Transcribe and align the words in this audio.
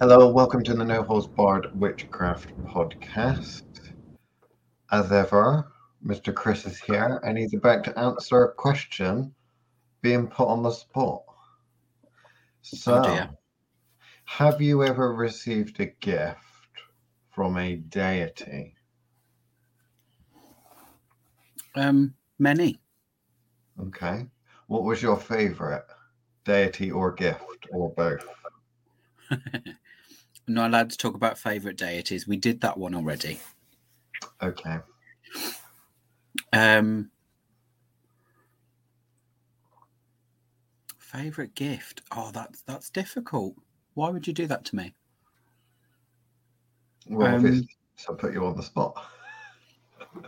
Hello, 0.00 0.32
welcome 0.32 0.64
to 0.64 0.72
the 0.72 0.82
No 0.82 1.02
Holds 1.02 1.26
Barred 1.26 1.78
Witchcraft 1.78 2.56
podcast. 2.64 3.92
As 4.90 5.12
ever, 5.12 5.70
Mr. 6.02 6.34
Chris 6.34 6.64
is 6.64 6.78
here 6.78 7.20
and 7.22 7.36
he's 7.36 7.52
about 7.52 7.84
to 7.84 7.98
answer 7.98 8.44
a 8.44 8.54
question 8.54 9.34
being 10.00 10.26
put 10.26 10.48
on 10.48 10.62
the 10.62 10.70
spot. 10.70 11.22
So, 12.62 12.94
Oh, 12.94 13.28
have 14.24 14.62
you 14.62 14.82
ever 14.84 15.12
received 15.12 15.78
a 15.80 15.86
gift 16.00 16.38
from 17.30 17.58
a 17.58 17.76
deity? 17.76 18.76
Um, 21.74 22.14
many. 22.38 22.80
Okay. 23.78 24.26
What 24.66 24.84
was 24.84 25.02
your 25.02 25.18
favorite 25.18 25.84
deity 26.46 26.90
or 26.90 27.12
gift 27.12 27.66
or 27.70 27.92
both? 27.92 28.24
I'm 30.48 30.54
not 30.54 30.70
allowed 30.70 30.90
to 30.90 30.96
talk 30.96 31.14
about 31.14 31.38
favorite 31.38 31.76
deities. 31.76 32.26
We 32.26 32.36
did 32.36 32.60
that 32.62 32.76
one 32.76 32.94
already. 32.94 33.40
Okay. 34.42 34.78
Um, 36.52 37.10
favorite 40.98 41.54
gift. 41.54 42.02
Oh, 42.12 42.30
that's 42.32 42.62
that's 42.62 42.90
difficult. 42.90 43.54
Why 43.94 44.10
would 44.10 44.26
you 44.26 44.32
do 44.32 44.46
that 44.46 44.64
to 44.66 44.76
me? 44.76 44.94
Well, 47.08 47.34
Um, 47.34 47.42
this 47.42 47.64
so 47.96 48.14
put 48.14 48.32
you 48.32 48.44
on 48.46 48.56
the 48.56 48.62
spot. 48.62 49.04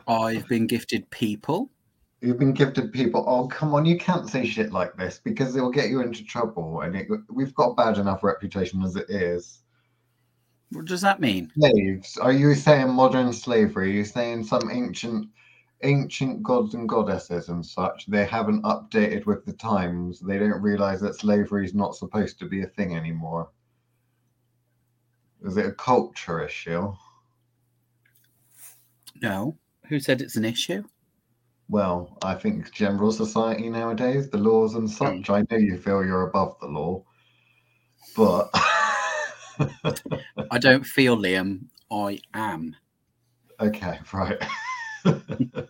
I've 0.07 0.47
been 0.49 0.67
gifted 0.67 1.09
people. 1.11 1.71
You've 2.21 2.39
been 2.39 2.53
gifted 2.53 2.93
people. 2.93 3.25
Oh, 3.27 3.49
come 3.49 3.75
on! 3.75 3.85
You 3.85 3.99
can't 3.99 4.29
say 4.29 4.47
shit 4.47 4.73
like 4.73 4.97
this 4.97 5.21
because 5.23 5.57
it 5.57 5.61
will 5.61 5.71
get 5.73 5.91
you 5.91 6.01
into 6.03 6.25
trouble, 6.25 6.83
and 6.83 6.95
it, 6.95 7.09
we've 7.29 7.55
got 7.55 7.71
a 7.71 7.75
bad 7.75 7.99
enough 7.99 8.23
reputation 8.23 8.83
as 8.83 8.95
it 8.95 9.11
is. 9.11 9.63
What 10.73 10.87
does 10.87 11.03
that 11.03 11.21
mean? 11.21 11.53
Slaves? 11.59 12.17
Are 12.17 12.33
you 12.33 12.55
saying 12.55 12.91
modern 12.91 13.33
slavery? 13.33 13.91
Are 13.91 13.93
you 13.93 14.05
saying 14.05 14.45
some 14.45 14.71
ancient, 14.71 15.29
ancient 15.83 16.43
gods 16.43 16.75
and 16.75 16.89
goddesses 16.89 17.49
and 17.51 17.65
such? 17.65 18.07
They 18.07 18.25
haven't 18.25 18.65
updated 18.65 19.27
with 19.27 19.45
the 19.45 19.53
times. 19.53 20.21
They 20.21 20.39
don't 20.39 20.63
realize 20.63 21.01
that 21.03 21.17
slavery 21.17 21.67
is 21.67 21.75
not 21.75 21.95
supposed 21.95 22.39
to 22.39 22.47
be 22.47 22.63
a 22.63 22.67
thing 22.67 22.97
anymore. 22.97 23.51
Is 25.45 25.57
it 25.57 25.67
a 25.67 25.73
culture 25.73 26.43
issue? 26.43 26.95
No. 29.21 29.59
Who 29.89 30.01
said 30.01 30.23
it's 30.23 30.37
an 30.37 30.45
issue? 30.45 30.85
Well, 31.69 32.17
I 32.23 32.35
think 32.35 32.73
general 32.73 33.13
society 33.13 33.69
nowadays, 33.69 34.31
the 34.31 34.39
laws 34.39 34.75
and 34.75 34.91
such. 34.91 35.27
Hmm. 35.27 35.33
I 35.33 35.45
know 35.51 35.57
you 35.59 35.79
feel 35.79 36.05
you're 36.05 36.29
above 36.29 36.57
the 36.61 36.67
law, 36.67 37.05
but 38.17 38.51
I 40.51 40.59
don't 40.59 40.85
feel 40.85 41.17
Liam. 41.17 41.67
I 41.91 42.19
am. 42.35 42.75
okay, 43.61 43.99
right. 44.13 44.43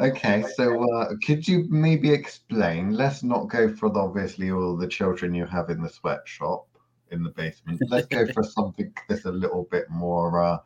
okay, 0.00 0.44
so 0.56 0.92
uh, 0.92 1.14
could 1.24 1.46
you 1.46 1.66
maybe 1.68 2.10
explain? 2.10 2.92
Let's 2.92 3.22
not 3.22 3.48
go 3.48 3.74
for 3.74 3.90
the, 3.90 4.00
obviously 4.00 4.50
all 4.50 4.76
the 4.76 4.88
children 4.88 5.34
you 5.34 5.46
have 5.46 5.70
in 5.70 5.82
the 5.82 5.88
sweatshop 5.88 6.66
in 7.10 7.22
the 7.22 7.30
basement. 7.30 7.80
Let's 7.88 8.06
go 8.06 8.26
for 8.32 8.42
something 8.42 8.92
that's 9.08 9.24
a 9.24 9.30
little 9.30 9.68
bit 9.70 9.88
more, 9.90 10.42
uh, 10.42 10.58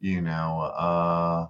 you 0.00 0.20
know, 0.20 0.60
uh, 0.76 1.46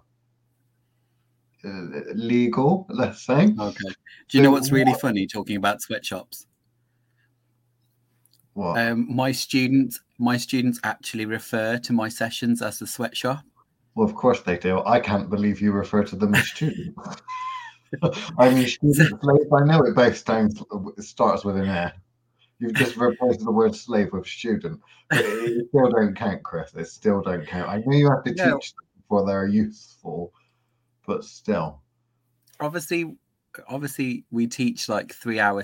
uh, 1.64 1.68
legal. 2.14 2.86
Let's 2.88 3.22
say. 3.22 3.54
Okay. 3.58 3.88
Do 4.28 4.38
you 4.38 4.42
know 4.42 4.50
what's 4.50 4.72
really 4.72 4.92
what- 4.92 5.00
funny 5.00 5.26
talking 5.26 5.56
about 5.56 5.82
sweatshops? 5.82 6.46
What? 8.56 8.78
Um, 8.80 9.14
my 9.14 9.32
students, 9.32 10.00
my 10.18 10.38
students 10.38 10.80
actually 10.82 11.26
refer 11.26 11.76
to 11.76 11.92
my 11.92 12.08
sessions 12.08 12.62
as 12.62 12.78
the 12.78 12.86
sweatshop. 12.86 13.44
Well, 13.94 14.08
of 14.08 14.14
course 14.14 14.40
they 14.40 14.56
do. 14.56 14.82
I 14.86 14.98
can't 14.98 15.28
believe 15.28 15.60
you 15.60 15.72
refer 15.72 16.02
to 16.04 16.16
them 16.16 16.34
as 16.34 16.48
students. 16.48 16.98
I 18.38 18.48
mean, 18.48 18.66
student 18.66 19.20
slave. 19.22 19.52
I 19.52 19.64
know 19.64 19.82
it 19.82 19.94
both 19.94 20.24
it 20.96 21.02
starts 21.02 21.44
with 21.44 21.58
an 21.58 21.68
A. 21.68 21.92
You've 22.58 22.72
just 22.72 22.96
replaced 22.96 23.40
the 23.44 23.52
word 23.52 23.76
slave 23.76 24.08
with 24.14 24.26
student, 24.26 24.80
but 25.10 25.20
it, 25.20 25.66
still 25.68 25.90
don't 25.90 26.16
count, 26.16 26.42
Chris. 26.42 26.72
It 26.74 26.86
still 26.86 27.20
don't 27.20 27.46
count. 27.46 27.68
I 27.68 27.82
know 27.84 27.94
you 27.94 28.10
have 28.10 28.24
to 28.24 28.30
teach 28.30 28.38
them 28.38 28.86
before 28.96 29.26
they're 29.26 29.48
useful, 29.48 30.32
but 31.06 31.24
still. 31.24 31.82
obviously 32.58 33.18
obviously 33.68 34.24
we 34.30 34.46
teach 34.46 34.88
like 34.88 35.12
three 35.12 35.40
hour 35.40 35.62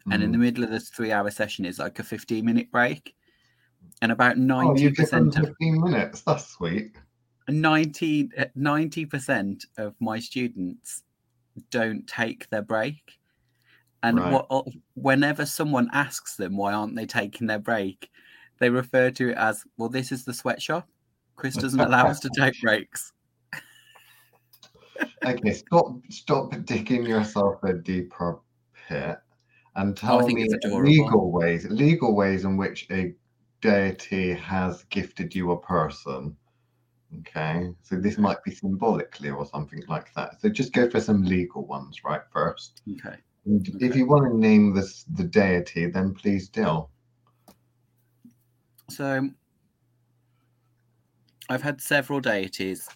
sessions 0.00 0.12
and 0.12 0.22
in 0.22 0.32
the 0.32 0.38
Mm. 0.38 0.40
middle 0.40 0.64
of 0.64 0.70
this 0.70 0.88
three 0.88 1.12
hour 1.12 1.30
session 1.30 1.64
is 1.64 1.78
like 1.78 1.98
a 1.98 2.04
15 2.04 2.44
minute 2.44 2.70
break 2.70 3.14
and 4.02 4.12
about 4.12 4.36
oh, 4.36 4.74
you 4.76 4.90
give 4.90 5.10
90% 5.10 5.38
of 5.38 5.46
fifteen 5.46 5.80
minutes. 5.80 6.22
That's 6.22 6.46
sweet. 6.46 6.96
90 7.48 8.30
uh, 8.38 8.44
90% 8.56 9.64
of 9.78 9.94
my 10.00 10.18
students 10.20 11.02
don't 11.70 12.06
take 12.06 12.48
their 12.50 12.62
break 12.62 13.18
and 14.02 14.18
Right. 14.18 14.32
what 14.32 14.46
uh, 14.50 14.62
whenever 14.94 15.44
someone 15.44 15.88
asks 15.92 16.36
them 16.36 16.56
why 16.56 16.72
aren't 16.72 16.94
they 16.94 17.06
taking 17.06 17.46
their 17.46 17.58
break 17.58 18.08
they 18.58 18.70
refer 18.70 19.10
to 19.10 19.30
it 19.30 19.36
as 19.36 19.64
well 19.76 19.88
this 19.88 20.12
is 20.12 20.24
the 20.24 20.32
sweatshop 20.32 20.88
chris 21.36 21.56
doesn't 21.56 21.80
allow 21.80 22.06
us 22.06 22.20
to 22.20 22.30
take 22.36 22.58
breaks 22.62 23.12
Okay, 25.26 25.52
stop, 25.52 25.96
stop 26.08 26.54
digging 26.64 27.04
yourself 27.04 27.62
a 27.64 27.74
deeper 27.74 28.38
pit, 28.88 29.18
and 29.76 29.90
oh, 29.90 29.94
tell 29.94 30.26
think 30.26 30.38
me 30.38 30.48
legal 30.64 31.30
ways, 31.30 31.66
legal 31.70 32.14
ways 32.14 32.44
in 32.44 32.56
which 32.56 32.86
a 32.90 33.14
deity 33.60 34.32
has 34.32 34.84
gifted 34.84 35.34
you 35.34 35.52
a 35.52 35.60
person. 35.60 36.36
Okay, 37.20 37.68
so 37.82 37.96
this 37.96 38.18
might 38.18 38.42
be 38.44 38.52
symbolically 38.52 39.30
or 39.30 39.44
something 39.44 39.82
like 39.88 40.14
that. 40.14 40.40
So 40.40 40.48
just 40.48 40.72
go 40.72 40.88
for 40.88 41.00
some 41.00 41.24
legal 41.24 41.66
ones, 41.66 42.04
right? 42.04 42.22
First, 42.32 42.82
okay 42.92 43.16
and 43.46 43.68
if 43.80 43.96
you 43.96 44.06
want 44.06 44.30
to 44.30 44.36
name 44.36 44.74
this 44.74 45.04
the 45.14 45.24
deity, 45.24 45.86
then 45.86 46.14
please 46.14 46.48
do. 46.48 46.86
So 48.90 49.30
I've 51.48 51.62
had 51.62 51.80
several 51.80 52.20
deities 52.20 52.88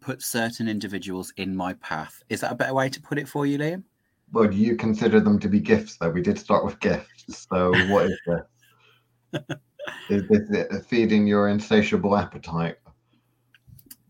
put 0.00 0.22
certain 0.22 0.68
individuals 0.68 1.32
in 1.36 1.56
my 1.56 1.72
path. 1.74 2.22
Is 2.28 2.40
that 2.42 2.52
a 2.52 2.54
better 2.54 2.74
way 2.74 2.88
to 2.88 3.00
put 3.00 3.18
it 3.18 3.28
for 3.28 3.46
you, 3.46 3.58
Liam? 3.58 3.84
Well, 4.32 4.48
do 4.48 4.56
you 4.56 4.76
consider 4.76 5.20
them 5.20 5.38
to 5.40 5.48
be 5.48 5.60
gifts, 5.60 5.96
though? 5.96 6.10
We 6.10 6.20
did 6.22 6.38
start 6.38 6.64
with 6.64 6.78
gifts. 6.80 7.46
So 7.50 7.72
what 7.88 8.06
is 8.06 8.18
this? 8.26 9.42
is 10.10 10.28
this 10.28 10.86
feeding 10.86 11.26
your 11.26 11.48
insatiable 11.48 12.16
appetite? 12.16 12.76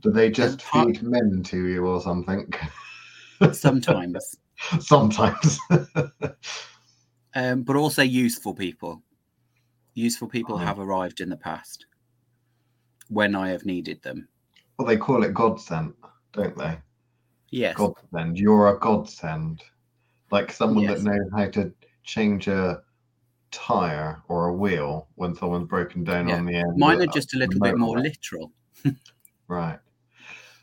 Do 0.03 0.11
they 0.11 0.31
just 0.31 0.61
part- 0.61 0.97
feed 0.97 1.03
men 1.03 1.43
to 1.45 1.67
you 1.67 1.87
or 1.87 2.01
something? 2.01 2.53
Sometimes. 3.53 4.37
Sometimes. 4.81 5.59
um, 7.35 7.63
but 7.63 7.77
also 7.77 8.03
useful 8.03 8.55
people. 8.55 9.03
Useful 9.95 10.29
people 10.29 10.55
Oh. 10.57 10.59
have 10.59 10.79
arrived 10.79 11.21
in 11.21 11.29
the 11.29 11.37
past 11.37 11.87
when 13.09 13.35
I 13.35 13.51
have 13.51 13.65
needed 13.65 14.03
them. 14.03 14.29
well, 14.79 14.87
they 14.89 14.97
call 14.97 15.25
it 15.25 15.35
godsend, 15.35 15.95
don't 16.33 16.57
they? 16.57 16.79
Yes. 17.51 17.77
Godsend. 17.77 18.39
You're 18.39 18.69
a 18.77 18.79
godsend. 18.79 19.63
Like 20.31 20.53
someone 20.53 20.85
Yes. 20.85 21.03
that 21.03 21.11
knows 21.11 21.31
how 21.37 21.49
to 21.51 21.73
change 22.03 22.49
a 22.49 22.83
tire 23.51 24.23
or 24.29 24.49
a 24.49 24.55
wheel 24.55 25.09
when 25.15 25.35
someone's 25.35 25.69
broken 25.69 26.05
down 26.05 26.29
Yeah. 26.29 26.37
on 26.37 26.47
the 26.47 26.55
end. 26.57 26.77
Mine 26.77 27.01
are 27.01 27.07
just 27.07 27.35
a 27.35 27.39
little 27.39 27.61
bit 27.61 27.77
more 27.79 27.99
literal. 27.99 28.53
Right. 29.49 29.79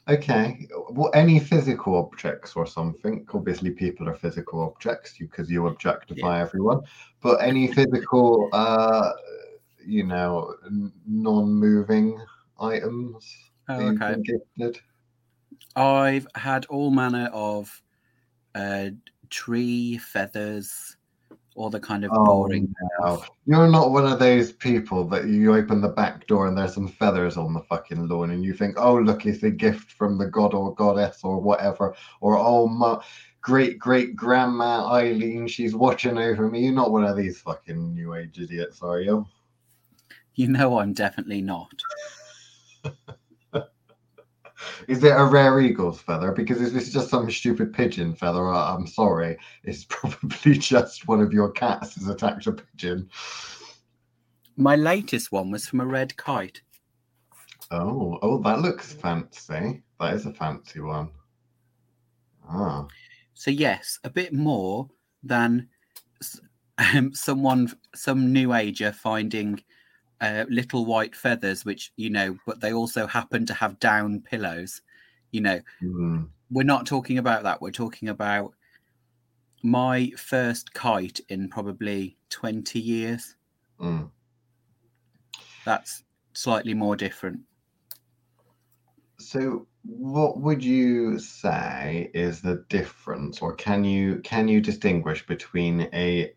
Okay. 0.08 0.68
Well, 0.92 1.10
any 1.16 1.40
physical 1.40 1.96
objects 1.96 2.56
or 2.56 2.68
something? 2.68 3.26
Obviously, 3.34 3.72
people 3.72 4.08
are 4.08 4.14
physical 4.14 4.62
objects 4.62 5.18
because 5.18 5.50
you 5.50 5.66
objectify 5.66 6.40
everyone. 6.40 6.82
But 7.20 7.38
any 7.42 7.74
physical, 7.74 8.48
uh, 8.54 9.14
you 9.84 10.04
know, 10.04 10.54
non-moving 11.08 12.24
items 12.60 13.26
Oh, 13.68 13.88
okay. 13.88 14.22
gifted? 14.22 14.80
I've 15.76 16.28
had 16.36 16.68
all 16.68 16.92
manner 16.92 17.32
of 17.34 17.82
uh, 18.54 18.90
tree 19.36 19.98
feathers, 19.98 20.96
all 21.56 21.70
the 21.70 21.80
kind 21.80 22.06
of 22.06 22.12
Oh, 22.14 22.24
boring 22.26 22.74
no. 23.02 23.18
stuff. 23.18 23.30
You're 23.46 23.68
not 23.68 23.92
one 23.92 24.06
of 24.10 24.18
those 24.18 24.54
people 24.54 25.06
that 25.10 25.28
you 25.28 25.54
open 25.54 25.82
the 25.82 25.90
back 25.90 26.26
door 26.28 26.48
and 26.48 26.58
there's 26.58 26.74
some 26.74 26.88
feathers 26.88 27.36
on 27.36 27.54
the 27.54 27.60
fucking 27.64 28.08
lawn 28.08 28.32
and 28.32 28.46
you 28.46 28.54
think, 28.54 28.76
oh, 28.78 28.96
look, 28.96 29.26
it's 29.26 29.44
a 29.44 29.52
gift 29.52 29.92
from 29.92 30.18
the 30.18 30.28
god 30.28 30.54
or 30.54 30.74
goddess 30.74 31.20
or 31.24 31.42
whatever. 31.42 31.94
Or, 32.22 32.38
oh, 32.38 32.68
my 32.68 33.04
great 33.42 33.78
great 33.78 34.16
grandma 34.16 34.88
Eileen, 34.94 35.48
she's 35.48 35.76
watching 35.76 36.18
over 36.18 36.50
me. 36.50 36.64
You're 36.64 36.74
not 36.74 36.92
one 36.92 37.04
of 37.04 37.18
these 37.18 37.42
fucking 37.42 37.94
new 37.94 38.16
age 38.16 38.40
idiots, 38.40 38.82
are 38.82 39.02
you? 39.02 39.28
You 40.36 40.48
know, 40.48 40.80
I'm 40.80 40.94
definitely 40.94 41.42
not. 41.42 41.74
Is 44.88 45.04
it 45.04 45.10
a 45.16 45.26
rare 45.26 45.60
eagle's 45.60 46.02
feather? 46.02 46.32
Because 46.32 46.62
if 46.62 46.76
it's 46.76 46.92
just 46.92 47.10
some 47.10 47.30
stupid 47.32 47.74
pigeon 47.74 48.14
feather, 48.16 48.48
I- 48.48 48.74
I'm 48.74 48.88
sorry. 48.88 49.38
It's 49.64 49.86
probably 49.90 50.58
just 50.58 51.08
one 51.08 51.22
of 51.22 51.34
your 51.34 51.52
cats 51.52 51.96
has 51.96 52.08
attacked 52.08 52.48
a 52.48 52.52
pigeon. 52.54 53.10
My 54.58 54.76
latest 54.76 55.32
one 55.32 55.52
was 55.52 55.68
from 55.68 55.82
a 55.82 55.86
red 55.86 56.16
kite. 56.18 56.62
Oh, 57.72 58.20
oh, 58.22 58.42
that 58.44 58.60
looks 58.62 58.94
fancy. 58.94 59.84
That 60.00 60.14
is 60.14 60.26
a 60.26 60.34
fancy 60.34 60.80
one. 60.80 61.10
Ah, 62.48 62.86
So 63.34 63.52
yes, 63.52 64.00
a 64.04 64.10
bit 64.10 64.34
more 64.34 64.88
than 65.24 65.68
um, 66.78 67.14
someone, 67.14 67.72
some 67.96 68.32
new 68.32 68.54
ager 68.54 68.92
finding 68.92 69.62
uh, 70.22 70.46
little 70.50 70.86
white 70.86 71.16
feathers, 71.16 71.66
which 71.66 71.92
you 71.96 72.10
know, 72.10 72.38
but 72.46 72.62
they 72.62 72.74
also 72.74 73.08
happen 73.08 73.46
to 73.46 73.54
have 73.54 73.80
down 73.80 74.22
pillows. 74.22 74.82
You 75.32 75.42
know, 75.42 75.62
hmm, 75.80 76.24
we're 76.50 76.64
not 76.64 76.86
talking 76.86 77.18
about 77.18 77.44
that. 77.44 77.62
We're 77.62 77.72
talking 77.72 78.10
about 78.10 78.54
my 79.64 80.12
first 80.18 80.74
kite 80.74 81.20
in 81.30 81.50
probably 81.50 82.18
twenty 82.30 82.80
years. 82.80 83.36
mm. 83.80 84.10
That's 85.66 86.04
slightly 86.34 86.74
more 86.74 86.96
different. 86.96 87.40
So, 89.18 89.68
what 89.84 90.40
would 90.40 90.64
you 90.64 91.20
say 91.20 92.12
is 92.14 92.42
the 92.42 92.66
difference, 92.70 93.42
or 93.42 93.56
can 93.56 93.84
you 93.84 94.20
can 94.24 94.48
you 94.48 94.62
distinguish 94.62 95.26
between 95.26 95.90
a 95.94 96.34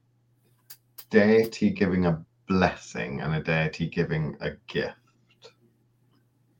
deity 1.10 1.70
giving 1.70 2.06
a 2.06 2.24
blessing 2.48 3.20
and 3.20 3.34
a 3.34 3.42
deity 3.42 3.88
giving 3.88 4.36
a 4.40 4.52
gift? 4.66 4.96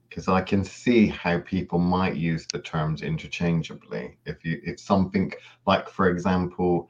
Because 0.08 0.28
I 0.28 0.40
can 0.42 0.64
see 0.64 1.06
how 1.06 1.38
people 1.40 1.78
might 1.78 2.16
use 2.16 2.46
the 2.52 2.60
terms 2.60 3.02
interchangeably. 3.02 4.18
If 4.26 4.44
you 4.44 4.60
if 4.64 4.80
something 4.80 5.32
like, 5.66 5.88
for 5.88 6.08
example, 6.08 6.88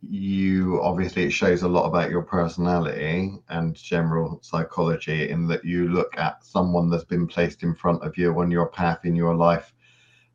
you 0.00 0.80
obviously 0.82 1.24
it 1.24 1.30
shows 1.30 1.62
a 1.62 1.68
lot 1.68 1.86
about 1.86 2.10
your 2.10 2.22
personality 2.22 3.32
and 3.48 3.74
general 3.74 4.38
psychology 4.42 5.28
in 5.30 5.48
that 5.48 5.64
you 5.64 5.88
look 5.88 6.16
at 6.16 6.44
someone 6.44 6.88
that's 6.88 7.04
been 7.04 7.26
placed 7.26 7.62
in 7.62 7.74
front 7.74 8.02
of 8.04 8.16
you 8.16 8.38
on 8.38 8.50
your 8.50 8.68
path 8.68 9.04
in 9.04 9.16
your 9.16 9.34
life 9.34 9.72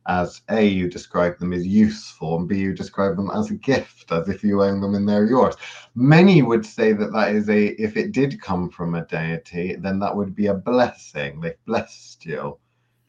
as 0.06 0.42
a 0.50 0.64
you 0.64 0.88
describe 0.88 1.38
them 1.38 1.52
as 1.52 1.66
useful 1.66 2.36
and 2.36 2.48
b 2.48 2.58
you 2.58 2.74
describe 2.74 3.16
them 3.16 3.30
as 3.34 3.50
a 3.50 3.54
gift 3.54 4.12
as 4.12 4.28
if 4.28 4.44
you 4.44 4.62
own 4.62 4.80
them 4.80 4.94
and 4.94 5.08
they're 5.08 5.26
yours. 5.26 5.54
Many 5.94 6.42
would 6.42 6.66
say 6.66 6.92
that 6.92 7.12
that 7.12 7.34
is 7.34 7.48
a 7.48 7.80
if 7.82 7.96
it 7.96 8.12
did 8.12 8.40
come 8.40 8.68
from 8.68 8.94
a 8.94 9.06
deity 9.06 9.76
then 9.76 9.98
that 10.00 10.14
would 10.14 10.34
be 10.34 10.46
a 10.46 10.54
blessing. 10.54 11.40
They've 11.40 11.64
blessed 11.66 12.24
you. 12.26 12.58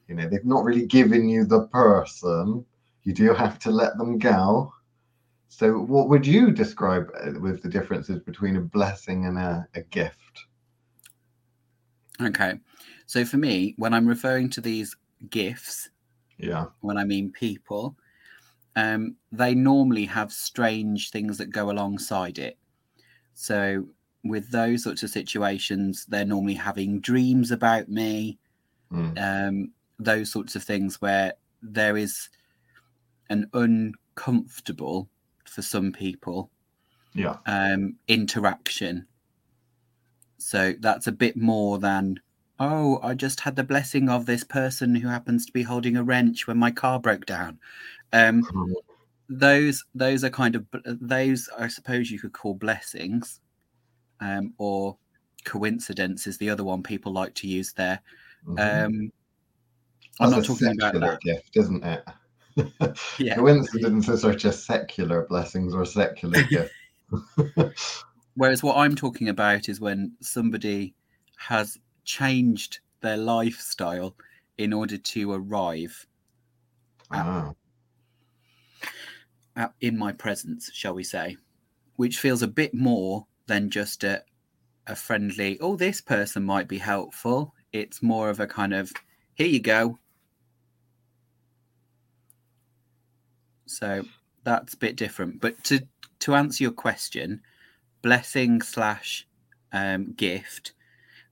You 0.08 0.16
know 0.16 0.30
they've 0.30 0.46
not 0.46 0.64
really 0.64 0.86
given 0.86 1.28
you 1.28 1.46
the 1.46 1.68
person. 1.68 2.66
You 3.04 3.14
do 3.14 3.34
have 3.34 3.60
to 3.60 3.72
let 3.72 3.98
them 3.98 4.18
go. 4.18 4.74
So, 5.48 5.78
what 5.78 6.10
would 6.10 6.28
you 6.28 6.52
describe 6.52 7.10
uh, 7.24 7.40
with 7.40 7.64
the 7.64 7.70
differences 7.70 8.20
between 8.20 8.58
a 8.58 8.62
blessing 8.62 9.26
and 9.26 9.38
a, 9.38 9.66
a 9.74 9.84
gift? 9.84 10.46
Okay, 12.22 12.60
so 13.06 13.24
for 13.24 13.38
me, 13.38 13.74
when 13.78 13.94
I'm 13.94 14.06
referring 14.06 14.50
to 14.50 14.60
these 14.60 14.98
gifts, 15.30 15.90
Yeah. 16.38 16.68
when 16.82 16.98
I 16.98 17.04
mean 17.06 17.32
people, 17.32 17.96
um, 18.76 19.18
they 19.32 19.56
normally 19.56 20.06
have 20.06 20.32
strange 20.34 21.12
things 21.12 21.38
that 21.40 21.48
go 21.52 21.72
alongside 21.72 22.40
it. 22.40 22.58
So, 23.36 23.88
with 24.24 24.52
those 24.52 24.84
sorts 24.84 25.04
of 25.04 25.10
situations, 25.12 26.06
they're 26.08 26.26
normally 26.26 26.56
having 26.56 27.00
dreams 27.02 27.52
about 27.52 27.90
me, 27.90 28.40
Mm. 28.92 29.18
um, 29.18 29.74
those 30.00 30.32
sorts 30.32 30.56
of 30.56 30.64
things 30.64 31.02
where 31.02 31.34
there 31.62 31.98
is 31.98 32.30
an 33.30 33.50
uncomfortable 33.54 35.10
for 35.46 35.62
some 35.62 35.92
people 35.92 36.52
Yeah. 37.14 37.38
um, 37.48 37.98
interaction. 38.08 39.08
So 40.38 40.74
that's 40.80 41.08
a 41.08 41.12
bit 41.12 41.38
more 41.38 41.80
than, 41.80 42.20
oh, 42.60 43.00
I 43.04 43.14
just 43.14 43.40
had 43.42 43.56
the 43.56 43.64
blessing 43.64 44.10
of 44.10 44.26
this 44.26 44.44
person 44.44 44.96
who 44.96 45.08
happens 45.08 45.46
to 45.46 45.52
be 45.52 45.64
holding 45.64 45.98
a 45.98 46.04
wrench 46.04 46.48
when 46.48 46.58
my 46.58 46.72
car 46.72 47.00
broke 47.00 47.26
down. 47.26 47.60
Um, 48.14 48.44
Mm. 48.44 48.74
those 49.28 49.84
those 49.96 50.24
are 50.24 50.30
kind 50.30 50.56
of 50.56 50.66
those 50.86 51.50
I 51.58 51.68
suppose 51.68 52.12
you 52.12 52.20
could 52.20 52.34
call 52.34 52.54
blessings, 52.54 53.40
um, 54.20 54.54
or 54.58 54.98
coincidence 55.46 56.28
is 56.28 56.38
the 56.38 56.50
other 56.50 56.64
one 56.64 56.84
people 56.84 57.12
like 57.12 57.34
to 57.36 57.48
use 57.48 57.74
there. 57.74 58.00
Mhm. 58.48 58.60
Um, 58.60 59.12
I'm 60.20 60.30
That's 60.32 60.48
not 60.48 60.58
talking 60.58 60.78
about 60.80 60.94
that. 61.00 61.22
gift, 61.22 61.58
isn't 61.58 61.84
it? 61.84 62.04
Yeah. 63.20 63.36
Coincidences 63.36 64.24
are 64.24 64.34
just 64.34 64.66
secular 64.66 65.26
blessings 65.28 65.74
or 65.74 65.86
secular 65.86 66.42
gifts. 66.50 68.04
Whereas 68.36 68.64
what 68.64 68.78
I'm 68.78 68.96
talking 68.96 69.30
about 69.30 69.68
is 69.70 69.80
when 69.82 70.14
somebody 70.22 70.94
has 71.38 71.78
changed 72.06 72.80
their 73.02 73.18
lifestyle 73.18 74.16
in 74.58 74.72
order 74.72 74.98
to 74.98 75.34
arrive 75.34 76.08
ah, 77.12 77.54
at, 79.56 79.74
in 79.82 79.98
my 79.98 80.12
presence, 80.12 80.72
shall 80.74 80.94
we 80.94 81.04
say, 81.04 81.38
which 81.98 82.20
feels 82.20 82.42
a 82.42 82.48
bit 82.48 82.74
more 82.74 83.26
than 83.48 83.70
just 83.70 84.04
a, 84.04 84.24
a 84.88 84.96
friendly, 84.96 85.58
oh, 85.60 85.76
this 85.76 86.02
person 86.02 86.44
might 86.44 86.68
be 86.68 86.78
helpful. 86.78 87.54
It's 87.74 88.02
more 88.02 88.30
of 88.30 88.40
a 88.40 88.48
kind 88.48 88.74
of, 88.74 88.92
here 89.36 89.48
you 89.48 89.60
go. 89.60 90.00
So 93.66 94.04
that's 94.44 94.74
a 94.74 94.78
bit 94.78 94.96
different. 94.96 95.42
But 95.42 95.64
to, 95.66 95.86
to 96.20 96.36
answer 96.36 96.64
your 96.64 96.72
question, 96.72 97.42
blessing 98.02 98.62
slash 98.62 99.28
um, 99.74 100.14
gift, 100.14 100.74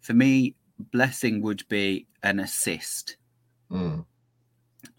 for 0.01 0.13
me, 0.13 0.55
blessing 0.91 1.41
would 1.41 1.67
be 1.69 2.07
an 2.23 2.39
assist. 2.39 3.17
mm, 3.69 4.03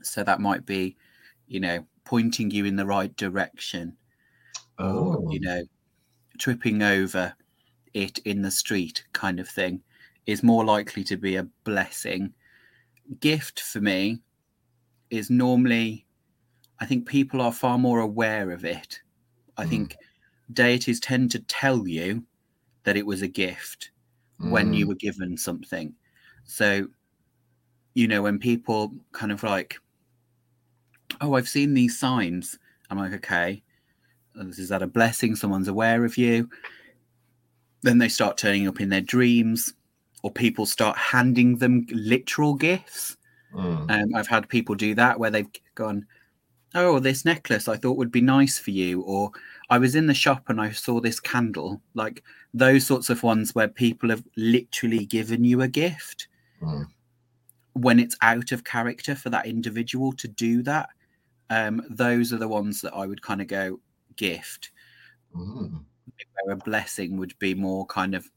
So 0.02 0.22
that 0.24 0.40
might 0.40 0.64
be, 0.64 0.96
you 1.46 1.60
know, 1.60 1.86
pointing 2.04 2.50
you 2.50 2.64
in 2.64 2.76
the 2.76 2.86
right 2.86 3.14
direction 3.16 3.96
or, 4.90 5.18
oh, 5.18 5.24
you 5.26 5.40
know, 5.40 5.64
tripping 6.38 6.82
over 6.82 7.36
it 7.94 8.18
in 8.20 8.42
the 8.42 8.52
street 8.52 9.06
kind 9.12 9.40
of 9.40 9.48
thing 9.48 9.84
is 10.26 10.42
more 10.42 10.64
likely 10.64 11.04
to 11.04 11.16
be 11.18 11.36
a 11.36 11.44
blessing. 11.64 12.34
Gift 13.20 13.60
for 13.60 13.80
me 13.80 14.22
is 15.10 15.30
normally, 15.30 16.06
I 16.80 16.86
think 16.86 17.08
people 17.08 17.40
are 17.42 17.52
far 17.52 17.78
more 17.78 18.00
aware 18.00 18.50
of 18.52 18.64
it. 18.64 19.02
I 19.56 19.64
Mm. 19.64 19.66
think 19.66 19.98
deities 20.52 21.00
tend 21.00 21.30
to 21.32 21.40
tell 21.40 21.88
you 21.88 22.26
that 22.84 22.96
it 22.98 23.06
was 23.06 23.22
a 23.22 23.28
gift 23.28 23.92
when 24.42 24.72
you 24.72 24.86
mm, 24.86 24.88
were 24.88 24.94
given 24.96 25.36
something. 25.36 25.94
So, 26.44 26.88
you 27.94 28.08
know, 28.08 28.22
when 28.22 28.38
people 28.38 28.92
kind 29.12 29.32
of 29.32 29.42
like, 29.42 29.76
oh, 31.20 31.34
I've 31.34 31.48
seen 31.48 31.74
these 31.74 31.98
signs, 31.98 32.58
I'm 32.90 32.98
like, 32.98 33.12
okay, 33.14 33.62
is 34.36 34.68
that 34.70 34.82
a 34.82 34.86
blessing? 34.88 35.36
Someone's 35.36 35.68
aware 35.68 36.04
of 36.04 36.18
you. 36.18 36.50
Then 37.82 37.98
they 37.98 38.08
start 38.08 38.38
turning 38.38 38.66
up 38.66 38.80
in 38.80 38.88
their 38.88 39.00
dreams, 39.00 39.74
or 40.22 40.30
people 40.32 40.66
start 40.66 40.96
handing 40.96 41.58
them 41.58 41.86
literal 41.90 42.54
gifts. 42.54 43.16
mm, 43.50 43.88
Um, 43.88 44.14
I've 44.14 44.28
had 44.28 44.48
people 44.48 44.74
do 44.76 44.94
that 44.96 45.20
where 45.20 45.30
they've 45.30 45.50
gone, 45.74 46.06
Oh, 46.74 47.00
this 47.00 47.24
necklace 47.24 47.68
I 47.68 47.76
thought 47.78 47.98
would 47.98 48.12
be 48.12 48.20
nice 48.22 48.58
for 48.58 48.72
you. 48.72 49.02
Or 49.02 49.32
I 49.70 49.78
was 49.78 49.94
in 49.94 50.06
the 50.06 50.14
shop 50.14 50.44
and 50.48 50.60
I 50.60 50.70
saw 50.72 51.00
this 51.00 51.20
candle. 51.20 51.80
Like 51.94 52.22
those 52.52 52.86
sorts 52.86 53.10
of 53.10 53.22
ones 53.22 53.54
where 53.54 53.68
people 53.68 54.10
have 54.10 54.24
literally 54.36 55.06
given 55.06 55.44
you 55.44 55.62
a 55.62 55.68
gift 55.68 56.28
mm. 56.62 56.86
when 57.72 57.98
it's 57.98 58.16
out 58.20 58.52
of 58.52 58.64
character 58.64 59.14
for 59.14 59.30
that 59.30 59.46
individual 59.46 60.12
to 60.12 60.28
do 60.28 60.62
that. 60.62 60.90
Um, 61.50 61.82
those 61.90 62.32
are 62.32 62.38
the 62.38 62.48
ones 62.48 62.80
that 62.80 62.94
I 62.94 63.06
would 63.06 63.22
kind 63.22 63.40
of 63.40 63.46
go 63.48 63.80
gift, 64.16 64.70
Mm. 65.36 65.84
where 66.44 66.54
a 66.54 66.56
blessing 66.56 67.16
would 67.16 67.36
be 67.40 67.54
more 67.54 67.84
kind 67.86 68.14
of 68.14 68.30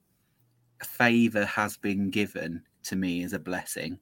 a 0.82 0.86
favor 0.86 1.46
has 1.46 1.78
been 1.78 2.10
given 2.10 2.64
to 2.84 2.96
me 2.96 3.24
as 3.24 3.34
a 3.34 3.40
blessing. 3.40 4.00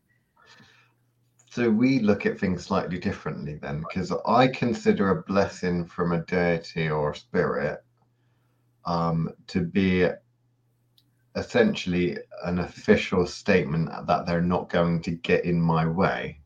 So 1.56 1.70
we 1.70 2.00
look 2.00 2.26
at 2.26 2.38
things 2.38 2.66
slightly 2.66 3.00
differently 3.00 3.56
then, 3.56 3.80
because 3.80 4.12
I 4.28 4.50
consider 4.50 5.12
a 5.12 5.22
blessing 5.22 5.86
from 5.86 6.12
a 6.12 6.20
deity 6.26 6.90
or 6.90 7.12
a 7.12 7.16
spirit 7.16 7.82
um, 8.84 9.30
to 9.48 9.62
be 9.62 10.06
essentially 11.38 12.18
an 12.44 12.60
official 12.60 13.26
statement 13.26 13.90
that 14.06 14.26
they're 14.26 14.42
not 14.42 14.70
going 14.70 15.02
to 15.04 15.12
get 15.12 15.46
in 15.46 15.62
my 15.62 15.88
way. 15.88 16.42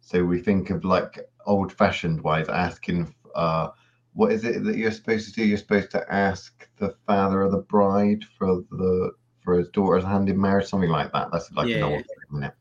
So 0.00 0.24
we 0.24 0.40
think 0.40 0.70
of 0.70 0.82
like 0.82 1.18
old 1.44 1.70
fashioned 1.70 2.22
wise 2.22 2.48
asking, 2.48 3.14
uh, 3.34 3.68
what 4.14 4.32
is 4.32 4.44
it 4.44 4.64
that 4.64 4.78
you're 4.78 4.92
supposed 4.92 5.28
to 5.28 5.34
do? 5.34 5.46
You're 5.46 5.58
supposed 5.58 5.90
to 5.90 6.10
ask 6.10 6.66
the 6.78 6.94
father 7.06 7.42
of 7.42 7.52
the 7.52 7.58
bride 7.58 8.24
for 8.24 8.62
the 8.70 9.12
for 9.44 9.58
his 9.58 9.68
daughter's 9.68 10.04
hand 10.04 10.30
in 10.30 10.40
marriage, 10.40 10.68
something 10.68 10.88
like 10.88 11.12
that. 11.12 11.30
That's 11.32 11.52
like 11.52 11.66
an 11.66 11.80
Yeah. 11.80 11.84
old 11.84 12.06
thing, 12.06 12.16
isn't 12.30 12.44
it? 12.44 12.54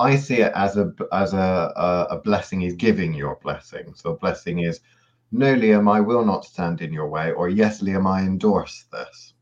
I 0.00 0.16
see 0.16 0.40
it 0.40 0.52
as 0.54 0.76
a 0.78 0.92
as 1.12 1.34
a, 1.34 1.72
a 1.76 2.16
a 2.16 2.20
blessing 2.20 2.62
is 2.62 2.74
giving 2.74 3.12
your 3.12 3.38
blessing. 3.42 3.92
So 3.94 4.12
a 4.12 4.16
blessing 4.16 4.60
is 4.60 4.80
no, 5.30 5.54
Liam, 5.54 5.88
I 5.92 6.00
will 6.00 6.24
not 6.24 6.44
stand 6.44 6.80
in 6.80 6.92
your 6.92 7.08
way, 7.08 7.30
or 7.32 7.48
yes, 7.48 7.82
Liam, 7.82 8.06
I 8.06 8.22
endorse 8.22 8.86
this. 8.90 9.34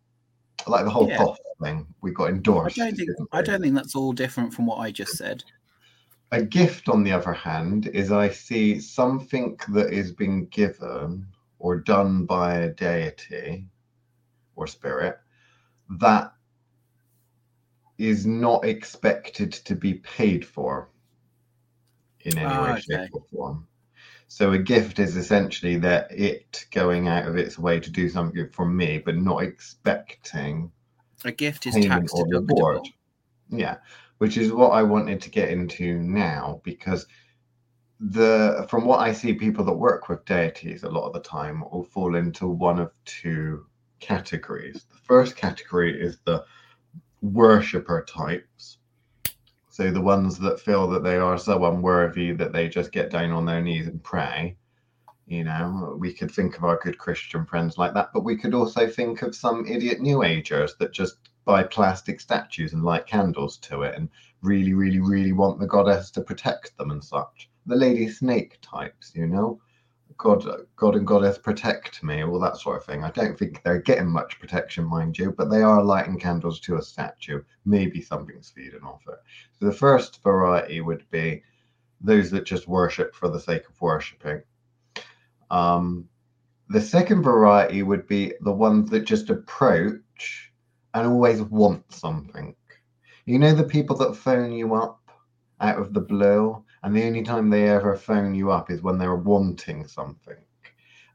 Like 0.67 0.85
the 0.85 0.91
whole 0.91 1.09
Yeah. 1.09 1.25
Thing. 1.63 1.87
We 2.03 2.13
got 2.13 2.29
I 2.29 2.31
endorsed. 2.31 2.77
don't 2.77 2.95
think 2.95 3.11
I 3.33 3.43
don't 3.43 3.63
think 3.63 3.75
that's 3.75 3.97
all 3.97 4.13
different 4.13 4.53
from 4.53 4.67
what 4.67 4.79
I 4.79 4.91
just 4.91 5.17
said. 5.17 5.43
A 6.31 6.43
gift, 6.43 6.89
on 6.89 7.03
the 7.03 7.13
other 7.13 7.33
hand, 7.33 7.87
is 7.87 8.13
I 8.13 8.29
see 8.29 8.79
something 8.81 9.59
that 9.71 9.93
is 9.93 10.13
being 10.13 10.47
given 10.49 11.27
or 11.59 11.77
done 11.77 12.27
by 12.27 12.59
a 12.59 12.69
deity 12.69 13.67
or 14.55 14.67
spirit 14.67 15.19
that 15.99 16.33
is 17.99 18.27
not 18.27 18.65
expected 18.65 19.53
to 19.53 19.75
be 19.75 19.95
paid 19.95 20.47
for 20.47 20.89
in 22.21 22.39
any 22.39 22.47
Ah, 22.47 22.75
way, 22.75 22.81
shape, 22.81 23.11
or 23.13 23.25
form. 23.31 23.67
So 24.29 24.53
a 24.53 24.59
gift 24.59 24.99
is 24.99 25.17
essentially 25.17 25.79
that 25.79 26.13
it 26.13 26.67
going 26.71 27.09
out 27.09 27.27
of 27.27 27.37
its 27.37 27.59
way 27.59 27.81
to 27.81 27.91
do 27.91 28.09
something 28.09 28.49
for 28.51 28.67
me, 28.67 28.99
but 28.99 29.17
not 29.17 29.43
expecting 29.43 30.71
A 31.25 31.33
gift 31.33 31.67
is 31.67 31.75
tax 31.75 32.13
deductible. 32.13 32.87
Yeah, 33.51 33.79
which 34.19 34.37
is 34.37 34.53
what 34.53 34.71
I 34.71 34.83
wanted 34.83 35.21
to 35.23 35.31
get 35.31 35.51
into 35.51 35.99
now 35.99 36.61
because 36.63 37.07
the 38.01 38.67
from 38.69 38.85
what 38.85 39.01
I 39.01 39.13
see, 39.13 39.33
people 39.33 39.65
that 39.65 39.73
work 39.73 40.09
with 40.09 40.25
deities 40.25 40.85
a 40.85 40.91
lot 40.91 41.07
of 41.07 41.15
the 41.15 41.21
time 41.21 41.65
will 41.73 41.83
fall 41.83 42.15
into 42.15 42.47
one 42.47 42.79
of 42.79 42.93
two 43.05 43.67
categories. 43.99 44.85
The 44.91 44.99
first 44.99 45.37
category 45.37 46.01
is 46.01 46.19
the 46.25 46.45
worshipper 47.23 48.05
types. 48.09 48.79
So 49.69 49.91
the 49.91 50.01
ones 50.01 50.39
that 50.39 50.61
feel 50.61 50.89
that 50.89 51.05
they 51.05 51.17
are 51.17 51.39
so 51.39 51.65
unworthy 51.67 52.33
that 52.33 52.53
they 52.53 52.69
just 52.69 52.93
get 52.93 53.11
down 53.11 53.31
on 53.31 53.45
their 53.45 53.61
knees 53.61 53.87
and 53.87 54.03
pray. 54.03 54.57
You 55.27 55.45
know, 55.45 55.97
we 55.99 56.13
could 56.13 56.31
think 56.31 56.57
of 56.57 56.65
our 56.65 56.81
good 56.83 56.99
Christian 56.99 57.45
friends 57.45 57.77
like 57.77 57.95
that, 57.95 58.11
but 58.15 58.25
we 58.25 58.37
could 58.37 58.55
also 58.55 58.89
think 58.89 59.23
of 59.23 59.35
some 59.35 59.67
idiot 59.67 60.01
New 60.01 60.23
Agers 60.23 60.75
that 60.81 60.93
just 60.93 61.19
buy 61.45 61.63
plastic 61.63 62.21
statues 62.21 62.73
and 62.73 62.83
light 62.83 63.07
candles 63.07 63.59
to 63.59 63.83
it 63.83 63.95
and 63.95 64.09
really, 64.43 64.75
really, 64.75 65.01
really 65.01 65.33
want 65.33 65.61
the 65.61 65.67
goddess 65.67 66.11
to 66.13 66.23
protect 66.23 66.77
them 66.77 66.91
and 66.91 67.05
such. 67.05 67.51
The 67.67 67.77
Lady 67.77 68.09
Snake 68.09 68.59
types, 68.63 69.13
you 69.15 69.27
know, 69.27 69.61
God, 70.19 70.45
God 70.75 70.97
and 70.97 71.07
Goddess 71.07 71.39
protect 71.39 72.03
me, 72.03 72.25
all 72.25 72.41
that 72.41 72.57
sort 72.57 72.77
of 72.77 72.85
thing. 72.85 73.05
I 73.05 73.11
don't 73.13 73.39
think 73.39 73.63
they're 73.63 73.81
getting 73.81 74.11
much 74.11 74.41
protection, 74.41 74.85
mind 74.85 75.17
you, 75.17 75.33
but 75.33 75.49
they 75.49 75.63
are 75.63 75.83
lighting 75.83 76.19
candles 76.19 76.59
to 76.61 76.77
a 76.77 76.83
statue. 76.83 77.43
Maybe 77.65 78.03
something's 78.03 78.51
feeding 78.51 78.83
off 78.83 79.03
it. 79.09 79.19
So 79.59 79.67
the 79.67 79.73
first 79.73 80.23
variety 80.25 80.81
would 80.81 81.09
be 81.11 81.43
those 82.01 82.31
that 82.33 82.45
just 82.45 82.67
worship 82.67 83.15
for 83.15 83.29
the 83.29 83.41
sake 83.41 83.69
of 83.69 83.81
worshipping. 83.81 84.43
Um, 85.51 86.09
the 86.69 86.81
second 86.81 87.23
variety 87.23 87.83
would 87.85 88.07
be 88.09 88.35
the 88.41 88.53
ones 88.53 88.91
that 88.91 89.07
just 89.07 89.31
approach 89.31 90.53
and 90.95 91.07
always 91.07 91.43
want 91.43 91.93
something. 91.93 92.57
You 93.25 93.39
know, 93.39 93.55
the 93.55 93.65
people 93.65 93.97
that 93.99 94.17
phone 94.17 94.53
you 94.53 94.75
up 94.75 95.11
out 95.61 95.79
of 95.79 95.95
the 95.95 96.01
blue, 96.01 96.65
and 96.83 96.95
the 96.95 97.05
only 97.05 97.23
time 97.23 97.51
they 97.51 97.69
ever 97.69 97.97
phone 97.97 98.35
you 98.35 98.51
up 98.51 98.71
is 98.71 98.83
when 98.83 98.99
they're 98.99 99.17
wanting 99.17 99.87
something. 99.87 100.37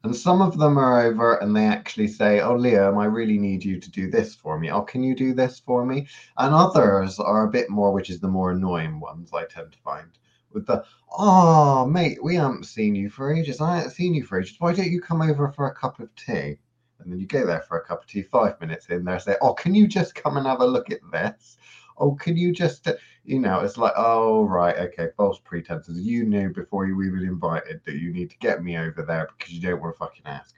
And 0.03 0.13
some 0.13 0.41
of 0.41 0.57
them 0.57 0.77
are 0.77 1.01
over 1.01 1.35
and 1.35 1.55
they 1.55 1.65
actually 1.65 2.09
say, 2.09 2.41
Oh, 2.41 2.57
Liam, 2.57 2.97
I 3.01 3.05
really 3.05 3.37
need 3.37 3.63
you 3.63 3.79
to 3.79 3.91
do 3.91 4.11
this 4.11 4.35
for 4.35 4.59
me. 4.59 4.69
Oh, 4.69 4.81
can 4.81 5.01
you 5.01 5.15
do 5.15 5.33
this 5.33 5.59
for 5.61 5.85
me? 5.85 6.07
And 6.37 6.53
others 6.53 7.19
are 7.19 7.47
a 7.47 7.51
bit 7.51 7.69
more, 7.69 7.93
which 7.93 8.09
is 8.09 8.19
the 8.19 8.27
more 8.27 8.51
annoying 8.51 8.99
ones 8.99 9.31
I 9.33 9.45
tend 9.45 9.71
to 9.71 9.77
find, 9.79 10.09
with 10.51 10.65
the, 10.67 10.83
Oh, 11.17 11.85
mate, 11.85 12.21
we 12.21 12.35
haven't 12.35 12.65
seen 12.65 12.95
you 12.95 13.09
for 13.09 13.33
ages. 13.33 13.61
I 13.61 13.77
haven't 13.77 13.91
seen 13.91 14.13
you 14.13 14.25
for 14.25 14.41
ages. 14.41 14.57
Why 14.59 14.73
don't 14.73 14.91
you 14.91 14.99
come 14.99 15.21
over 15.21 15.49
for 15.53 15.67
a 15.67 15.75
cup 15.75 16.01
of 16.01 16.13
tea? 16.15 16.57
And 16.99 17.11
then 17.11 17.19
you 17.19 17.25
go 17.25 17.45
there 17.45 17.61
for 17.61 17.77
a 17.77 17.85
cup 17.85 18.01
of 18.01 18.07
tea, 18.07 18.23
five 18.23 18.59
minutes 18.59 18.87
in 18.87 19.05
there, 19.05 19.19
say, 19.19 19.37
Oh, 19.41 19.53
can 19.53 19.73
you 19.73 19.87
just 19.87 20.15
come 20.15 20.35
and 20.35 20.45
have 20.45 20.59
a 20.59 20.65
look 20.65 20.91
at 20.91 20.99
this? 21.13 21.57
Oh, 21.97 22.15
can 22.15 22.37
you 22.37 22.51
just, 22.51 22.87
you 23.23 23.39
know, 23.39 23.59
it's 23.59 23.77
like, 23.77 23.93
oh, 23.95 24.43
right, 24.43 24.77
okay, 24.77 25.09
false 25.15 25.39
pretenses. 25.43 25.99
You 26.01 26.25
knew 26.25 26.49
before 26.49 26.85
you 26.87 27.01
even 27.03 27.23
invited 27.23 27.81
that 27.85 27.95
you 27.95 28.11
need 28.11 28.29
to 28.31 28.37
get 28.37 28.63
me 28.63 28.77
over 28.77 29.03
there 29.03 29.29
because 29.37 29.53
you 29.53 29.61
don't 29.61 29.81
want 29.81 29.95
to 29.95 29.99
fucking 29.99 30.25
ask. 30.25 30.55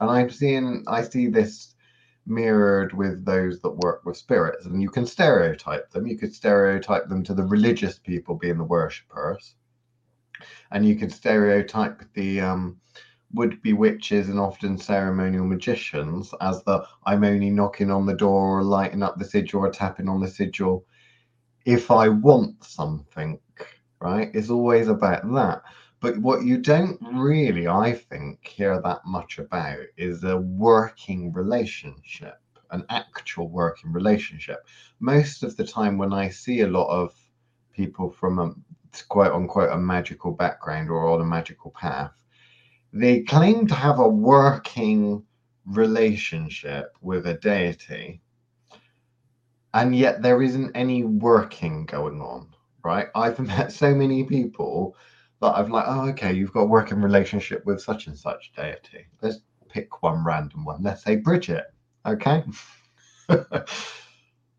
And 0.00 0.10
I'm 0.10 0.30
seeing, 0.30 0.84
I 0.88 1.02
see 1.02 1.28
this 1.28 1.74
mirrored 2.26 2.92
with 2.92 3.24
those 3.24 3.60
that 3.60 3.70
work 3.70 4.04
with 4.04 4.16
spirits, 4.16 4.66
and 4.66 4.80
you 4.80 4.90
can 4.90 5.06
stereotype 5.06 5.90
them. 5.90 6.06
You 6.06 6.16
could 6.16 6.34
stereotype 6.34 7.08
them 7.08 7.22
to 7.24 7.34
the 7.34 7.44
religious 7.44 7.98
people 7.98 8.34
being 8.34 8.58
the 8.58 8.64
worshippers, 8.64 9.54
and 10.70 10.86
you 10.86 10.96
can 10.96 11.10
stereotype 11.10 12.02
the 12.14 12.40
um, 12.40 12.80
would 13.34 13.60
be 13.62 13.72
witches 13.72 14.28
and 14.28 14.38
often 14.38 14.76
ceremonial 14.78 15.46
magicians 15.46 16.34
as 16.40 16.62
the 16.64 16.84
I'm 17.06 17.24
only 17.24 17.50
knocking 17.50 17.90
on 17.90 18.06
the 18.06 18.14
door 18.14 18.58
or 18.58 18.62
lighting 18.62 19.02
up 19.02 19.18
the 19.18 19.24
sigil 19.24 19.60
or 19.60 19.70
tapping 19.70 20.08
on 20.08 20.20
the 20.20 20.28
sigil 20.28 20.84
if 21.64 21.90
I 21.90 22.08
want 22.08 22.64
something, 22.64 23.38
right? 24.00 24.30
It's 24.34 24.50
always 24.50 24.88
about 24.88 25.32
that. 25.34 25.62
But 26.00 26.18
what 26.18 26.44
you 26.44 26.58
don't 26.58 26.98
really, 27.12 27.68
I 27.68 27.92
think, 27.92 28.44
hear 28.44 28.80
that 28.82 29.06
much 29.06 29.38
about 29.38 29.86
is 29.96 30.24
a 30.24 30.36
working 30.36 31.32
relationship, 31.32 32.40
an 32.72 32.84
actual 32.88 33.48
working 33.48 33.92
relationship. 33.92 34.66
Most 34.98 35.44
of 35.44 35.56
the 35.56 35.64
time, 35.64 35.98
when 35.98 36.12
I 36.12 36.28
see 36.28 36.60
a 36.60 36.68
lot 36.68 36.88
of 36.88 37.14
people 37.72 38.10
from 38.10 38.38
a 38.40 38.52
quote 39.08 39.32
unquote 39.32 39.70
a 39.70 39.78
magical 39.78 40.32
background 40.32 40.90
or 40.90 41.08
on 41.08 41.20
a 41.20 41.24
magical 41.24 41.70
path, 41.70 42.12
they 42.92 43.22
claim 43.22 43.66
to 43.66 43.74
have 43.74 43.98
a 43.98 44.08
working 44.08 45.24
relationship 45.66 46.96
with 47.00 47.26
a 47.26 47.34
deity, 47.34 48.20
and 49.74 49.96
yet 49.96 50.22
there 50.22 50.42
isn't 50.42 50.76
any 50.76 51.04
working 51.04 51.86
going 51.86 52.20
on, 52.20 52.48
right? 52.84 53.08
I've 53.14 53.38
met 53.46 53.72
so 53.72 53.94
many 53.94 54.24
people 54.24 54.96
that 55.40 55.56
I've 55.56 55.70
like, 55.70 55.84
oh, 55.88 56.08
okay, 56.10 56.32
you've 56.32 56.52
got 56.52 56.62
a 56.62 56.66
working 56.66 57.00
relationship 57.00 57.64
with 57.64 57.80
such 57.80 58.06
and 58.06 58.16
such 58.16 58.52
deity. 58.54 59.06
Let's 59.22 59.40
pick 59.68 60.02
one 60.02 60.24
random 60.24 60.64
one. 60.64 60.82
Let's 60.82 61.02
say 61.02 61.16
Bridget, 61.16 61.64
okay? 62.06 62.44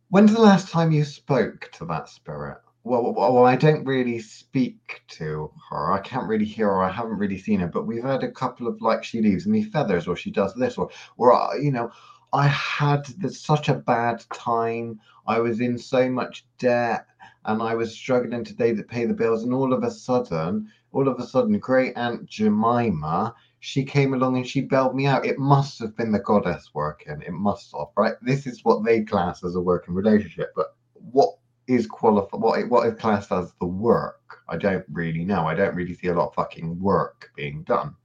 When's 0.10 0.34
the 0.34 0.42
last 0.42 0.70
time 0.70 0.92
you 0.92 1.04
spoke 1.04 1.70
to 1.74 1.86
that 1.86 2.10
spirit? 2.10 2.58
Well, 2.86 3.14
well, 3.14 3.46
I 3.46 3.56
don't 3.56 3.86
really 3.86 4.20
speak 4.20 5.04
to 5.10 5.52
her. 5.70 5.92
I 5.94 6.00
can't 6.00 6.28
really 6.28 6.46
hear 6.46 6.68
her. 6.68 6.84
I 6.84 6.92
haven't 6.92 7.18
really 7.18 7.38
seen 7.38 7.62
her, 7.62 7.68
but 7.68 7.88
we've 7.88 8.04
had 8.04 8.24
a 8.24 8.32
couple 8.32 8.68
of 8.68 8.82
like 8.82 9.04
she 9.04 9.22
leaves 9.22 9.48
me 9.48 9.64
feathers, 9.64 10.08
or 10.08 10.16
she 10.18 10.32
does 10.32 10.54
this, 10.56 10.78
or 10.78 10.90
or 11.18 11.34
uh, 11.34 11.56
you 11.56 11.72
know, 11.72 11.92
I 12.34 12.48
had 12.48 13.06
such 13.32 13.70
a 13.70 13.74
bad 13.74 14.26
time. 14.34 15.00
I 15.28 15.40
was 15.40 15.62
in 15.62 15.78
so 15.78 16.10
much 16.10 16.46
debt, 16.58 17.08
and 17.46 17.62
I 17.62 17.74
was 17.76 17.96
struggling 17.96 18.44
to 18.44 18.54
pay 18.54 18.74
the, 18.74 18.84
pay 18.84 19.06
the 19.06 19.14
bills, 19.14 19.44
and 19.44 19.54
all 19.54 19.72
of 19.72 19.84
a 19.84 19.92
sudden, 19.92 20.70
all 20.92 21.08
of 21.08 21.20
a 21.20 21.26
sudden, 21.26 21.58
great 21.60 21.94
aunt 21.96 22.26
Jemima, 22.26 23.34
she 23.62 23.86
came 23.86 24.14
along 24.14 24.36
and 24.36 24.48
she 24.48 24.60
bailed 24.60 24.94
me 24.96 25.06
out. 25.06 25.26
It 25.26 25.40
must 25.40 25.80
have 25.80 25.96
been 25.96 26.12
the 26.12 26.20
goddess 26.20 26.72
working. 26.74 27.22
It 27.26 27.32
must 27.32 27.74
have, 27.78 27.88
right? 27.96 28.16
This 28.22 28.46
is 28.46 28.66
what 28.66 28.84
they 28.84 29.04
class 29.04 29.44
as 29.44 29.56
a 29.56 29.62
working 29.62 29.94
relationship, 29.94 30.52
but 30.54 30.76
what 30.96 31.38
is 31.76 31.88
qualified 31.88 32.40
what 32.40 32.70
what 32.70 32.88
is 32.88 33.00
classed 33.00 33.32
as 33.32 33.54
the 33.60 33.66
work. 33.66 34.20
I 34.50 34.58
don't 34.58 34.86
really 34.92 35.26
know. 35.26 35.48
I 35.48 35.56
don't 35.56 35.76
really 35.76 35.94
see 35.94 36.08
a 36.08 36.14
lot 36.14 36.28
of 36.28 36.36
fucking 36.36 36.80
work 36.80 37.32
being 37.36 37.64
done. 37.64 37.96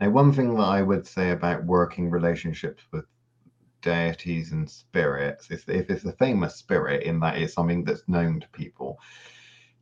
Now 0.00 0.10
one 0.10 0.32
thing 0.32 0.54
that 0.54 0.62
i 0.62 0.82
would 0.82 1.06
say 1.06 1.30
about 1.30 1.64
working 1.64 2.10
relationships 2.10 2.84
with 2.92 3.04
deities 3.80 4.52
and 4.52 4.68
spirits 4.68 5.50
is 5.50 5.64
if 5.68 5.90
it's 5.90 6.04
a 6.04 6.12
famous 6.12 6.56
spirit 6.56 7.04
in 7.04 7.20
that 7.20 7.38
it's 7.38 7.54
something 7.54 7.84
that's 7.84 8.08
known 8.08 8.40
to 8.40 8.48
people 8.48 8.98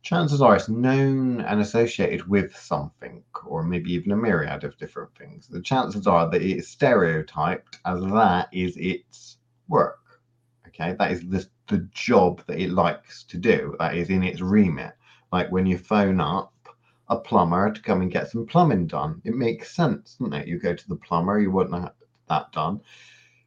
chances 0.07 0.41
are 0.41 0.55
it's 0.55 0.69
known 0.69 1.41
and 1.41 1.59
associated 1.59 2.25
with 2.27 2.55
something 2.55 3.21
or 3.45 3.61
maybe 3.63 3.91
even 3.91 4.13
a 4.13 4.15
myriad 4.15 4.63
of 4.63 4.77
different 4.77 5.13
things. 5.17 5.47
The 5.47 5.61
chances 5.61 6.07
are 6.07 6.29
that 6.29 6.41
it's 6.41 6.69
stereotyped 6.69 7.79
as 7.85 7.99
that 8.01 8.47
is 8.53 8.77
its 8.77 9.37
work. 9.67 10.21
Okay? 10.67 10.95
That 10.97 11.11
is 11.11 11.27
the, 11.27 11.45
the 11.67 11.79
job 11.93 12.41
that 12.47 12.59
it 12.59 12.71
likes 12.71 13.23
to 13.23 13.37
do 13.37 13.75
that 13.79 13.95
is 13.95 14.09
in 14.09 14.23
its 14.23 14.41
remit 14.41 14.93
like 15.31 15.51
when 15.51 15.65
you 15.65 15.77
phone 15.77 16.19
up 16.21 16.53
a 17.09 17.17
plumber 17.17 17.71
to 17.71 17.81
come 17.81 18.01
and 18.01 18.11
get 18.11 18.29
some 18.29 18.45
plumbing 18.45 18.87
done 18.87 19.21
it 19.25 19.35
makes 19.35 19.75
sense 19.75 20.15
doesn't 20.15 20.33
it 20.33 20.47
you 20.47 20.59
go 20.59 20.75
to 20.75 20.87
the 20.89 20.95
plumber 20.97 21.39
you 21.39 21.51
want 21.51 21.71
that- 21.71 21.95
that 22.27 22.51
done 22.51 22.81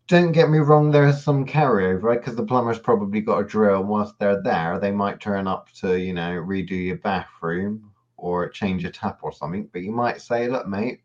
don't 0.09 0.33
get 0.33 0.51
me 0.51 0.59
wrong 0.59 0.91
there's 0.91 1.23
some 1.23 1.47
carryover 1.47 2.03
right 2.03 2.21
because 2.21 2.37
the 2.37 2.45
plumber's 2.45 2.79
probably 2.79 3.21
got 3.21 3.39
a 3.41 3.45
drill 3.45 3.81
and 3.81 3.89
whilst 3.89 4.19
they're 4.19 4.43
there 4.43 4.79
they 4.79 4.91
might 4.91 5.21
turn 5.21 5.47
up 5.47 5.71
to 5.73 5.99
you 5.99 6.13
know 6.13 6.33
redo 6.33 6.71
your 6.73 6.97
bathroom 6.99 7.91
or 8.19 8.49
change 8.49 8.85
a 8.85 8.91
tap 8.91 9.21
or 9.23 9.33
something 9.33 9.69
but 9.73 9.83
you 9.83 9.93
might 9.93 10.21
say 10.21 10.49
look 10.49 10.67
mate 10.69 11.01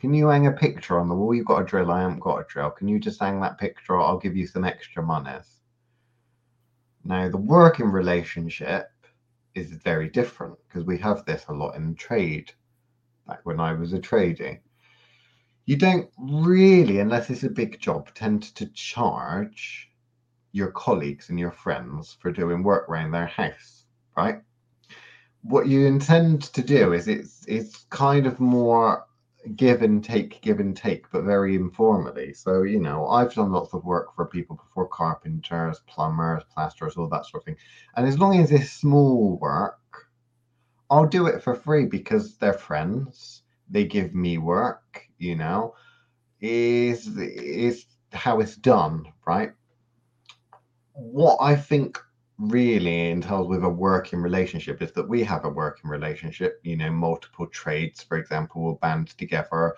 can 0.00 0.14
you 0.14 0.28
hang 0.28 0.46
a 0.46 0.52
picture 0.52 0.98
on 0.98 1.08
the 1.08 1.14
wall? 1.14 1.34
You've 1.34 1.46
got 1.46 1.62
a 1.62 1.64
drill. 1.64 1.90
I 1.90 2.02
haven't 2.02 2.20
got 2.20 2.38
a 2.38 2.44
drill. 2.48 2.70
Can 2.70 2.88
you 2.88 2.98
just 2.98 3.20
hang 3.20 3.40
that 3.40 3.58
picture? 3.58 3.98
I'll 3.98 4.18
give 4.18 4.36
you 4.36 4.46
some 4.46 4.64
extra 4.64 5.02
monies. 5.02 5.55
Now, 7.06 7.28
the 7.28 7.36
working 7.36 7.86
relationship 7.86 8.90
is 9.54 9.70
very 9.70 10.08
different 10.08 10.58
because 10.66 10.84
we 10.84 10.98
have 10.98 11.24
this 11.24 11.44
a 11.48 11.52
lot 11.52 11.76
in 11.76 11.94
trade. 11.94 12.52
Back 13.28 13.40
when 13.44 13.60
I 13.60 13.74
was 13.74 13.92
a 13.92 14.00
tradie, 14.00 14.58
you 15.66 15.76
don't 15.76 16.10
really, 16.18 16.98
unless 16.98 17.30
it's 17.30 17.44
a 17.44 17.48
big 17.48 17.78
job, 17.80 18.12
tend 18.14 18.42
to 18.56 18.66
charge 18.70 19.92
your 20.50 20.72
colleagues 20.72 21.28
and 21.28 21.38
your 21.38 21.52
friends 21.52 22.16
for 22.20 22.32
doing 22.32 22.64
work 22.64 22.88
around 22.88 23.12
their 23.12 23.26
house, 23.26 23.84
right? 24.16 24.40
What 25.42 25.68
you 25.68 25.86
intend 25.86 26.42
to 26.54 26.62
do 26.62 26.92
is 26.92 27.06
it's 27.06 27.44
it's 27.46 27.84
kind 27.90 28.26
of 28.26 28.40
more 28.40 29.05
give 29.54 29.82
and 29.82 30.02
take, 30.02 30.40
give 30.40 30.60
and 30.60 30.76
take, 30.76 31.10
but 31.10 31.22
very 31.22 31.54
informally. 31.54 32.32
So, 32.32 32.62
you 32.62 32.80
know, 32.80 33.06
I've 33.08 33.34
done 33.34 33.52
lots 33.52 33.74
of 33.74 33.84
work 33.84 34.14
for 34.14 34.26
people 34.26 34.56
before 34.56 34.88
carpenters, 34.88 35.80
plumbers, 35.86 36.42
plasterers, 36.52 36.96
all 36.96 37.08
that 37.08 37.26
sort 37.26 37.42
of 37.42 37.44
thing. 37.44 37.56
And 37.96 38.06
as 38.06 38.18
long 38.18 38.38
as 38.38 38.50
it's 38.50 38.70
small 38.70 39.38
work, 39.38 39.78
I'll 40.90 41.06
do 41.06 41.26
it 41.26 41.42
for 41.42 41.54
free 41.54 41.86
because 41.86 42.36
they're 42.36 42.52
friends. 42.52 43.42
They 43.68 43.84
give 43.84 44.14
me 44.14 44.38
work, 44.38 45.08
you 45.18 45.36
know, 45.36 45.74
is 46.40 47.16
is 47.18 47.86
how 48.12 48.40
it's 48.40 48.56
done, 48.56 49.06
right? 49.26 49.50
What 50.92 51.38
I 51.40 51.56
think 51.56 52.00
really 52.38 53.10
entails 53.10 53.48
with 53.48 53.64
a 53.64 53.68
working 53.68 54.20
relationship 54.20 54.82
is 54.82 54.92
that 54.92 55.08
we 55.08 55.22
have 55.24 55.44
a 55.44 55.50
working 55.50 55.90
relationship. 55.90 56.60
You 56.62 56.76
know, 56.76 56.90
multiple 56.90 57.46
trades, 57.46 58.02
for 58.02 58.18
example, 58.18 58.62
will 58.62 58.74
band 58.74 59.08
together, 59.16 59.76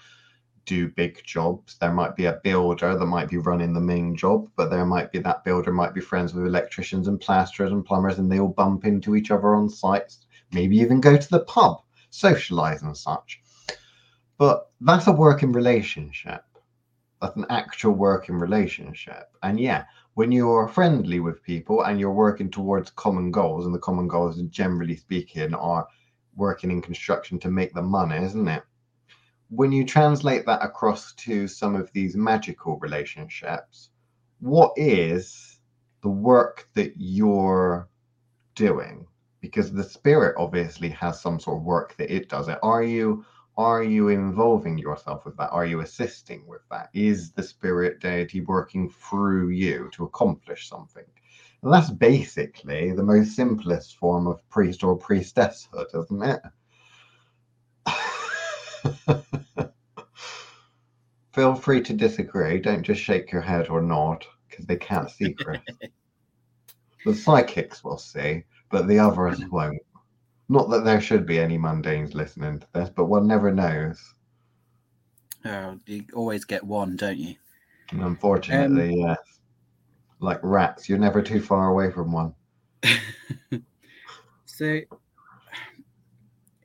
do 0.65 0.89
big 0.89 1.23
jobs. 1.25 1.77
There 1.79 1.93
might 1.93 2.17
be 2.17 2.27
a 2.27 2.41
builder 2.43 2.97
that 2.97 3.07
might 3.07 3.29
be 3.29 3.39
running 3.39 3.73
the 3.73 3.81
main 3.81 4.17
job, 4.17 4.49
but 4.57 4.71
there 4.71 4.85
might 4.85 5.13
be 5.13 5.19
that 5.21 5.45
builder 5.45 5.73
might 5.73 5.95
be 5.95 6.01
friends 6.01 6.35
with 6.35 6.47
electricians 6.47 7.09
and 7.09 7.21
plasterers 7.21 7.73
and 7.73 7.85
plumbers, 7.85 8.19
and 8.19 8.31
they 8.31 8.41
all 8.41 8.49
bump 8.49 8.85
into 8.85 9.17
each 9.17 9.31
other 9.31 9.55
on 9.55 9.71
sites. 9.71 10.27
Maybe 10.53 10.79
even 10.79 11.01
go 11.01 11.17
to 11.17 11.31
the 11.31 11.41
pub, 11.41 11.83
socialize 12.11 12.83
and 12.83 12.97
such. 12.97 13.41
But 14.37 14.71
that's 14.81 15.07
a 15.07 15.13
working 15.13 15.53
relationship. 15.53 16.45
That's 17.21 17.37
an 17.37 17.47
actual 17.51 17.93
working 17.93 18.37
relationship. 18.37 19.31
And 19.43 19.59
yeah, 19.59 19.85
when 20.19 20.33
you're 20.33 20.67
friendly 20.67 21.21
with 21.21 21.45
people 21.45 21.85
and 21.85 22.01
you're 22.01 22.11
working 22.11 22.51
towards 22.51 22.91
common 22.91 23.31
goals, 23.31 23.67
and 23.67 23.73
the 23.73 23.79
common 23.79 24.09
goals, 24.09 24.43
generally 24.49 24.97
speaking, 24.97 25.55
are 25.55 25.87
working 26.35 26.73
in 26.73 26.83
construction 26.83 27.39
to 27.39 27.49
make 27.49 27.73
the 27.73 27.81
money, 27.81 28.17
isn't 28.17 28.49
it? 28.49 28.65
When 29.49 29.71
you 29.71 29.85
translate 29.85 30.45
that 30.47 30.61
across 30.61 31.13
to 31.13 31.47
some 31.47 31.77
of 31.77 31.93
these 31.93 32.17
magical 32.17 32.81
relationships, 32.81 33.91
what 34.41 34.73
is 34.75 35.61
the 36.03 36.09
work 36.09 36.67
that 36.75 36.95
you're 36.97 37.89
doing? 38.57 39.07
Because 39.41 39.71
the 39.71 39.85
spirit 39.85 40.35
obviously 40.37 40.89
has 40.89 41.21
some 41.21 41.39
sort 41.39 41.59
of 41.59 41.63
work 41.63 41.97
that 41.97 42.13
it 42.13 42.29
does. 42.29 42.49
It 42.49 42.59
are 42.65 42.83
you 42.83 43.25
are 43.59 43.83
you 43.83 44.09
involving 44.09 44.79
yourself 44.79 45.25
with 45.25 45.37
that? 45.37 45.51
Are 45.51 45.67
you 45.67 45.81
assisting 45.81 46.47
with 46.47 46.63
that? 46.71 46.91
Is 46.95 47.33
the 47.33 47.43
spirit 47.43 48.01
deity 48.01 48.41
working 48.41 48.89
through 48.89 49.49
you 49.49 49.91
to 49.95 50.05
accomplish 50.05 50.69
something? 50.69 51.05
And 51.63 51.73
that's 51.73 51.91
basically 51.91 52.93
the 52.93 53.03
most 53.03 53.35
simplest 53.35 53.97
form 53.97 54.29
of 54.29 54.49
priest 54.49 54.85
or 54.85 54.97
priestesshood, 54.97 55.87
isn't 55.93 56.23
it? 56.23 56.41
Feel 61.33 61.57
free 61.57 61.83
to 61.83 61.93
disagree. 61.93 62.61
Don't 62.61 62.85
just 62.85 63.01
shake 63.01 63.33
your 63.33 63.43
head 63.43 63.69
or 63.71 63.83
nod 63.83 64.25
because 64.49 64.67
they 64.67 64.77
can't 64.77 65.11
see 65.11 65.33
Chris. 65.33 65.59
the 67.05 67.15
psychics 67.15 67.83
will 67.83 67.99
see, 67.99 68.45
but 68.71 68.87
the 68.87 69.01
others 69.01 69.41
won't. 69.51 69.83
Not 70.49 70.71
that 70.71 70.85
there 70.85 71.01
should 71.01 71.27
be 71.27 71.39
any 71.39 71.59
mundanes 71.59 72.15
listening 72.15 72.61
to 72.61 72.67
this, 72.73 72.91
but 72.91 73.07
one 73.07 73.27
never 73.27 73.53
knows. 73.53 74.15
Oh, 75.45 75.79
you 75.87 76.05
always 76.15 76.45
get 76.45 76.65
one, 76.65 76.97
don't 76.97 77.19
you? 77.19 77.37
Unfortunately, 77.93 79.03
um, 79.03 79.09
yes. 79.09 79.41
Like 80.21 80.41
rats, 80.43 80.89
you're 80.89 80.99
never 80.99 81.23
too 81.23 81.41
far 81.41 81.69
away 81.71 81.91
from 81.91 82.13
one. 82.13 82.35
so 84.47 84.81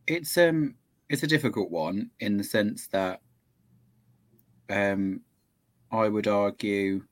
it's 0.07 0.37
um 0.37 0.75
it's 1.09 1.23
a 1.23 1.27
difficult 1.27 1.71
one 1.71 2.09
in 2.19 2.37
the 2.37 2.43
sense 2.43 2.87
that 2.87 3.21
um 4.69 5.21
I 5.91 6.07
would 6.07 6.27
argue 6.27 7.03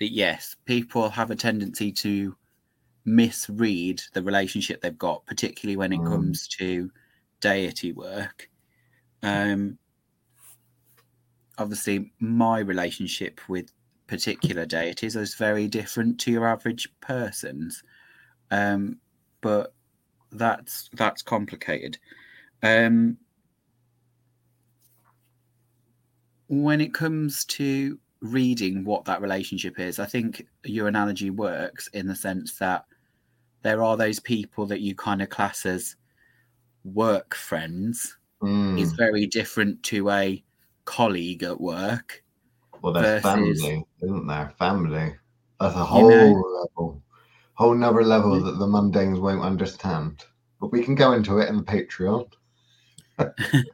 that 0.00 0.12
yes, 0.12 0.56
people 0.64 1.08
have 1.08 1.30
a 1.30 1.36
tendency 1.36 1.92
to 1.92 2.36
misread 3.04 4.02
the 4.12 4.22
relationship 4.22 4.80
they've 4.80 4.98
got, 4.98 5.24
particularly 5.26 5.76
when 5.76 5.92
it 5.92 6.00
mm. 6.00 6.08
comes 6.08 6.48
to 6.48 6.90
deity 7.40 7.92
work. 7.92 8.48
Um, 9.22 9.78
obviously, 11.58 12.12
my 12.20 12.58
relationship 12.58 13.40
with 13.48 13.72
particular 14.06 14.66
deities 14.66 15.16
is 15.16 15.34
very 15.34 15.68
different 15.68 16.18
to 16.20 16.30
your 16.30 16.46
average 16.46 16.88
person's, 17.00 17.82
um, 18.50 18.98
but 19.40 19.72
that's 20.32 20.88
that's 20.94 21.22
complicated. 21.22 21.98
Um, 22.62 23.16
when 26.48 26.80
it 26.80 26.92
comes 26.92 27.44
to 27.44 27.98
reading 28.20 28.84
what 28.84 29.04
that 29.04 29.22
relationship 29.22 29.78
is, 29.78 29.98
I 29.98 30.06
think 30.06 30.46
your 30.64 30.88
analogy 30.88 31.30
works 31.30 31.88
in 31.88 32.06
the 32.06 32.16
sense 32.16 32.56
that 32.58 32.84
there 33.62 33.82
are 33.82 33.96
those 33.96 34.20
people 34.20 34.66
that 34.66 34.80
you 34.80 34.94
kind 34.94 35.22
of 35.22 35.28
class 35.28 35.66
as 35.66 35.96
work 36.84 37.34
friends 37.34 38.16
mm. 38.42 38.80
is 38.80 38.92
very 38.92 39.26
different 39.26 39.82
to 39.84 40.10
a 40.10 40.42
colleague 40.84 41.42
at 41.42 41.60
work. 41.60 42.24
Well, 42.82 42.92
there's 42.92 43.22
versus, 43.22 43.60
family, 43.62 43.84
isn't 44.02 44.26
there? 44.26 44.52
Family. 44.58 45.14
That's 45.60 45.74
a 45.74 45.84
whole 45.84 46.10
you 46.10 46.16
know, 46.16 46.66
level, 46.76 47.02
whole 47.54 47.72
another 47.72 48.02
level 48.02 48.40
that 48.40 48.58
the 48.58 48.66
mundanes 48.66 49.20
won't 49.20 49.42
understand. 49.42 50.24
But 50.60 50.72
we 50.72 50.82
can 50.82 50.94
go 50.94 51.12
into 51.12 51.38
it 51.38 51.48
in 51.48 51.56
the 51.56 51.62
Patreon. 51.62 52.30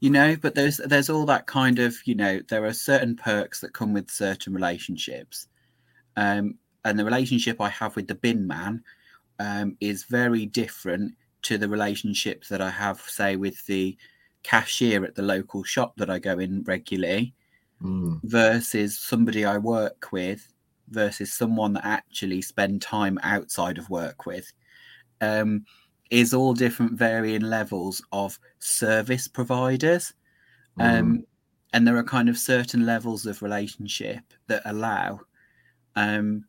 you 0.00 0.10
know, 0.10 0.36
but 0.40 0.54
there's 0.54 0.76
there's 0.76 1.10
all 1.10 1.26
that 1.26 1.46
kind 1.46 1.80
of, 1.80 1.96
you 2.04 2.14
know, 2.14 2.40
there 2.48 2.64
are 2.64 2.72
certain 2.72 3.16
perks 3.16 3.60
that 3.60 3.74
come 3.74 3.92
with 3.92 4.10
certain 4.10 4.54
relationships. 4.54 5.48
Um, 6.16 6.58
and 6.84 6.98
the 6.98 7.04
relationship 7.04 7.60
I 7.60 7.70
have 7.70 7.96
with 7.96 8.06
the 8.06 8.14
bin 8.14 8.46
man 8.46 8.84
um, 9.44 9.76
is 9.80 10.04
very 10.04 10.46
different 10.46 11.14
to 11.42 11.58
the 11.58 11.68
relationships 11.68 12.48
that 12.48 12.62
I 12.62 12.70
have, 12.70 13.00
say, 13.00 13.36
with 13.36 13.64
the 13.66 13.96
cashier 14.42 15.04
at 15.04 15.14
the 15.14 15.22
local 15.22 15.62
shop 15.62 15.94
that 15.96 16.08
I 16.08 16.18
go 16.18 16.38
in 16.38 16.62
regularly 16.64 17.34
mm. 17.82 18.20
versus 18.24 18.98
somebody 18.98 19.44
I 19.44 19.58
work 19.58 20.12
with 20.12 20.48
versus 20.88 21.32
someone 21.32 21.74
that 21.74 21.84
actually 21.84 22.42
spend 22.42 22.80
time 22.80 23.18
outside 23.22 23.78
of 23.78 23.90
work 23.90 24.26
with 24.26 24.50
um, 25.20 25.64
is 26.10 26.32
all 26.32 26.54
different 26.54 26.92
varying 26.92 27.42
levels 27.42 28.02
of 28.12 28.38
service 28.58 29.28
providers. 29.28 30.14
Mm. 30.78 31.00
Um, 31.00 31.24
and 31.72 31.86
there 31.86 31.96
are 31.96 32.04
kind 32.04 32.28
of 32.28 32.38
certain 32.38 32.86
levels 32.86 33.26
of 33.26 33.42
relationship 33.42 34.22
that 34.46 34.62
allow 34.64 35.20
um, 35.96 36.44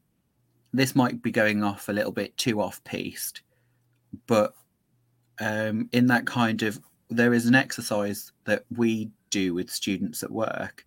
this 0.76 0.96
might 0.96 1.22
be 1.22 1.32
going 1.32 1.64
off 1.64 1.90
a 1.90 1.94
little 1.94 2.12
bit 2.12 2.36
too 2.38 2.62
off 2.62 2.84
piste, 2.84 3.42
but 4.28 4.54
um, 5.40 5.90
in 5.92 6.08
that 6.08 6.26
kind 6.26 6.64
of 6.64 6.80
there 7.10 7.34
is 7.34 7.46
an 7.46 7.56
exercise 7.56 8.32
that 8.46 8.66
we 8.76 9.12
do 9.30 9.54
with 9.54 9.70
students 9.70 10.24
at 10.24 10.32
work 10.32 10.86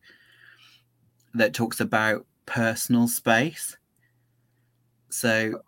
that 1.35 1.55
talks 1.55 1.81
about 1.81 2.27
personal 2.47 3.07
space. 3.07 3.77
So, 5.11 5.61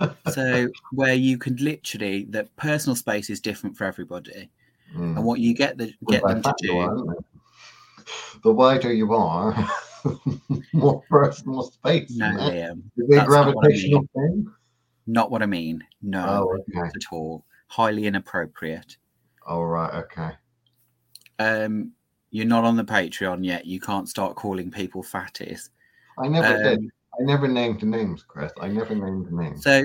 so 0.30 0.68
where 0.92 1.14
you 1.14 1.38
can 1.38 1.56
literally 1.56 2.26
that 2.30 2.54
personal 2.56 2.96
space 2.96 3.30
is 3.30 3.40
different 3.40 3.76
for 3.76 3.84
everybody, 3.84 4.50
mm. 4.96 5.16
and 5.16 5.24
what 5.24 5.40
you 5.40 5.54
get 5.54 5.78
the, 5.78 5.92
get 6.08 6.22
them 6.24 6.42
to 6.42 6.54
do. 6.60 7.16
the 8.42 8.52
wider 8.52 8.92
you 8.92 9.14
are, 9.14 9.54
more 10.72 11.02
personal 11.08 11.62
space. 11.62 12.10
No, 12.10 12.26
Liam. 12.26 12.82
Is 12.96 13.08
it 13.08 13.26
gravitational 13.26 14.02
not 14.02 14.10
thing? 14.14 14.46
Not 15.06 15.30
what 15.30 15.42
I 15.42 15.46
mean. 15.46 15.82
No, 16.02 16.24
oh, 16.26 16.54
okay. 16.54 16.62
not 16.68 16.96
at 16.96 17.12
all. 17.12 17.44
Highly 17.68 18.06
inappropriate. 18.06 18.96
All 19.46 19.66
right. 19.66 20.04
Okay. 20.04 20.30
Um, 21.38 21.92
you're 22.30 22.46
not 22.46 22.64
on 22.64 22.76
the 22.76 22.84
Patreon 22.84 23.44
yet. 23.44 23.66
You 23.66 23.80
can't 23.80 24.08
start 24.08 24.36
calling 24.36 24.70
people 24.70 25.02
fatties. 25.02 25.70
I 26.18 26.28
never 26.28 26.56
um, 26.56 26.62
did. 26.62 26.90
I 27.18 27.24
never 27.24 27.48
named 27.48 27.82
names, 27.82 28.22
Chris. 28.22 28.52
I 28.60 28.68
never 28.68 28.94
named 28.94 29.32
names. 29.32 29.62
So 29.62 29.84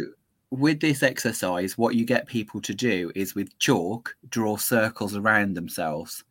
with 0.49 0.80
this 0.80 1.02
exercise, 1.02 1.78
what 1.78 1.95
you 1.95 2.06
get 2.06 2.28
people 2.28 2.62
to 2.62 2.73
do 2.73 3.12
is 3.15 3.34
with 3.34 3.58
chalk 3.58 4.15
draw 4.30 4.58
circles 4.58 5.15
around 5.15 5.56
themselves 5.56 6.23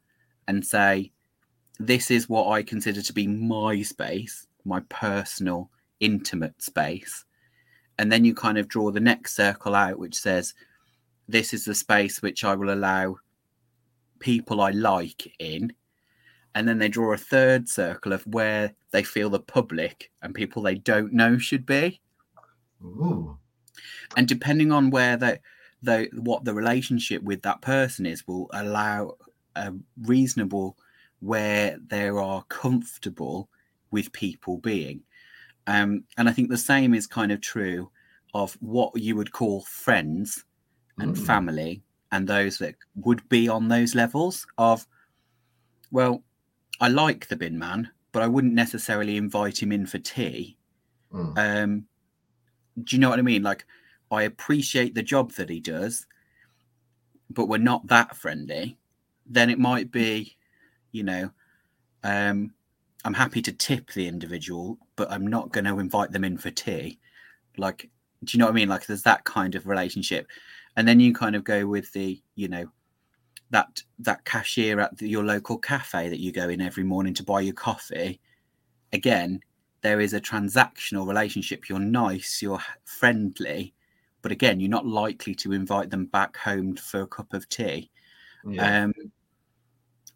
and 0.47 0.65
say, 0.65 1.11
this 1.79 2.11
is 2.11 2.29
what 2.29 2.49
I 2.49 2.63
consider 2.63 3.03
to 3.03 3.13
be 3.13 3.27
my 3.27 3.83
space, 3.83 4.47
my 4.65 4.81
personal, 4.89 5.71
intimate 6.01 6.61
space. 6.63 7.25
And 7.99 8.11
then 8.11 8.25
you 8.25 8.35
kind 8.35 8.59
of 8.59 8.69
draw 8.69 8.91
the 8.91 9.01
next 9.01 9.35
circle 9.35 9.75
out, 9.75 9.99
which 9.99 10.15
says, 10.17 10.55
This 11.29 11.53
is 11.53 11.65
the 11.65 11.75
space 11.75 12.23
which 12.23 12.45
I 12.45 12.55
will 12.55 12.73
allow 12.73 13.17
people 14.19 14.61
I 14.61 14.71
like 14.71 15.33
in. 15.39 15.73
and 16.55 16.69
then 16.69 16.79
they 16.79 16.89
draw 16.89 17.13
a 17.13 17.17
third 17.19 17.69
circle 17.69 18.13
of 18.13 18.27
where 18.27 18.75
they 18.91 19.03
feel 19.03 19.31
the 19.31 19.41
public 19.41 20.11
and 20.23 20.35
people 20.35 20.63
they 20.63 20.75
don't 20.75 21.13
know 21.13 21.39
should 21.39 21.65
be. 21.67 22.01
Ooh. 22.85 23.39
And 24.17 24.29
depending 24.29 24.71
on 24.73 24.91
where 24.91 25.17
they, 25.17 25.39
the 25.83 26.09
what 26.15 26.45
the 26.45 26.55
relationship 26.55 27.23
with 27.23 27.43
that 27.43 27.63
person 27.63 28.07
is, 28.07 28.27
will 28.27 28.49
allow 28.53 29.17
a 29.57 29.73
reasonable 30.03 30.77
where 31.23 31.79
they 31.87 32.09
are 32.09 32.43
comfortable 32.49 33.49
with 33.93 34.13
people 34.13 34.59
being. 34.59 35.03
Um, 35.69 36.05
and 36.19 36.29
I 36.29 36.33
think 36.33 36.51
the 36.51 36.59
same 36.59 36.95
is 36.95 37.07
kind 37.07 37.31
of 37.31 37.41
true 37.41 37.91
of 38.35 38.55
what 38.61 38.97
you 38.99 39.15
would 39.15 39.31
call 39.31 39.63
friends 39.63 40.45
and 40.99 41.15
Mm. 41.15 41.27
family 41.27 41.83
and 42.11 42.29
those 42.29 42.59
that 42.59 42.75
would 42.97 43.27
be 43.29 43.49
on 43.49 43.69
those 43.69 43.95
levels 43.95 44.47
of, 44.59 44.87
well, 45.93 46.25
I 46.81 46.89
like 46.89 47.29
the 47.29 47.37
bin 47.37 47.59
man, 47.59 47.91
but 48.11 48.23
I 48.23 48.27
wouldn't 48.27 48.55
necessarily 48.55 49.17
invite 49.17 49.63
him 49.63 49.71
in 49.71 49.87
for 49.87 49.99
tea. 49.99 50.57
Mm. 51.13 51.39
Um, 51.39 51.87
do 52.83 52.97
you 52.97 53.01
know 53.01 53.11
what 53.11 53.21
I 53.21 53.23
mean? 53.23 53.43
Like, 53.45 53.65
I 54.11 54.25
appreciate 54.25 54.95
the 54.95 55.03
job 55.03 55.33
that 55.33 55.49
he 55.49 55.61
does, 55.61 56.07
but 57.31 57.47
we're 57.47 57.59
not 57.59 57.87
that 57.87 58.17
friendly. 58.17 58.77
Then 59.25 59.51
it 59.51 59.59
might 59.59 59.93
be, 59.93 60.37
you 60.93 61.03
know, 61.03 61.31
um, 62.05 62.53
I'm 63.05 63.15
happy 63.15 63.43
to 63.43 63.53
tip 63.53 63.93
the 63.93 64.07
individual, 64.07 64.79
but 64.97 65.11
I'm 65.11 65.27
not 65.27 65.53
going 65.53 65.65
to 65.65 65.81
invite 65.81 66.13
them 66.13 66.25
in 66.25 66.39
for 66.39 66.51
tea. 66.51 66.99
Like, 67.57 67.91
do 68.25 68.37
you 68.37 68.39
know 68.39 68.47
what 68.47 68.53
I 68.53 68.55
mean? 68.55 68.69
Like, 68.69 68.87
there's 68.87 69.03
that 69.03 69.25
kind 69.25 69.55
of 69.55 69.67
relationship, 69.67 70.29
and 70.77 70.87
then 70.87 71.01
you 71.01 71.13
kind 71.13 71.35
of 71.35 71.45
go 71.45 71.67
with 71.67 71.93
the, 71.93 72.23
you 72.37 72.49
know, 72.49 72.67
that 73.51 73.83
that 73.99 74.25
cashier 74.25 74.81
at 74.81 74.97
the, 74.97 75.09
your 75.09 75.25
local 75.25 75.59
cafe 75.59 76.09
that 76.09 76.21
you 76.21 76.33
go 76.33 76.49
in 76.49 76.61
every 76.61 76.85
morning 76.85 77.15
to 77.15 77.25
buy 77.25 77.41
your 77.41 77.55
coffee. 77.55 78.21
Again, 78.93 79.41
there 79.83 80.01
is 80.01 80.15
a 80.15 80.21
transactional 80.21 81.07
relationship. 81.07 81.69
You're 81.69 81.79
nice, 81.79 82.41
you're 82.41 82.63
friendly, 82.85 83.75
but 84.23 84.33
again, 84.33 84.61
you're 84.61 84.71
not 84.71 84.87
likely 84.87 85.35
to 85.37 85.53
invite 85.53 85.91
them 85.91 86.07
back 86.07 86.37
home 86.37 86.77
for 86.77 87.03
a 87.03 87.07
cup 87.07 87.35
of 87.35 87.49
tea. 87.49 87.91
Yeah. 88.47 88.85
Um, 88.85 88.95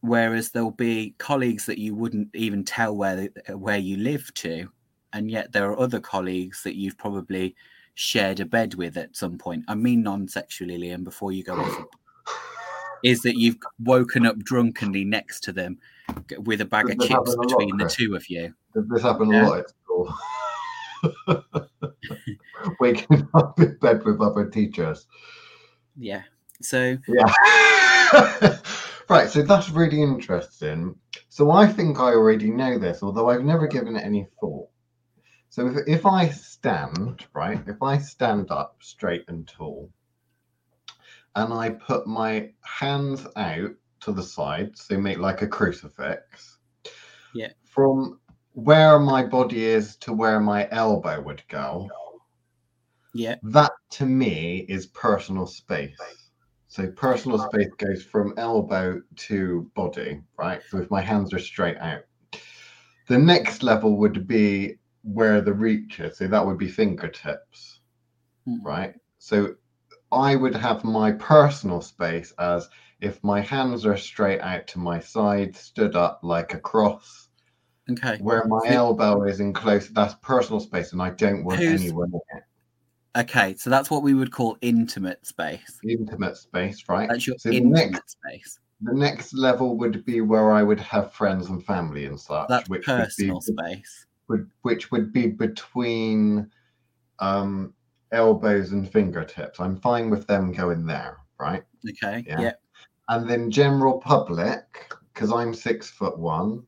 whereas 0.07 0.51
there'll 0.51 0.71
be 0.71 1.15
colleagues 1.19 1.67
that 1.67 1.79
you 1.79 1.95
wouldn't 1.95 2.29
even 2.35 2.65
tell 2.65 2.97
where 2.97 3.29
where 3.55 3.79
you 3.79 3.97
live 3.99 4.33
to, 4.35 4.69
and 5.13 5.31
yet 5.31 5.53
there 5.53 5.71
are 5.71 5.79
other 5.79 6.01
colleagues 6.01 6.63
that 6.63 6.77
you've 6.77 6.99
probably 6.99 7.55
shared 7.95 8.41
a 8.41 8.45
bed 8.45 8.75
with 8.75 8.97
at 8.97 9.17
some 9.17 9.39
point. 9.39 9.65
I 9.69 9.75
mean, 9.75 10.03
non-sexually, 10.03 10.79
Liam. 10.79 11.05
Before 11.05 11.33
you 11.33 11.43
go 11.43 11.57
off, 11.57 11.85
is 13.05 13.21
that 13.23 13.39
you've 13.39 13.59
woken 13.81 14.27
up 14.27 14.39
drunkenly 14.39 15.05
next 15.05 15.41
to 15.45 15.53
them 15.53 15.79
with 16.39 16.61
a 16.61 16.65
bag 16.65 16.91
of 16.91 16.99
Does 16.99 17.09
chips 17.09 17.35
a 17.35 17.37
lot, 17.37 17.49
between 17.49 17.77
the 17.77 17.89
two 17.89 18.15
of 18.15 18.29
you. 18.29 18.55
Does 18.75 18.89
this 18.89 19.03
happen 19.03 19.31
Yeah. 19.31 19.47
a 19.47 19.49
lot 19.49 19.59
at 19.61 19.71
school? 19.71 20.15
Waking 22.81 23.29
up 23.35 23.59
in 23.61 23.77
bed 23.79 24.05
with 24.05 24.21
other 24.21 24.49
teachers. 24.49 25.07
Yeah. 25.97 26.23
So 26.63 26.97
Yeah. 27.09 28.59
right, 29.09 29.29
so 29.29 29.43
that's 29.43 29.71
really 29.71 30.03
interesting. 30.03 30.97
So 31.29 31.51
I 31.51 31.67
think 31.67 31.99
I 31.99 32.13
already 32.13 32.51
know 32.51 32.79
this, 32.79 33.03
although 33.03 33.31
I've 33.31 33.45
never 33.45 33.67
given 33.67 33.97
it 33.97 34.05
any 34.05 34.27
thought. 34.41 34.69
So 35.49 35.69
if, 35.69 35.77
if 35.87 36.07
I 36.07 36.29
stand, 36.29 37.27
right, 37.33 37.63
if 37.67 37.83
I 37.83 37.99
stand 37.99 38.51
up 38.51 38.77
straight 38.81 39.25
and 39.29 39.47
tall, 39.47 39.91
and 41.35 41.53
I 41.53 41.71
put 41.71 42.07
my 42.07 42.51
hands 42.63 43.27
out 43.37 43.71
to 44.01 44.13
the 44.13 44.23
side, 44.23 44.77
so 44.77 44.99
make 44.99 45.19
like 45.19 45.43
a 45.43 45.47
crucifix. 45.47 46.59
Yeah. 47.35 47.51
From 47.65 48.21
where 48.53 48.99
my 48.99 49.23
body 49.25 49.65
is 49.65 49.97
to 49.99 50.13
where 50.13 50.41
my 50.41 50.69
elbow 50.71 51.21
would 51.21 51.43
go, 51.49 51.89
yeah, 53.13 53.37
that 53.43 53.73
to 53.91 54.07
me 54.07 54.65
is 54.69 54.87
personal 54.87 55.47
space. 55.47 56.26
So 56.69 56.89
personal 56.89 57.39
space 57.39 57.71
goes 57.79 58.03
from 58.03 58.35
elbow 58.37 59.01
to 59.17 59.71
body, 59.75 60.21
right? 60.37 60.61
So 60.69 60.79
if 60.79 60.91
my 60.91 61.01
hands 61.01 61.33
are 61.33 61.39
straight 61.39 61.79
out. 61.79 62.03
The 63.09 63.19
next 63.19 63.63
level 63.63 63.97
would 63.99 64.27
be 64.27 64.77
where 65.03 65.41
the 65.41 65.53
reach 65.55 66.01
is. 66.01 66.19
So 66.19 66.27
that 66.27 66.45
would 66.45 66.59
be 66.59 66.69
fingertips, 66.69 67.81
Mm. 68.49 68.59
right? 68.65 68.95
So 69.19 69.55
I 70.11 70.35
would 70.35 70.55
have 70.57 70.83
my 70.85 71.13
personal 71.13 71.81
space 71.81 72.33
as 72.39 72.69
if 73.01 73.23
my 73.23 73.41
hands 73.41 73.87
are 73.87 73.97
straight 73.97 74.41
out 74.41 74.67
to 74.69 74.79
my 74.81 74.99
side, 74.99 75.55
stood 75.55 75.95
up 75.95 76.21
like 76.23 76.55
a 76.55 76.59
cross, 76.59 77.29
okay. 77.91 78.19
where 78.21 78.45
my 78.47 78.61
elbow 78.67 79.23
is 79.25 79.39
in 79.41 79.53
close, 79.53 79.89
that's 79.89 80.15
personal 80.23 80.61
space, 80.61 80.93
and 80.93 81.01
I 81.03 81.11
don't 81.11 81.45
want 81.45 81.61
Who's- 81.61 81.83
anyone 81.83 82.09
in 82.13 82.39
it. 82.39 82.45
Okay, 83.17 83.55
so 83.57 83.71
that's 83.71 83.91
what 83.91 84.03
we 84.03 84.15
would 84.15 84.31
call 84.31 84.59
intimate 84.61 85.25
space. 85.27 85.81
Intimate 85.83 86.37
space, 86.37 86.85
right? 86.89 87.09
That's 87.09 87.27
your 87.27 87.37
So 87.39 87.49
the 87.49 87.57
intimate 87.57 87.93
next 87.93 88.19
space. 88.23 88.61
the 88.83 88.93
next 88.93 89.33
level 89.33 89.77
would 89.79 90.05
be 90.05 90.21
where 90.21 90.53
I 90.53 90.63
would 90.63 90.81
have 90.81 91.13
friends 91.15 91.49
and 91.49 91.65
family 91.65 92.05
and 92.07 92.21
such, 92.21 92.49
That's 92.49 92.69
which 92.69 92.85
personal 92.85 93.37
would 93.47 93.57
be 93.57 93.63
space. 93.63 94.07
would, 94.29 94.51
which 94.63 94.91
would 94.91 95.13
be 95.13 95.29
between 95.29 96.51
um, 97.19 97.73
elbows 98.13 98.73
and 98.73 98.91
fingertips. 98.91 99.61
I'm 99.61 99.81
fine 99.81 100.11
with 100.11 100.27
them 100.27 100.53
going 100.53 100.85
there, 100.85 101.17
right? 101.41 101.63
Okay. 101.89 102.25
Yeah. 102.27 102.41
Yeah. 102.41 102.53
And 103.09 103.31
then 103.31 103.51
general 103.51 103.99
public, 103.99 104.93
because 105.15 105.33
I'm 105.33 105.55
six 105.55 105.89
foot 105.89 106.19
one, 106.19 106.67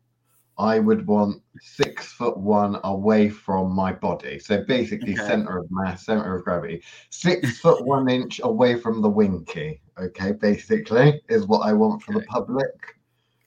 I 0.58 0.80
would 0.80 1.06
want 1.06 1.40
six 1.60 2.12
foot 2.12 2.36
one 2.36 2.78
away 2.82 3.28
from 3.28 3.72
my 3.72 3.92
body. 3.92 4.38
So 4.40 4.64
basically, 4.64 5.12
Okay. 5.12 5.26
center 5.26 5.58
of 5.58 5.66
mass, 5.70 6.04
center 6.04 6.34
of 6.34 6.44
gravity, 6.44 6.82
six 7.10 7.58
foot 7.60 7.84
one 7.86 8.08
inch 8.08 8.40
away 8.42 8.78
from 8.78 9.00
the 9.00 9.08
winky. 9.08 9.80
Okay, 9.98 10.32
basically, 10.32 11.22
is 11.28 11.46
what 11.46 11.60
I 11.60 11.72
want 11.72 12.02
for 12.02 12.12
the 12.12 12.22
public. 12.22 12.96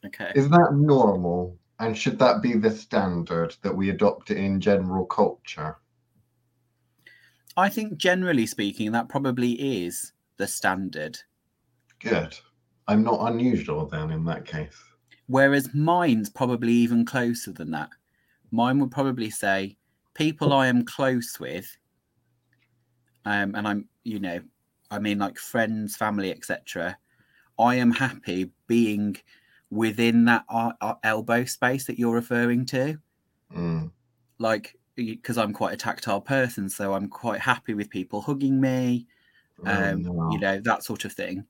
Okay. 0.06 0.32
Is 0.36 0.50
that 0.50 0.74
normal? 0.74 1.58
And 1.80 1.97
should 1.97 2.19
that 2.19 2.41
be 2.41 2.54
the 2.54 2.71
standard 2.71 3.56
that 3.62 3.76
we 3.76 3.89
adopt 3.89 4.32
in 4.32 4.62
general 4.62 5.06
culture? 5.06 5.78
I 7.58 7.69
think 7.69 7.97
generally 7.97 8.45
speaking, 8.45 8.91
that 8.93 9.10
probably 9.10 9.54
is 9.54 10.13
the 10.38 10.47
standard. 10.47 11.19
Good. 12.00 12.38
I'm 12.88 13.04
not 13.04 13.32
unusual 13.32 13.86
then 13.86 14.12
in 14.12 14.24
that 14.26 14.45
case. 14.45 14.78
Whereas 15.32 15.74
mine's 15.74 16.30
probably 16.30 16.74
even 16.74 17.06
closer 17.06 17.54
than 17.54 17.72
that. 17.72 17.89
Mine 18.52 18.80
would 18.80 18.91
probably 18.91 19.30
say 19.30 19.78
people 20.13 20.52
I 20.52 20.67
am 20.67 20.84
close 20.84 21.39
with, 21.39 21.78
um, 23.24 23.56
and 23.56 23.65
I'm, 23.65 23.88
you 24.04 24.20
know, 24.20 24.41
I 24.89 25.00
mean 25.00 25.20
like 25.20 25.38
friends, 25.38 25.96
family, 25.96 26.32
etc. 26.32 26.98
I 27.58 27.76
am 27.76 27.91
happy 27.91 28.52
being 28.67 29.15
within 29.70 30.26
that 30.26 30.44
uh, 30.50 30.74
uh, 30.82 30.96
elbow 31.04 31.46
space 31.46 31.86
that 31.86 31.98
you're 31.98 32.13
referring 32.13 32.65
to. 32.65 32.98
Mm. 33.56 33.91
Like, 34.38 34.76
because 34.96 35.38
I'm 35.38 35.54
quite 35.54 35.74
a 35.74 35.78
tactile 35.78 36.20
person, 36.20 36.67
so 36.67 36.94
I'm 36.94 37.08
quite 37.08 37.39
happy 37.39 37.74
with 37.74 37.89
people 37.89 38.20
hugging 38.20 38.60
me, 38.60 39.08
Oh, 39.65 39.72
um, 39.72 40.02
no. 40.02 40.30
you 40.32 40.39
know 40.39 40.60
that 40.60 40.84
sort 40.84 41.06
of 41.06 41.13
thing 41.13 41.46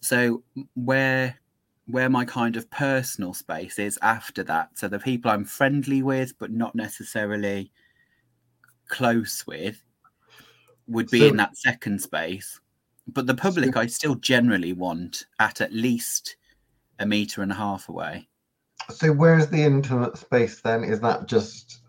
so 0.00 0.42
where 0.74 1.38
where 1.92 2.08
my 2.08 2.24
kind 2.24 2.56
of 2.56 2.70
personal 2.70 3.34
space 3.34 3.78
is 3.78 3.98
after 4.02 4.42
that 4.42 4.70
so 4.74 4.88
the 4.88 4.98
people 4.98 5.30
i'm 5.30 5.44
friendly 5.44 6.02
with 6.02 6.36
but 6.38 6.50
not 6.50 6.74
necessarily 6.74 7.70
close 8.88 9.46
with 9.46 9.82
would 10.88 11.10
be 11.10 11.20
So- 11.20 11.28
in 11.28 11.36
that 11.36 11.56
second 11.56 12.00
space 12.00 12.58
but 13.06 13.26
the 13.26 13.34
public 13.34 13.76
i 13.76 13.86
still 13.86 14.14
generally 14.16 14.72
want 14.72 15.26
at 15.38 15.60
at 15.60 15.72
least 15.72 16.36
a 16.98 17.06
meter 17.06 17.42
and 17.42 17.52
a 17.52 17.56
half 17.56 17.88
away 17.88 18.26
So 18.90 19.12
where's 19.12 19.48
the 19.48 19.62
intimate 19.62 20.16
space 20.16 20.60
then? 20.60 20.82
Is 20.84 21.00
that 21.00 21.26
just 21.26 21.82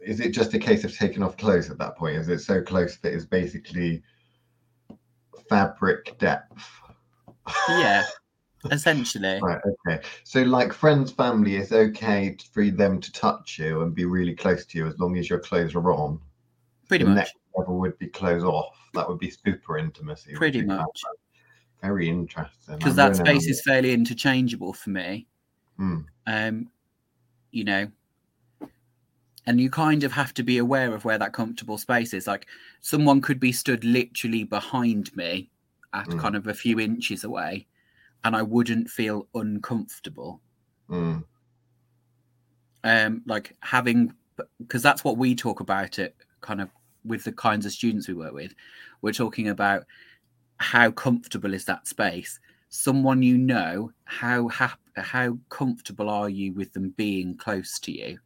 is 0.00 0.20
it 0.20 0.30
just 0.30 0.54
a 0.54 0.58
case 0.58 0.84
of 0.84 0.96
taking 0.96 1.22
off 1.22 1.36
clothes 1.36 1.70
at 1.70 1.78
that 1.78 1.96
point? 1.96 2.16
Is 2.16 2.28
it 2.28 2.40
so 2.40 2.62
close 2.62 2.96
that 2.98 3.12
it's 3.12 3.24
basically 3.26 4.02
fabric 5.48 6.16
depth? 6.18 6.64
yeah 7.68 8.04
essentially 8.70 9.40
Right, 9.42 9.60
okay. 9.86 10.02
So 10.24 10.42
like 10.42 10.72
friends, 10.72 11.10
family, 11.12 11.56
it's 11.56 11.72
okay 11.72 12.36
for 12.52 12.70
them 12.70 13.00
to 13.00 13.12
touch 13.12 13.58
you 13.58 13.82
and 13.82 13.94
be 13.94 14.04
really 14.04 14.34
close 14.34 14.66
to 14.66 14.78
you 14.78 14.86
as 14.86 14.98
long 14.98 15.16
as 15.16 15.30
your 15.30 15.38
clothes 15.40 15.74
are 15.74 15.92
on. 15.92 16.20
pretty 16.88 17.04
the 17.04 17.10
much 17.10 17.16
next 17.16 17.34
level 17.56 17.78
would 17.78 17.98
be 17.98 18.08
clothes 18.08 18.44
off. 18.44 18.76
That 18.94 19.08
would 19.08 19.18
be 19.18 19.30
super 19.30 19.78
intimacy. 19.78 20.34
pretty 20.34 20.62
much 20.62 21.02
Very 21.80 22.08
interesting. 22.08 22.78
because 22.78 22.96
that 22.96 23.16
space 23.16 23.46
is 23.48 23.62
fairly 23.62 23.92
interchangeable 23.92 24.72
for 24.72 24.90
me 24.90 25.26
Hmm. 25.76 26.00
um 26.26 26.68
you 27.52 27.64
know 27.64 27.90
and 29.46 29.60
you 29.60 29.70
kind 29.70 30.04
of 30.04 30.12
have 30.12 30.34
to 30.34 30.42
be 30.42 30.58
aware 30.58 30.92
of 30.94 31.04
where 31.04 31.18
that 31.18 31.32
comfortable 31.32 31.78
space 31.78 32.12
is 32.12 32.26
like 32.26 32.46
someone 32.82 33.20
could 33.22 33.40
be 33.40 33.52
stood 33.52 33.84
literally 33.84 34.44
behind 34.44 35.14
me 35.16 35.50
at 35.94 36.06
Mm. 36.08 36.18
kind 36.18 36.36
of 36.36 36.46
a 36.46 36.54
few 36.54 36.78
inches 36.78 37.24
away 37.24 37.66
and 38.24 38.34
i 38.36 38.42
wouldn't 38.42 38.88
feel 38.90 39.26
uncomfortable 39.34 40.40
Mm. 40.90 41.22
Um, 42.82 43.22
like 43.26 43.54
having 43.60 44.12
because 44.58 44.82
that's 44.82 45.04
what 45.04 45.18
we 45.18 45.34
talk 45.34 45.60
about 45.60 45.98
it 45.98 46.16
kind 46.40 46.60
of 46.60 46.70
with 47.04 47.24
the 47.24 47.32
kinds 47.32 47.66
of 47.66 47.72
students 47.72 48.08
we 48.08 48.14
work 48.14 48.32
with. 48.32 48.54
We're 49.02 49.12
talking 49.12 49.48
about 49.48 49.84
how 50.56 50.90
comfortable 50.90 51.52
is 51.54 51.64
that 51.66 51.86
space. 51.86 52.40
Someone 52.70 53.22
you 53.22 53.36
know, 53.38 53.92
how 54.04 54.48
hap- 54.48 54.80
how 54.96 55.38
comfortable 55.50 56.08
are 56.08 56.28
you 56.28 56.52
with 56.52 56.72
them 56.72 56.90
being 56.96 57.36
close 57.36 57.78
to 57.80 57.92
you, 57.92 58.18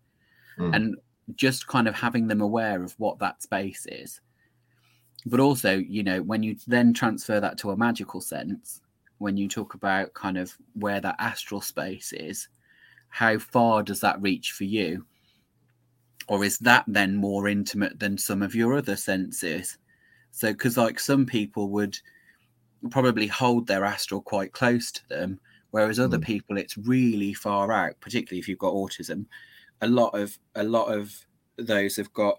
Mm. 0.58 0.74
and 0.74 0.96
just 1.34 1.66
kind 1.66 1.88
of 1.88 1.94
having 1.94 2.28
them 2.28 2.40
aware 2.40 2.82
of 2.82 2.92
what 2.98 3.18
that 3.18 3.42
space 3.42 3.86
is. 3.86 4.20
But 5.26 5.40
also, 5.40 5.76
you 5.76 6.02
know, 6.02 6.22
when 6.22 6.42
you 6.42 6.56
then 6.66 6.94
transfer 6.94 7.40
that 7.40 7.58
to 7.58 7.72
a 7.72 7.76
magical 7.76 8.20
sense, 8.20 8.80
when 9.24 9.36
you 9.36 9.48
talk 9.48 9.74
about 9.74 10.14
kind 10.14 10.36
of 10.38 10.56
where 10.74 11.00
that 11.00 11.16
astral 11.18 11.60
space 11.60 12.12
is, 12.12 12.48
how 13.08 13.38
far 13.38 13.82
does 13.82 14.00
that 14.00 14.20
reach 14.22 14.52
for 14.52 14.64
you? 14.64 15.04
Or 16.28 16.44
is 16.44 16.58
that 16.58 16.84
then 16.86 17.16
more 17.16 17.48
intimate 17.48 17.98
than 17.98 18.18
some 18.18 18.42
of 18.42 18.54
your 18.54 18.76
other 18.76 18.96
senses? 18.96 19.78
So, 20.30 20.52
because 20.52 20.76
like 20.76 21.00
some 21.00 21.26
people 21.26 21.70
would 21.70 21.98
probably 22.90 23.26
hold 23.26 23.66
their 23.66 23.84
astral 23.84 24.20
quite 24.20 24.52
close 24.52 24.92
to 24.92 25.08
them, 25.08 25.40
whereas 25.70 25.98
other 25.98 26.18
Mm. 26.18 26.24
people 26.24 26.58
it's 26.58 26.76
really 26.76 27.34
far 27.34 27.72
out, 27.72 27.98
particularly 28.00 28.40
if 28.40 28.48
you've 28.48 28.58
got 28.58 28.74
autism. 28.74 29.26
A 29.80 29.88
lot 29.88 30.10
of 30.10 30.38
a 30.54 30.64
lot 30.64 30.86
of 30.92 31.14
those 31.56 31.96
have 31.96 32.12
got 32.12 32.38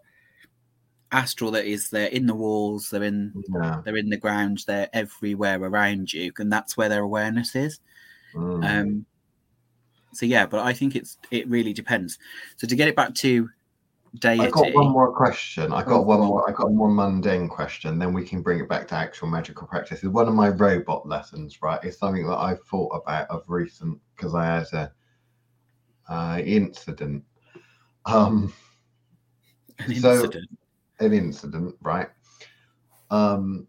astral 1.11 1.51
that 1.51 1.65
is 1.65 1.89
they're 1.89 2.07
in 2.07 2.25
the 2.25 2.35
walls, 2.35 2.89
they're 2.89 3.03
in 3.03 3.31
Yeah. 3.53 3.81
they're 3.85 3.97
in 3.97 4.09
the 4.09 4.17
ground, 4.17 4.63
they're 4.67 4.89
everywhere 4.93 5.61
around 5.61 6.11
you, 6.13 6.31
and 6.39 6.51
that's 6.51 6.75
where 6.77 6.89
their 6.89 7.03
awareness 7.03 7.55
is. 7.55 7.79
Mm. 8.33 8.81
Um, 8.81 9.05
so 10.13 10.25
yeah, 10.25 10.45
but 10.45 10.61
I 10.61 10.73
think 10.73 10.95
it's 10.95 11.17
it 11.31 11.47
really 11.49 11.73
depends. 11.73 12.17
So 12.57 12.67
to 12.67 12.75
get 12.75 12.87
it 12.87 12.95
back 12.95 13.13
to 13.15 13.49
deity, 14.19 14.43
I 14.45 14.49
got 14.49 14.73
one 14.73 14.91
more 14.91 15.13
question. 15.13 15.73
I 15.73 15.81
Oh, 15.83 15.85
got 15.85 16.05
one 16.05 16.21
more. 16.21 16.49
I 16.49 16.53
got 16.53 16.67
one 16.67 16.75
more 16.75 16.89
mundane 16.89 17.47
question. 17.49 17.99
Then 17.99 18.13
we 18.13 18.23
can 18.23 18.41
bring 18.41 18.59
it 18.59 18.69
back 18.69 18.87
to 18.89 18.95
actual 18.95 19.27
magical 19.27 19.67
practices. 19.67 20.07
One 20.09 20.27
of 20.27 20.33
my 20.33 20.49
robot 20.49 21.07
lessons, 21.07 21.61
right, 21.61 21.83
is 21.83 21.97
something 21.97 22.25
that 22.27 22.37
I've 22.37 22.63
thought 22.63 22.91
about 22.95 23.27
of 23.29 23.43
recent 23.47 23.99
because 24.15 24.33
I 24.33 24.45
had 24.45 24.67
a 24.73 24.91
uh, 26.09 26.39
incident. 26.39 27.23
Um, 28.05 28.53
an 29.79 29.95
so- 29.95 30.13
incident. 30.13 30.49
An 30.99 31.13
incident, 31.13 31.75
right? 31.81 32.07
Um, 33.11 33.67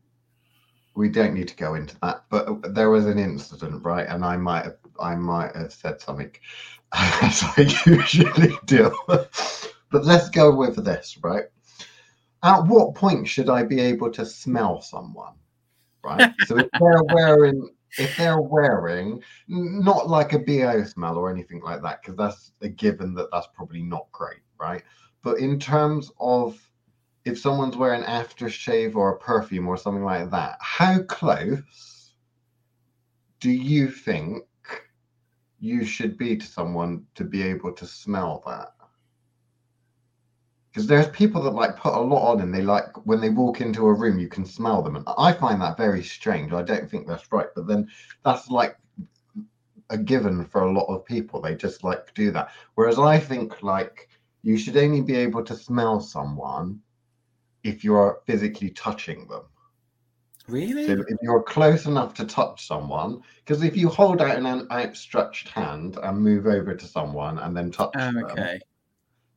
we 0.95 1.09
don't 1.11 1.35
need 1.35 1.49
to 1.49 1.57
go 1.57 1.75
into 1.75 1.97
that, 2.01 2.25
but 2.31 2.75
there 2.75 2.91
was 2.91 3.07
an 3.07 3.19
incident, 3.19 3.85
right? 3.85 4.07
And 4.09 4.25
I 4.25 4.37
might 4.37 4.65
have, 4.65 4.79
I 4.99 5.15
might 5.15 5.55
have 5.55 5.73
said 5.73 6.01
something, 6.01 6.31
as 6.93 7.43
I 7.43 7.69
usually 7.87 8.57
do. 8.65 8.97
but 9.07 10.05
let's 10.05 10.31
go 10.31 10.55
with 10.55 10.83
this, 10.85 11.19
right? 11.23 11.45
At 12.43 12.65
what 12.67 12.95
point 12.95 13.29
should 13.29 13.51
I 13.51 13.63
be 13.63 13.81
able 13.81 14.11
to 14.13 14.25
smell 14.25 14.81
someone? 14.81 15.35
Right. 16.03 16.33
So 16.47 16.57
if 16.57 16.69
they're 16.81 17.03
wearing, 17.15 17.69
if 17.99 18.17
they're 18.17 18.41
wearing, 18.41 19.23
not 19.49 20.09
like 20.09 20.33
a 20.33 20.39
bo 20.39 20.85
smell 20.85 21.19
or 21.19 21.31
anything 21.31 21.61
like 21.61 21.83
that, 21.83 22.03
because 22.03 22.17
that's 22.17 22.53
a 22.63 22.69
given 22.69 23.15
that 23.15 23.29
that's 23.33 23.49
probably 23.55 23.83
not 23.83 24.07
great, 24.13 24.41
right? 24.59 24.83
But 25.23 25.41
in 25.41 25.59
terms 25.59 26.11
of 26.21 26.59
if 27.27 27.41
someone's 27.41 27.77
wearing 27.77 28.05
aftershave 28.05 28.95
or 28.95 29.11
a 29.11 29.19
perfume 29.19 29.67
or 29.67 29.77
something 29.77 30.05
like 30.05 30.31
that, 30.31 30.57
how 30.61 31.03
close 31.03 32.13
do 33.41 33.51
you 33.51 33.91
think 33.91 34.45
you 35.59 35.85
should 35.85 36.17
be 36.17 36.37
to 36.37 36.47
someone 36.47 37.05
to 37.17 37.25
be 37.25 37.43
able 37.43 37.73
to 37.73 37.85
smell 37.85 38.45
that? 38.47 38.75
Because 40.71 40.87
there's 40.87 41.09
people 41.09 41.43
that 41.43 41.51
like 41.51 41.77
put 41.77 41.95
a 41.95 42.01
lot 42.01 42.31
on 42.31 42.43
and 42.43 42.55
they 42.55 42.63
like 42.63 43.05
when 43.07 43.21
they 43.21 43.31
walk 43.31 43.61
into 43.61 43.87
a 43.87 43.93
room, 43.93 44.21
you 44.21 44.29
can 44.29 44.45
smell 44.45 44.81
them. 44.81 44.95
And 44.95 45.05
I 45.19 45.33
find 45.33 45.61
that 45.61 45.77
very 45.77 46.05
strange. 46.05 46.53
I 46.53 46.63
don't 46.63 46.89
think 46.89 47.09
that's 47.09 47.33
right. 47.33 47.49
But 47.57 47.67
then 47.67 47.89
that's 48.25 48.51
like 48.51 48.77
a 49.91 49.99
given 49.99 50.45
for 50.45 50.63
a 50.63 50.73
lot 50.73 50.87
of 50.87 51.05
people. 51.05 51.41
They 51.41 51.57
just 51.57 51.83
like 51.83 52.15
do 52.15 52.31
that. 52.31 52.53
Whereas 52.77 53.01
I 53.01 53.19
think 53.19 53.65
like 53.65 54.11
you 54.43 54.57
should 54.57 54.77
only 54.77 55.01
be 55.01 55.17
able 55.17 55.43
to 55.43 55.57
smell 55.57 55.99
someone 55.99 56.83
if 57.67 57.83
you're 57.83 58.21
physically 58.27 58.71
touching 58.71 59.27
them. 59.27 59.43
Really? 60.47 60.87
So 60.87 60.93
if 61.09 61.19
you're 61.23 61.43
close 61.43 61.87
enough 61.87 62.15
to 62.15 62.25
touch 62.25 62.69
someone, 62.69 63.23
because 63.45 63.65
if 63.65 63.77
you 63.77 63.89
hold 63.89 64.23
out 64.23 64.39
an 64.39 64.69
outstretched 64.71 65.49
hand 65.49 65.99
and 66.01 66.23
move 66.23 66.47
over 66.47 66.75
to 66.75 66.87
someone 66.87 67.41
and 67.41 67.57
then 67.57 67.73
touch 67.73 67.93
Oh, 67.97 68.13
them, 68.13 68.25
okay. 68.25 68.61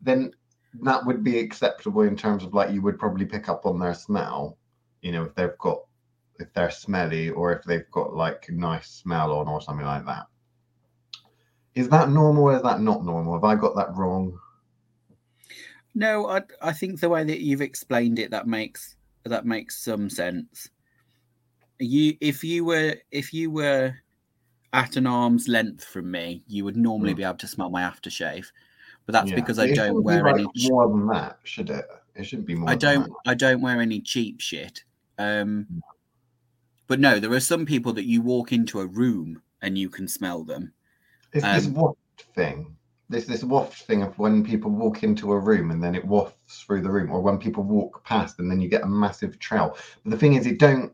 then 0.01 0.31
that 0.83 1.03
would 1.03 1.23
be 1.23 1.39
acceptable 1.39 2.03
in 2.03 2.15
terms 2.15 2.43
of 2.43 2.53
like 2.53 2.71
you 2.71 2.83
would 2.83 2.99
probably 2.99 3.25
pick 3.25 3.49
up 3.49 3.65
on 3.65 3.79
their 3.79 3.95
smell. 3.95 4.59
You 5.01 5.13
know, 5.13 5.23
if 5.23 5.33
they've 5.33 5.57
got 5.57 5.79
if 6.37 6.53
they're 6.53 6.69
smelly 6.69 7.31
or 7.31 7.51
if 7.51 7.63
they've 7.63 7.89
got 7.91 8.13
like 8.13 8.45
a 8.49 8.51
nice 8.51 8.89
smell 8.89 9.31
on 9.31 9.47
or 9.47 9.61
something 9.61 9.85
like 9.85 10.05
that. 10.05 10.27
Is 11.73 11.89
that 11.89 12.09
normal 12.09 12.43
or 12.43 12.55
is 12.55 12.63
that 12.63 12.81
not 12.81 13.03
normal? 13.03 13.33
Have 13.33 13.43
I 13.43 13.55
got 13.55 13.75
that 13.75 13.95
wrong? 13.95 14.39
No, 15.99 16.27
I 16.29 16.43
I 16.61 16.71
think 16.71 17.01
the 17.01 17.09
way 17.09 17.25
that 17.25 17.41
you've 17.41 17.61
explained 17.61 18.19
it 18.19 18.31
that 18.31 18.47
makes 18.47 18.95
that 19.25 19.45
makes 19.45 19.83
some 19.83 20.09
sense. 20.09 20.69
You 21.77 22.15
if 22.21 22.41
you 22.41 22.63
were 22.63 22.95
if 23.11 23.33
you 23.33 23.51
were 23.51 23.95
at 24.71 24.95
an 24.95 25.05
arm's 25.05 25.49
length 25.49 25.83
from 25.83 26.09
me, 26.09 26.41
you 26.47 26.63
would 26.63 26.77
normally 26.77 27.13
Mm. 27.13 27.17
be 27.17 27.23
able 27.23 27.37
to 27.39 27.47
smell 27.47 27.69
my 27.69 27.81
aftershave. 27.81 28.47
But 29.05 29.11
that's 29.11 29.31
Yeah. 29.31 29.35
because 29.35 29.59
I 29.59 29.65
It 29.65 29.75
don't 29.75 29.87
shouldn't 29.87 30.07
be, 30.07 30.21
wear 30.21 30.23
like, 30.23 30.35
any 30.39 30.47
more 30.71 30.87
than 30.87 31.07
that, 31.07 31.39
should 31.43 31.69
it? 31.69 31.85
It 32.15 32.23
shouldn't 32.23 32.47
be 32.47 32.55
more. 32.55 32.69
I 32.69 32.75
don't 32.75 33.09
that. 33.09 33.31
I 33.31 33.33
don't 33.33 33.61
wear 33.61 33.81
any 33.81 33.99
cheap 33.99 34.39
shit. 34.39 34.85
Um 35.17 35.67
Mm. 35.69 35.81
but 36.87 37.01
no, 37.01 37.19
there 37.19 37.33
are 37.33 37.41
some 37.41 37.65
people 37.65 37.91
that 37.93 38.05
you 38.05 38.21
walk 38.21 38.53
into 38.53 38.79
a 38.79 38.87
room 38.87 39.41
and 39.61 39.77
you 39.77 39.89
can 39.89 40.07
smell 40.07 40.45
them. 40.45 40.73
It's 41.33 41.43
this 41.45 41.67
Um, 41.67 41.73
waft 41.73 41.97
thing. 42.35 42.77
There's 43.09 43.25
this 43.25 43.43
waft 43.43 43.83
thing 43.83 44.03
of 44.03 44.17
when 44.19 44.43
people 44.43 44.69
walk 44.69 45.01
into 45.03 45.31
a 45.31 45.39
room 45.39 45.71
and 45.71 45.83
then 45.83 45.95
it 45.95 46.05
wafts 46.05 46.61
through 46.61 46.83
the 46.83 46.91
room, 46.91 47.11
or 47.11 47.21
when 47.21 47.39
people 47.39 47.63
walk 47.63 48.03
past 48.03 48.39
and 48.39 48.49
then 48.49 48.61
you 48.61 48.69
get 48.69 48.83
a 48.83 48.87
massive 48.87 49.39
trail. 49.39 49.75
But 50.03 50.11
the 50.11 50.17
thing 50.17 50.35
is, 50.35 50.45
it 50.45 50.59
don't 50.59 50.93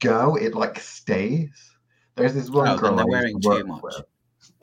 go; 0.00 0.34
it 0.34 0.54
like 0.54 0.80
stays. 0.80 1.70
There's 2.16 2.34
this 2.34 2.50
one 2.50 2.68
Oh, 2.68 2.76
girl 2.76 2.96
they're 2.96 3.06
wearing 3.06 3.40
to 3.40 3.48
too 3.48 3.64
much. 3.64 3.82
with. 3.82 4.02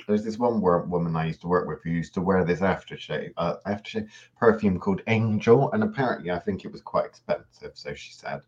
There's 0.08 0.24
this 0.26 0.38
one 0.38 0.60
woman 0.62 1.16
I 1.16 1.28
used 1.28 1.42
to 1.42 1.48
work 1.48 1.68
with 1.68 1.82
who 1.84 1.90
used 1.92 2.14
to 2.16 2.22
wear 2.22 2.44
this 2.44 2.60
aftershave, 2.60 3.32
uh, 3.38 3.56
aftershave 3.66 4.10
perfume 4.38 4.78
called 4.80 5.02
Angel, 5.08 5.72
and 5.72 5.84
apparently 5.84 6.32
I 6.32 6.40
think 6.40 6.66
it 6.66 6.72
was 6.72 6.82
quite 6.82 7.06
expensive. 7.06 7.72
So 7.76 7.94
she 7.94 8.12
said. 8.12 8.42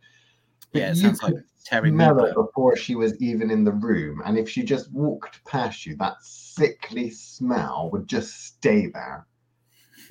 But 0.72 0.80
Yeah, 0.80 0.92
it 0.92 0.96
sounds 0.96 1.24
like 1.24 1.36
Terry 1.66 1.90
smell 1.90 2.24
it 2.26 2.36
before 2.36 2.76
she 2.76 2.96
was 2.96 3.16
even 3.22 3.52
in 3.52 3.64
the 3.64 3.72
room. 3.72 4.22
And 4.26 4.38
if 4.38 4.50
she 4.50 4.64
just 4.64 4.92
walked 4.92 5.44
past 5.46 5.86
you, 5.86 5.96
that 5.98 6.18
sickly 6.22 7.10
smell 7.10 7.90
would 7.92 8.08
just 8.08 8.46
stay 8.46 8.88
there. 8.88 9.28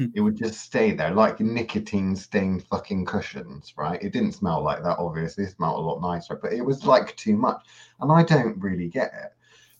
it 0.15 0.21
would 0.21 0.37
just 0.37 0.61
stay 0.61 0.93
there, 0.93 1.11
like 1.11 1.41
nicotine 1.41 2.17
stained 2.17 2.65
fucking 2.65 3.05
cushions, 3.05 3.75
right? 3.77 4.03
It 4.03 4.13
didn't 4.13 4.33
smell 4.33 4.63
like 4.63 4.83
that, 4.83 4.99
obviously. 4.99 5.45
It 5.45 5.51
smelled 5.51 5.79
a 5.79 5.83
lot 5.83 6.01
nicer, 6.01 6.37
but 6.37 6.53
it 6.53 6.65
was 6.65 6.87
like 6.87 7.17
too 7.17 7.37
much. 7.37 7.63
And 8.01 8.11
I 8.11 8.23
don't 8.23 8.59
really 8.59 8.89
get 8.89 9.13
it. 9.13 9.33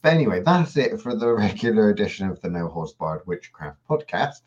But 0.03 0.15
anyway, 0.15 0.43
that's 0.43 0.77
it 0.77 1.01
for 1.01 1.15
the 1.15 1.33
regular 1.35 1.91
edition 1.91 2.29
of 2.29 2.41
the 2.41 2.49
No 2.49 2.69
Holds 2.69 2.93
Barred 2.93 3.27
Witchcraft 3.27 3.79
podcast. 3.89 4.43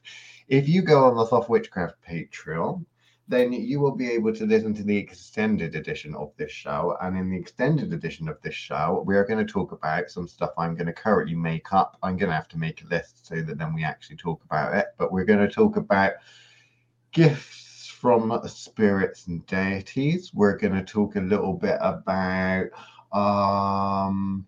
If 0.48 0.68
you 0.68 0.82
go 0.82 1.06
on 1.06 1.16
the 1.16 1.26
Soft 1.26 1.50
Witchcraft 1.50 1.96
Patreon, 2.08 2.86
then 3.28 3.54
you 3.54 3.80
will 3.80 3.96
be 3.96 4.12
able 4.12 4.34
to 4.34 4.46
listen 4.46 4.74
to 4.74 4.84
the 4.84 4.98
extended 4.98 5.76
edition 5.76 6.14
of 6.16 6.32
this 6.38 6.52
show. 6.52 6.98
And 7.02 7.18
in 7.18 7.32
the 7.32 7.38
extended 7.38 7.94
edition 7.94 8.28
of 8.28 8.42
this 8.42 8.54
show, 8.54 9.04
we 9.06 9.16
are 9.16 9.26
going 9.26 9.46
to 9.46 9.52
talk 9.52 9.72
about 9.72 10.10
some 10.10 10.28
stuff 10.28 10.52
I'm 10.58 10.76
going 10.76 10.88
to 10.88 10.94
currently 10.94 11.36
make 11.36 11.72
up. 11.72 11.98
I'm 12.04 12.18
going 12.18 12.30
to 12.30 12.36
have 12.36 12.50
to 12.50 12.58
make 12.58 12.84
a 12.84 12.88
list 12.88 13.26
so 13.26 13.42
that 13.42 13.58
then 13.58 13.74
we 13.74 13.84
actually 13.84 14.18
talk 14.18 14.44
about 14.44 14.76
it. 14.76 14.88
But 14.98 15.12
we're 15.12 15.24
going 15.24 15.40
to 15.40 15.54
talk 15.54 15.78
about 15.78 16.14
gifts 17.12 17.88
from 17.88 18.38
spirits 18.48 19.28
and 19.28 19.46
deities. 19.46 20.34
We're 20.34 20.58
going 20.58 20.74
to 20.74 20.84
talk 20.84 21.16
a 21.16 21.22
little 21.22 21.54
bit 21.54 21.78
about 21.80 22.68
um 23.14 24.46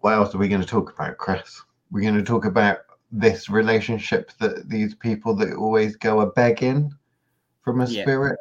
what 0.00 0.14
else 0.14 0.34
are 0.34 0.38
we 0.38 0.48
going 0.48 0.60
to 0.60 0.66
talk 0.66 0.92
about, 0.92 1.16
Chris? 1.18 1.62
We're 1.90 2.02
going 2.02 2.16
to 2.16 2.22
talk 2.22 2.44
about 2.44 2.78
this 3.12 3.48
relationship 3.48 4.32
that 4.40 4.68
these 4.68 4.94
people 4.94 5.34
that 5.36 5.54
always 5.54 5.96
go 5.96 6.20
a 6.20 6.32
begging 6.32 6.92
from 7.64 7.80
a 7.80 7.86
Yeah. 7.86 8.02
spirit. 8.02 8.38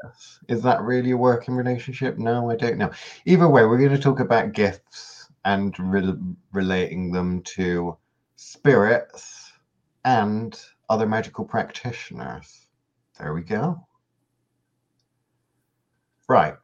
Is 0.49 0.61
that 0.63 0.81
really 0.81 1.11
a 1.11 1.17
working 1.17 1.55
relationship? 1.55 2.17
No, 2.17 2.51
I 2.51 2.55
don't 2.55 2.77
know. 2.77 2.91
Either 3.25 3.47
way, 3.47 3.65
we're 3.65 3.77
going 3.77 3.89
to 3.91 3.97
talk 3.97 4.19
about 4.19 4.51
gifts 4.51 5.29
and 5.45 5.73
rel 5.79 6.17
relating 6.51 7.11
them 7.11 7.41
to 7.43 7.97
spirits 8.35 9.53
and 10.03 10.59
other 10.89 11.07
magical 11.07 11.45
practitioners. 11.45 12.67
There 13.17 13.33
we 13.33 13.41
go. 13.41 13.87
Right. 16.27 16.55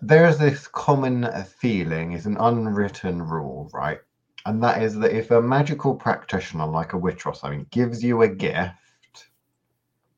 There's 0.00 0.38
this 0.38 0.66
common 0.68 1.28
feeling, 1.44 2.12
it's 2.12 2.24
an 2.24 2.36
unwritten 2.38 3.22
rule, 3.22 3.70
right? 3.72 4.00
and 4.46 4.62
that 4.62 4.82
is 4.82 4.94
that 4.94 5.12
if 5.12 5.30
a 5.30 5.42
magical 5.42 5.94
practitioner 5.94 6.64
like 6.66 6.94
a 6.94 6.98
witch 6.98 7.26
or 7.26 7.34
something 7.34 7.66
gives 7.70 8.02
you 8.02 8.22
a 8.22 8.28
gift, 8.28 8.72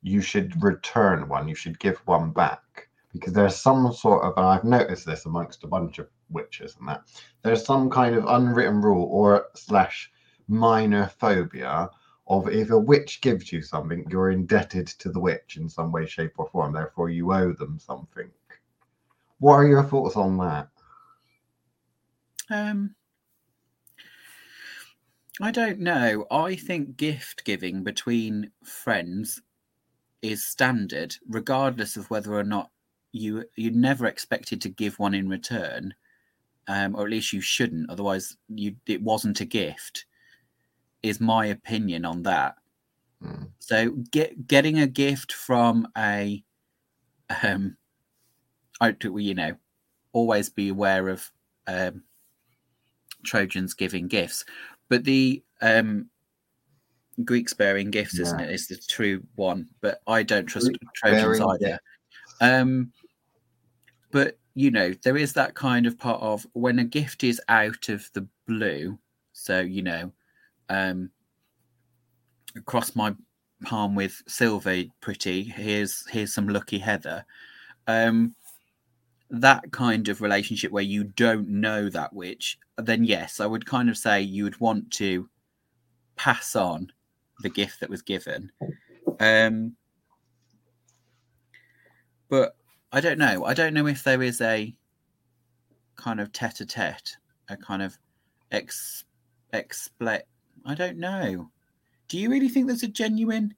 you 0.02 0.20
should 0.20 0.62
return 0.62 1.28
one. 1.28 1.48
You 1.48 1.54
should 1.54 1.78
give 1.78 1.98
one 2.06 2.30
back 2.30 2.88
because 3.12 3.32
there's 3.32 3.56
some 3.56 3.92
sort 3.92 4.24
of, 4.24 4.34
and 4.36 4.46
I've 4.46 4.64
noticed 4.64 5.06
this 5.06 5.26
amongst 5.26 5.64
a 5.64 5.68
bunch 5.68 5.98
of 5.98 6.08
witches 6.30 6.76
and 6.78 6.88
that 6.88 7.02
there's 7.42 7.64
some 7.64 7.90
kind 7.90 8.14
of 8.14 8.24
unwritten 8.26 8.80
rule 8.80 9.08
or 9.10 9.46
slash 9.54 10.10
minor 10.48 11.10
phobia 11.18 11.90
of 12.28 12.48
if 12.48 12.70
a 12.70 12.78
witch 12.78 13.20
gives 13.20 13.52
you 13.52 13.60
something, 13.60 14.06
you're 14.08 14.30
indebted 14.30 14.86
to 14.86 15.10
the 15.10 15.18
witch 15.18 15.56
in 15.56 15.68
some 15.68 15.90
way, 15.90 16.06
shape, 16.06 16.34
or 16.38 16.48
form. 16.48 16.72
Therefore, 16.72 17.10
you 17.10 17.32
owe 17.32 17.52
them 17.52 17.78
something. 17.78 18.30
What 19.40 19.54
are 19.54 19.66
your 19.66 19.82
thoughts 19.82 20.16
on 20.16 20.38
that? 20.38 20.68
Um, 22.48 22.94
I 25.40 25.50
don't 25.50 25.80
know. 25.80 26.26
I 26.30 26.54
think 26.54 26.96
gift 26.96 27.44
giving 27.44 27.82
between 27.82 28.52
friends 28.62 29.42
is 30.22 30.44
standard, 30.44 31.16
regardless 31.28 31.96
of 31.96 32.10
whether 32.10 32.34
or 32.34 32.44
not 32.44 32.70
you 33.12 33.44
you 33.56 33.70
never 33.70 34.06
expected 34.06 34.60
to 34.60 34.68
give 34.68 34.98
one 34.98 35.14
in 35.14 35.28
return, 35.28 35.94
um, 36.68 36.94
or 36.94 37.04
at 37.04 37.10
least 37.10 37.32
you 37.32 37.40
shouldn't. 37.40 37.90
Otherwise, 37.90 38.36
you 38.48 38.76
it 38.86 39.02
wasn't 39.02 39.40
a 39.40 39.44
gift. 39.44 40.06
Is 41.02 41.20
my 41.20 41.46
opinion 41.46 42.04
on 42.04 42.22
that. 42.24 42.56
Hmm. 43.22 43.44
So 43.58 43.90
get 44.10 44.46
getting 44.46 44.78
a 44.80 44.86
gift 44.86 45.32
from 45.32 45.88
a 45.96 46.42
um, 47.42 47.76
I 48.80 48.92
do 48.92 49.16
you 49.18 49.34
know, 49.34 49.54
always 50.12 50.50
be 50.50 50.68
aware 50.68 51.08
of 51.08 51.30
um 51.66 52.02
Trojans 53.24 53.74
giving 53.74 54.08
gifts, 54.08 54.44
but 54.88 55.04
the 55.04 55.42
um 55.62 56.09
Greek 57.24 57.56
bearing 57.56 57.90
gifts, 57.90 58.18
isn't 58.18 58.38
Yeah. 58.38 58.46
it? 58.46 58.52
Is 58.52 58.66
the 58.66 58.76
true 58.76 59.22
one, 59.34 59.68
but 59.80 60.00
I 60.06 60.22
don't 60.22 60.46
trust 60.46 60.68
Greek 60.68 60.92
Trojans 60.94 61.40
either. 61.40 61.78
Um, 62.40 62.92
but 64.10 64.38
you 64.54 64.70
know, 64.70 64.92
there 65.02 65.16
is 65.16 65.32
that 65.34 65.54
kind 65.54 65.86
of 65.86 65.98
part 65.98 66.20
of 66.20 66.46
when 66.52 66.78
a 66.78 66.84
gift 66.84 67.24
is 67.24 67.40
out 67.48 67.88
of 67.88 68.10
the 68.14 68.26
blue. 68.46 68.98
So 69.32 69.60
you 69.60 69.82
know, 69.82 70.12
um, 70.68 71.10
across 72.56 72.96
my 72.96 73.14
palm 73.64 73.94
with 73.94 74.22
silver, 74.26 74.82
pretty. 75.00 75.44
Here's 75.44 76.06
here's 76.08 76.34
some 76.34 76.48
lucky 76.48 76.78
heather. 76.78 77.24
Um, 77.86 78.34
that 79.30 79.70
kind 79.70 80.08
of 80.08 80.20
relationship 80.20 80.72
where 80.72 80.82
you 80.82 81.04
don't 81.04 81.48
know 81.48 81.88
that 81.88 82.12
witch, 82.12 82.58
then 82.78 83.04
yes, 83.04 83.38
I 83.38 83.46
would 83.46 83.64
kind 83.64 83.88
of 83.88 83.96
say 83.96 84.20
you 84.20 84.44
would 84.44 84.58
want 84.60 84.90
to 84.92 85.28
pass 86.16 86.56
on 86.56 86.92
the 87.42 87.50
gift 87.50 87.80
that 87.80 87.90
was 87.90 88.02
given. 88.02 88.50
Um, 89.18 89.76
but 92.28 92.56
I 92.92 93.00
don't 93.00 93.18
know. 93.18 93.44
I 93.44 93.54
don't 93.54 93.74
know 93.74 93.86
if 93.86 94.04
there 94.04 94.22
is 94.22 94.40
a 94.40 94.74
kind 95.96 96.20
of 96.20 96.32
tete 96.32 96.60
a 96.60 96.66
tete, 96.66 97.16
a 97.48 97.56
kind 97.56 97.82
of 97.82 97.98
ex 98.50 99.04
explet. 99.52 100.22
I 100.64 100.74
don't 100.74 100.98
know. 100.98 101.50
Do 102.08 102.18
you 102.18 102.30
really 102.30 102.48
think 102.48 102.66
there's 102.66 102.82
a 102.82 102.88
genuine 102.88 103.54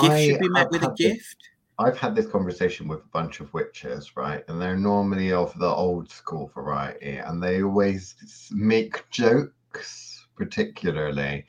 gift 0.00 0.12
I 0.12 0.26
should 0.26 0.40
be 0.40 0.48
met 0.48 0.70
with 0.70 0.82
a 0.82 0.94
this- 0.96 1.14
gift? 1.14 1.36
I've 1.78 1.96
had 1.96 2.14
this 2.14 2.26
conversation 2.26 2.88
with 2.88 2.98
a 2.98 3.08
bunch 3.10 3.40
of 3.40 3.50
witches, 3.54 4.14
right? 4.14 4.44
And 4.48 4.60
they're 4.60 4.76
normally 4.76 5.32
of 5.32 5.58
the 5.58 5.66
old 5.66 6.10
school 6.10 6.52
variety, 6.54 7.16
and 7.16 7.42
they 7.42 7.62
always 7.62 8.50
make 8.50 9.08
jokes, 9.08 10.26
particularly 10.36 11.46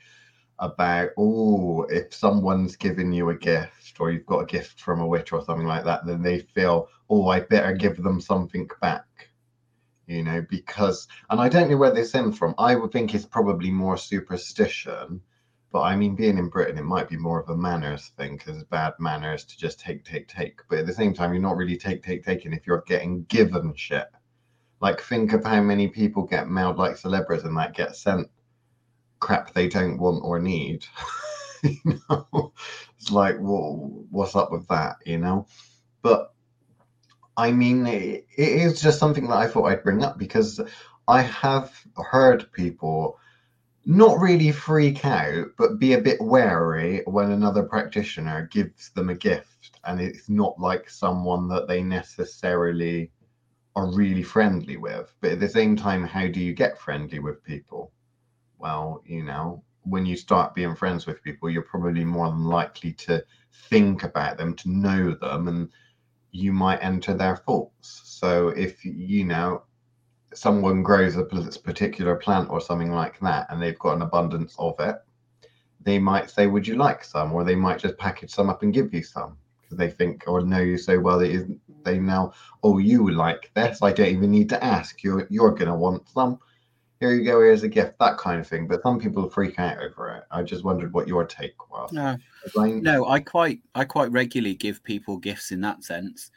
about, 0.58 1.10
oh, 1.18 1.82
if 1.84 2.14
someone's 2.14 2.76
given 2.76 3.12
you 3.12 3.30
a 3.30 3.36
gift 3.36 4.00
or 4.00 4.10
you've 4.10 4.26
got 4.26 4.40
a 4.40 4.46
gift 4.46 4.80
from 4.80 5.00
a 5.00 5.06
witch 5.06 5.32
or 5.32 5.44
something 5.44 5.66
like 5.66 5.84
that, 5.84 6.06
then 6.06 6.22
they 6.22 6.40
feel, 6.40 6.88
oh, 7.10 7.28
I 7.28 7.40
better 7.40 7.72
give 7.72 8.02
them 8.02 8.20
something 8.20 8.68
back. 8.80 9.06
You 10.06 10.22
know, 10.24 10.44
because, 10.48 11.08
and 11.30 11.40
I 11.40 11.48
don't 11.48 11.70
know 11.70 11.76
where 11.76 11.94
this 11.94 12.10
stems 12.10 12.36
from. 12.36 12.54
I 12.58 12.74
would 12.74 12.92
think 12.92 13.14
it's 13.14 13.24
probably 13.24 13.70
more 13.70 13.96
superstition 13.96 15.22
but 15.72 15.80
I 15.80 15.96
mean, 15.96 16.14
being 16.14 16.36
in 16.36 16.50
Britain, 16.50 16.76
it 16.76 16.84
might 16.84 17.08
be 17.08 17.16
more 17.16 17.40
of 17.40 17.48
a 17.48 17.56
manners 17.56 18.08
thing 18.18 18.36
because 18.36 18.58
it's 18.58 18.68
bad 18.68 18.92
manners 18.98 19.44
to 19.46 19.56
just 19.58 19.80
take, 19.80 20.04
take, 20.04 20.28
take. 20.28 20.60
But 20.68 20.80
at 20.80 20.86
the 20.86 20.92
same 20.92 21.14
time, 21.14 21.32
you're 21.32 21.40
not 21.40 21.56
really 21.56 21.78
take, 21.78 22.02
take, 22.02 22.22
taking 22.22 22.52
if 22.52 22.66
you're 22.66 22.84
getting 22.86 23.24
given 23.24 23.72
shit. 23.74 24.06
Like, 24.80 25.00
think 25.00 25.32
of 25.32 25.44
how 25.44 25.62
many 25.62 25.88
people 25.88 26.24
get 26.24 26.50
mailed 26.50 26.76
like 26.76 26.98
celebrities 26.98 27.44
and 27.44 27.56
that 27.56 27.74
get 27.74 27.96
sent 27.96 28.28
crap 29.22 29.54
they 29.54 29.68
don't 29.68 29.98
want 29.98 30.22
or 30.24 30.38
need. 30.38 30.84
you 31.62 32.00
know, 32.10 32.52
it's 32.98 33.10
like, 33.10 33.36
well, 33.38 34.04
what's 34.10 34.36
up 34.36 34.50
with 34.50 34.66
that? 34.68 34.96
You 35.06 35.18
know, 35.18 35.46
but 36.02 36.34
I 37.36 37.52
mean, 37.52 37.86
it, 37.86 38.26
it 38.36 38.48
is 38.48 38.82
just 38.82 38.98
something 38.98 39.28
that 39.28 39.36
I 39.36 39.46
thought 39.46 39.66
I'd 39.66 39.84
bring 39.84 40.02
up 40.02 40.18
because 40.18 40.60
I 41.06 41.22
have 41.22 41.72
heard 41.96 42.50
people 42.52 43.18
not 43.84 44.18
really 44.18 44.52
freak 44.52 45.04
out, 45.04 45.46
but 45.56 45.78
be 45.78 45.94
a 45.94 46.00
bit 46.00 46.20
wary 46.20 47.02
when 47.06 47.30
another 47.30 47.62
practitioner 47.62 48.48
gives 48.52 48.90
them 48.90 49.08
a 49.08 49.14
gift 49.14 49.80
and 49.84 50.00
it's 50.00 50.28
not 50.28 50.58
like 50.58 50.90
someone 50.90 51.48
that 51.48 51.66
they 51.68 51.82
necessarily 51.82 53.10
are 53.74 53.90
really 53.92 54.22
friendly 54.22 54.76
with. 54.76 55.14
But 55.20 55.32
at 55.32 55.40
the 55.40 55.48
same 55.48 55.76
time, 55.76 56.04
how 56.04 56.28
do 56.28 56.40
you 56.40 56.54
get 56.54 56.78
friendly 56.78 57.18
with 57.18 57.42
people? 57.44 57.92
Well, 58.62 59.02
you 59.04 59.24
know, 59.24 59.64
when 59.82 60.06
you 60.06 60.16
start 60.16 60.54
being 60.54 60.76
friends 60.76 61.04
with 61.04 61.24
people, 61.24 61.50
you're 61.50 61.62
probably 61.62 62.04
more 62.04 62.28
than 62.28 62.44
likely 62.44 62.92
to 62.92 63.24
think 63.68 64.04
about 64.04 64.38
them, 64.38 64.54
to 64.54 64.70
know 64.70 65.14
them, 65.14 65.48
and 65.48 65.68
you 66.30 66.52
might 66.52 66.76
enter 66.76 67.12
their 67.12 67.34
faults. 67.38 68.02
So 68.04 68.50
if 68.50 68.84
you 68.84 69.24
know 69.24 69.64
someone 70.32 70.84
grows 70.84 71.16
a 71.16 71.24
particular 71.24 72.14
plant 72.14 72.50
or 72.50 72.60
something 72.60 72.92
like 72.92 73.18
that 73.18 73.48
and 73.50 73.60
they've 73.60 73.78
got 73.80 73.96
an 73.96 74.02
abundance 74.02 74.54
of 74.60 74.78
it, 74.78 74.94
they 75.80 75.98
might 75.98 76.30
say, 76.30 76.46
Would 76.46 76.68
you 76.68 76.76
like 76.76 77.02
some? 77.02 77.32
Or 77.32 77.42
they 77.42 77.56
might 77.56 77.80
just 77.80 77.98
package 77.98 78.30
some 78.30 78.48
up 78.48 78.62
and 78.62 78.72
give 78.72 78.94
you 78.94 79.02
some 79.02 79.36
because 79.60 79.76
they 79.76 79.90
think 79.90 80.22
oh, 80.28 80.34
or 80.34 80.42
know 80.42 80.60
you 80.60 80.78
so 80.78 81.00
well 81.00 81.18
that 81.18 81.58
they 81.82 81.98
know, 81.98 82.32
Oh, 82.62 82.78
you 82.78 83.10
like 83.10 83.50
this. 83.54 83.82
I 83.82 83.90
don't 83.90 84.06
even 84.06 84.30
need 84.30 84.50
to 84.50 84.64
ask. 84.64 85.02
You're, 85.02 85.26
you're 85.30 85.50
going 85.50 85.66
to 85.66 85.74
want 85.74 86.08
some. 86.08 86.38
Here 87.02 87.14
you 87.14 87.24
go. 87.24 87.40
Here's 87.40 87.64
a 87.64 87.68
gift, 87.68 87.98
that 87.98 88.16
kind 88.16 88.38
of 88.40 88.46
thing. 88.46 88.68
But 88.68 88.80
some 88.84 89.00
people 89.00 89.28
freak 89.28 89.58
out 89.58 89.76
over 89.82 90.08
it. 90.10 90.22
I 90.30 90.44
just 90.44 90.62
wondered 90.62 90.92
what 90.92 91.08
your 91.08 91.24
take 91.26 91.68
was. 91.68 91.90
No, 91.90 92.16
Elaine? 92.54 92.80
no. 92.80 93.08
I 93.08 93.18
quite, 93.18 93.58
I 93.74 93.84
quite 93.84 94.12
regularly 94.12 94.54
give 94.54 94.84
people 94.84 95.16
gifts 95.16 95.50
in 95.50 95.60
that 95.62 95.82
sense. 95.82 96.30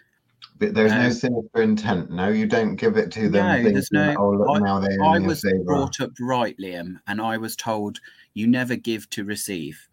But 0.57 0.73
there's 0.73 0.91
no 0.91 1.01
Um, 1.05 1.11
sinister 1.11 1.61
intent. 1.61 2.09
No, 2.09 2.29
you 2.29 2.47
don't 2.47 2.77
give 2.77 2.97
it 2.97 3.11
to 3.11 3.29
them. 3.29 3.63
No, 3.63 3.69
there's 3.71 3.91
no- 3.91 4.15
Oh, 4.17 4.31
look, 4.31 4.49
I- 4.55 4.59
now 4.59 4.79
they 4.79 4.95
I 5.03 5.17
owe 5.17 5.19
me 5.19 5.25
a 5.25 5.27
was 5.27 5.41
favour." 5.43 5.63
brought 5.65 6.01
up 6.01 6.09
right, 6.19 6.57
Liam, 6.57 6.99
and 7.05 7.21
I 7.21 7.37
was 7.37 7.55
told 7.55 7.99
you 8.33 8.47
never 8.47 8.75
give 8.75 9.07
to 9.11 9.23
receive. 9.23 9.87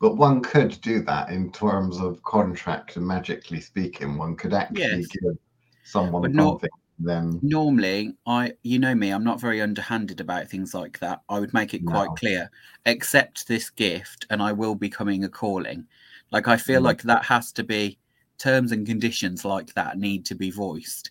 But 0.00 0.16
one 0.16 0.40
could 0.40 0.80
do 0.80 1.02
that 1.02 1.28
in 1.28 1.52
terms 1.52 1.98
of 2.00 2.22
contract 2.22 2.96
and 2.96 3.06
magically 3.06 3.60
speaking. 3.60 4.16
One 4.16 4.34
could 4.34 4.54
actually 4.54 4.80
Yes. 4.80 5.06
give 5.08 5.36
someone 5.84 6.22
But 6.22 6.32
not- 6.32 6.52
something. 6.52 6.70
Then 6.98 7.40
Normally, 7.42 8.16
I, 8.26 8.54
you 8.62 8.78
know 8.78 8.94
me, 8.94 9.10
I'm 9.10 9.24
not 9.24 9.40
very 9.40 9.60
underhanded 9.60 10.20
about 10.20 10.48
things 10.48 10.74
like 10.74 10.98
that. 11.00 11.20
I 11.28 11.38
would 11.38 11.52
make 11.52 11.74
it 11.74 11.84
quite 11.84 12.08
No. 12.08 12.14
clear. 12.14 12.50
Accept 12.86 13.46
this 13.46 13.68
gift, 13.70 14.26
and 14.30 14.42
I 14.42 14.52
will 14.52 14.74
be 14.74 14.88
coming 14.88 15.24
a 15.24 15.28
calling. 15.28 15.86
Like 16.30 16.48
I 16.48 16.56
feel 16.56 16.80
Mm. 16.80 16.84
like 16.84 17.02
that 17.02 17.24
has 17.24 17.52
to 17.52 17.62
be 17.64 17.98
terms 18.38 18.72
and 18.72 18.86
conditions 18.86 19.44
like 19.44 19.74
that 19.74 19.98
need 19.98 20.24
to 20.26 20.34
be 20.34 20.50
voiced. 20.50 21.10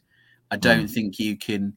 I 0.52 0.58
don't 0.58 0.88
think 0.88 1.20
you 1.20 1.38
can. 1.38 1.76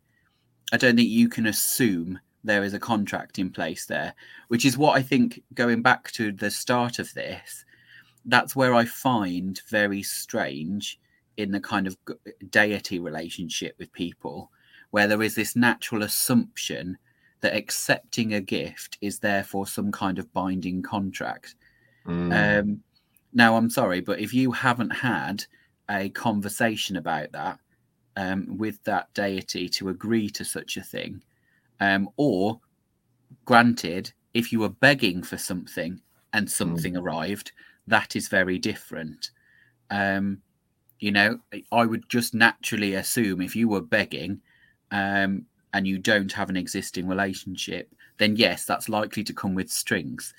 I 0.73 0.77
don't 0.77 0.97
think 0.97 1.09
you 1.09 1.29
can 1.29 1.47
assume 1.47 2.19
there 2.45 2.65
is 2.65 2.75
a 2.75 2.79
contract 2.79 3.39
in 3.39 3.51
place 3.51 3.87
there, 3.87 4.15
which 4.49 4.65
is 4.65 4.79
what 4.79 4.97
I 4.97 5.03
think. 5.03 5.43
Going 5.55 5.83
back 5.83 6.11
to 6.13 6.33
the 6.33 6.51
start 6.51 6.99
of 6.99 7.13
this, 7.15 7.65
that's 8.25 8.57
where 8.57 8.75
I 8.75 8.85
find 8.87 9.61
very 9.71 10.03
strange 10.03 10.99
in 11.39 11.53
the 11.53 11.61
kind 11.61 11.87
of 11.87 11.97
deity 12.51 12.99
relationship 12.99 13.75
with 13.79 13.93
people, 13.93 14.51
where 14.91 15.07
there 15.07 15.23
is 15.23 15.35
this 15.35 15.57
natural 15.57 16.03
assumption 16.03 16.99
that 17.41 17.57
accepting 17.57 18.35
a 18.35 18.41
gift 18.41 18.99
is 19.01 19.21
therefore 19.21 19.67
some 19.67 19.93
kind 19.93 20.19
of 20.19 20.33
binding 20.33 20.83
contract. 20.83 21.55
mm, 22.07 22.61
Um, 22.61 22.83
now, 23.33 23.57
I'm 23.57 23.71
sorry, 23.71 24.01
but 24.01 24.21
if 24.21 24.35
you 24.35 24.53
haven't 24.53 24.91
had 24.91 25.45
a 25.89 26.11
conversation 26.11 26.97
about 26.97 27.33
that 27.33 27.61
um, 28.17 28.59
with 28.59 28.83
that 28.85 29.13
deity 29.15 29.69
to 29.71 29.91
agree 29.91 30.29
to 30.31 30.45
such 30.45 30.77
a 30.77 30.83
thing, 30.83 31.23
um, 31.81 32.11
or 32.17 32.61
granted, 33.45 34.13
if 34.35 34.53
you 34.53 34.61
were 34.61 34.69
begging 34.69 35.23
for 35.23 35.39
something 35.39 36.01
and 36.33 36.51
something 36.51 36.97
arrived, 36.97 37.53
that 37.87 38.17
is 38.17 38.29
very 38.29 38.59
different. 38.59 39.31
Um, 39.91 40.43
you 41.01 41.13
know, 41.13 41.39
I 41.73 41.87
would 41.87 42.09
just 42.09 42.35
naturally 42.35 42.95
assume 42.95 43.41
if 43.41 43.55
you 43.55 43.69
were 43.69 43.81
begging, 43.81 44.41
um, 44.91 45.47
and 45.75 45.87
you 45.87 45.99
don't 45.99 46.33
have 46.33 46.51
an 46.51 46.57
existing 46.57 47.07
relationship, 47.07 47.95
then 48.19 48.37
yes, 48.37 48.65
that's 48.65 48.89
likely 48.89 49.23
to 49.25 49.33
come 49.33 49.55
with 49.55 49.71
strings. 49.71 50.35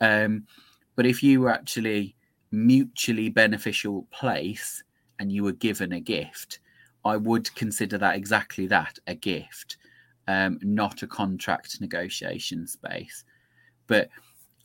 Um, 0.00 0.46
but 0.96 1.06
if 1.06 1.22
you 1.22 1.40
were 1.40 1.50
actually 1.50 2.16
mutually 2.50 3.28
beneficial 3.28 4.06
place 4.10 4.82
and 5.18 5.30
you 5.30 5.44
were 5.44 5.52
given 5.52 5.92
a 5.92 6.00
gift, 6.00 6.60
I 7.04 7.16
would 7.16 7.54
consider 7.54 7.98
that 7.98 8.16
exactly 8.16 8.66
that 8.68 8.98
a 9.06 9.14
gift, 9.14 9.76
um, 10.28 10.58
not 10.62 11.02
a 11.02 11.06
contract 11.06 11.80
negotiation 11.80 12.66
space. 12.66 13.24
But 13.86 14.08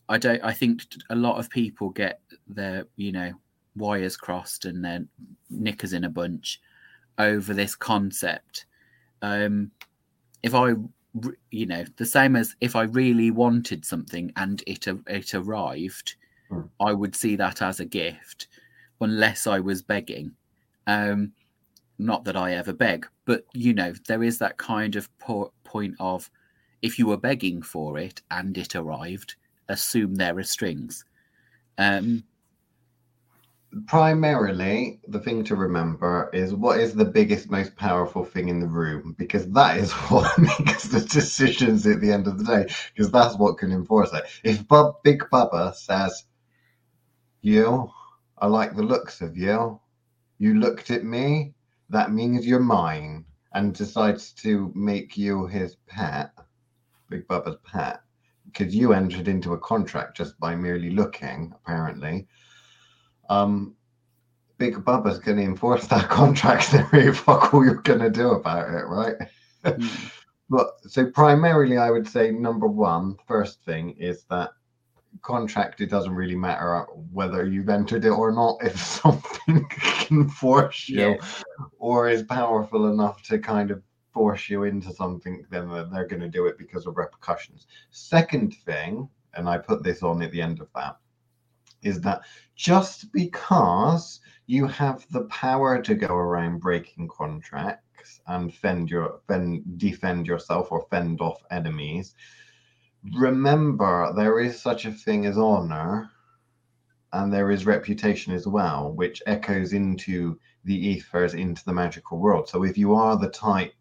I 0.07 0.17
don't. 0.17 0.43
I 0.43 0.53
think 0.53 0.83
a 1.09 1.15
lot 1.15 1.39
of 1.39 1.49
people 1.49 1.89
get 1.89 2.19
their 2.47 2.85
you 2.95 3.11
know 3.11 3.33
wires 3.76 4.17
crossed 4.17 4.65
and 4.65 4.84
their 4.84 5.05
knickers 5.49 5.93
in 5.93 6.03
a 6.03 6.09
bunch 6.09 6.61
over 7.17 7.53
this 7.53 7.76
concept. 7.76 8.65
Um, 9.21 9.71
if 10.43 10.53
I, 10.53 10.73
you 11.51 11.65
know, 11.65 11.86
the 11.97 12.05
same 12.05 12.36
as 12.36 12.55
if 12.61 12.76
I 12.76 12.84
really 12.84 13.32
wanted 13.32 13.86
something 13.86 14.32
and 14.36 14.63
it 14.67 14.88
it 15.07 15.34
arrived, 15.34 16.15
hmm. 16.49 16.61
I 16.80 16.93
would 16.93 17.15
see 17.15 17.36
that 17.38 17.61
as 17.61 17.80
a 17.80 17.86
gift, 17.86 18.47
unless 19.01 19.47
I 19.47 19.59
was 19.59 19.82
begging. 19.82 20.32
Um, 20.88 21.34
not 21.97 22.26
that 22.26 22.36
I 22.36 22.53
ever 22.53 22.73
beg, 22.73 23.07
but 23.26 23.45
you 23.53 23.73
know, 23.73 23.93
there 24.07 24.23
is 24.23 24.38
that 24.39 24.57
kind 24.57 24.95
of 24.95 25.17
po- 25.17 25.53
point 25.63 25.95
of 25.99 26.30
if 26.82 26.99
you 26.99 27.07
were 27.07 27.17
begging 27.17 27.61
for 27.61 27.97
it 27.97 28.21
and 28.30 28.57
it 28.57 28.76
arrived, 28.76 29.36
assume 29.69 30.15
there 30.15 30.38
are 30.38 30.43
strings. 30.43 31.05
Um, 31.78 32.23
Primarily, 33.88 35.01
the 35.09 35.19
thing 35.19 35.43
to 35.45 35.55
remember 35.57 36.30
is 36.32 36.53
what 36.53 36.80
is 36.80 36.93
the 36.93 37.03
biggest, 37.03 37.51
most 37.51 37.76
powerful 37.76 38.23
thing 38.23 38.47
in 38.47 38.61
the 38.61 38.67
room, 38.67 39.13
because 39.17 39.51
that 39.51 39.78
is 39.78 39.91
what 40.09 40.38
makes 40.39 40.86
the 40.86 41.01
decisions 41.01 41.86
at 41.86 41.99
the 41.99 42.11
end 42.11 42.26
of 42.28 42.38
the 42.38 42.45
day, 42.45 42.73
because 42.93 43.11
that's 43.11 43.38
what 43.38 43.57
can 43.57 43.73
enforce 43.73 44.13
it. 44.13 44.23
If 44.45 44.65
Bob, 44.65 45.03
Big 45.03 45.23
Bubba 45.32 45.76
says, 45.76 46.23
You, 47.41 47.91
I 48.38 48.47
like 48.47 48.76
the 48.76 48.84
looks 48.84 49.19
of 49.19 49.36
you, 49.36 49.82
you 50.38 50.55
looked 50.55 50.89
at 50.89 51.03
me, 51.03 51.53
that 51.89 52.13
means 52.13 52.47
you're 52.47 52.59
mine, 52.59 53.26
and 53.53 53.73
decides 53.73 54.32
to 54.34 54.71
make 54.73 55.17
you 55.17 55.47
his 55.47 55.76
pet, 55.88 56.32
Big 57.09 57.28
Bubba's 57.28 57.57
pet, 57.65 58.01
because 58.45 58.73
you 58.73 58.93
entered 58.93 59.28
into 59.28 59.53
a 59.53 59.59
contract 59.59 60.15
just 60.15 60.39
by 60.39 60.55
merely 60.55 60.91
looking, 60.91 61.53
apparently. 61.53 62.26
Um, 63.30 63.76
Big 64.57 64.76
Bubba's 64.76 65.19
going 65.19 65.38
to 65.38 65.43
enforce 65.43 65.88
that 65.88 66.09
contract. 66.09 66.71
There 66.71 66.88
really 66.91 67.13
fuck 67.13 67.53
all 67.53 67.63
you're 67.63 67.76
going 67.76 67.99
to 67.99 68.09
do 68.09 68.32
about 68.32 68.69
it, 68.69 68.86
right? 68.86 69.15
Mm. 69.63 70.11
but 70.49 70.67
so 70.88 71.09
primarily, 71.11 71.78
I 71.78 71.91
would 71.91 72.07
say 72.07 72.32
number 72.32 72.67
one, 72.67 73.17
first 73.28 73.63
thing 73.63 73.91
is 73.97 74.23
that 74.30 74.51
contract, 75.21 75.82
it 75.82 75.89
doesn't 75.89 76.13
really 76.13 76.36
matter 76.36 76.86
whether 77.11 77.45
you've 77.45 77.69
entered 77.69 78.05
it 78.05 78.09
or 78.09 78.32
not. 78.32 78.57
If 78.63 78.80
something 78.80 79.67
can 79.69 80.30
force 80.30 80.89
you 80.89 81.17
yeah. 81.19 81.65
or 81.80 82.09
is 82.09 82.23
powerful 82.23 82.91
enough 82.91 83.21
to 83.23 83.39
kind 83.39 83.71
of 83.71 83.82
force 84.11 84.49
you 84.49 84.63
into 84.63 84.93
something, 84.93 85.45
then 85.49 85.69
they're 85.91 86.07
going 86.07 86.21
to 86.21 86.30
do 86.30 86.45
it 86.45 86.57
because 86.57 86.86
of 86.86 86.97
repercussions. 86.97 87.67
Second 87.91 88.55
thing, 88.65 89.09
and 89.34 89.49
I 89.49 89.57
put 89.57 89.84
this 89.84 90.03
on 90.03 90.21
at 90.21 90.32
the 90.32 90.41
end 90.41 90.61
of 90.61 90.69
that, 90.76 90.97
is 91.86 92.01
that 92.01 92.21
just 92.55 93.11
because 93.11 94.19
you 94.47 94.67
have 94.67 95.05
the 95.11 95.23
power 95.25 95.81
to 95.81 95.95
go 95.95 96.15
around 96.15 96.59
breaking 96.59 97.07
contracts 97.07 98.21
and 98.27 98.53
fend 98.53 98.89
your 98.89 99.21
fend, 99.27 99.63
defend 99.77 100.27
yourself 100.27 100.71
or 100.71 100.86
fend 100.89 101.21
off 101.21 101.41
enemies 101.51 102.15
remember 103.13 104.13
there 104.15 104.39
is 104.39 104.59
such 104.59 104.86
a 104.86 104.91
thing 104.91 105.25
as 105.25 105.38
honor 105.38 106.09
and 107.13 107.31
there 107.31 107.51
is 107.51 107.65
reputation 107.65 108.33
as 108.33 108.47
well, 108.47 108.91
which 108.91 109.21
echoes 109.25 109.73
into 109.73 110.38
the 110.65 110.75
ethers, 110.75 111.33
into 111.33 111.63
the 111.65 111.73
magical 111.73 112.19
world. 112.19 112.49
So 112.49 112.63
if 112.63 112.77
you 112.77 112.93
are 112.93 113.17
the 113.17 113.29
type 113.29 113.73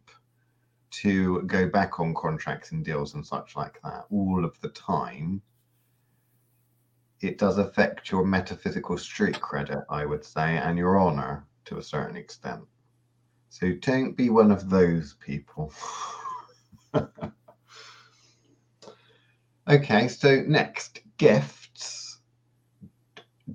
to 0.90 1.42
go 1.42 1.68
back 1.68 1.98
on 1.98 2.14
contracts 2.14 2.70
and 2.70 2.84
deals 2.84 3.14
and 3.14 3.26
such 3.26 3.56
like 3.56 3.80
that 3.82 4.04
all 4.10 4.44
of 4.44 4.60
the 4.60 4.68
time, 4.68 5.42
it 7.26 7.38
does 7.38 7.58
affect 7.58 8.10
your 8.10 8.24
metaphysical 8.24 8.98
street 8.98 9.40
credit, 9.40 9.84
I 9.88 10.04
would 10.04 10.24
say, 10.24 10.58
and 10.58 10.78
your 10.78 10.98
honor 10.98 11.46
to 11.66 11.78
a 11.78 11.82
certain 11.82 12.16
extent. 12.16 12.62
So 13.48 13.72
don't 13.80 14.16
be 14.16 14.30
one 14.30 14.50
of 14.50 14.68
those 14.70 15.14
people. 15.20 15.72
Okay, 19.66 20.08
so 20.08 20.42
next, 20.46 21.00
gifts. 21.16 22.18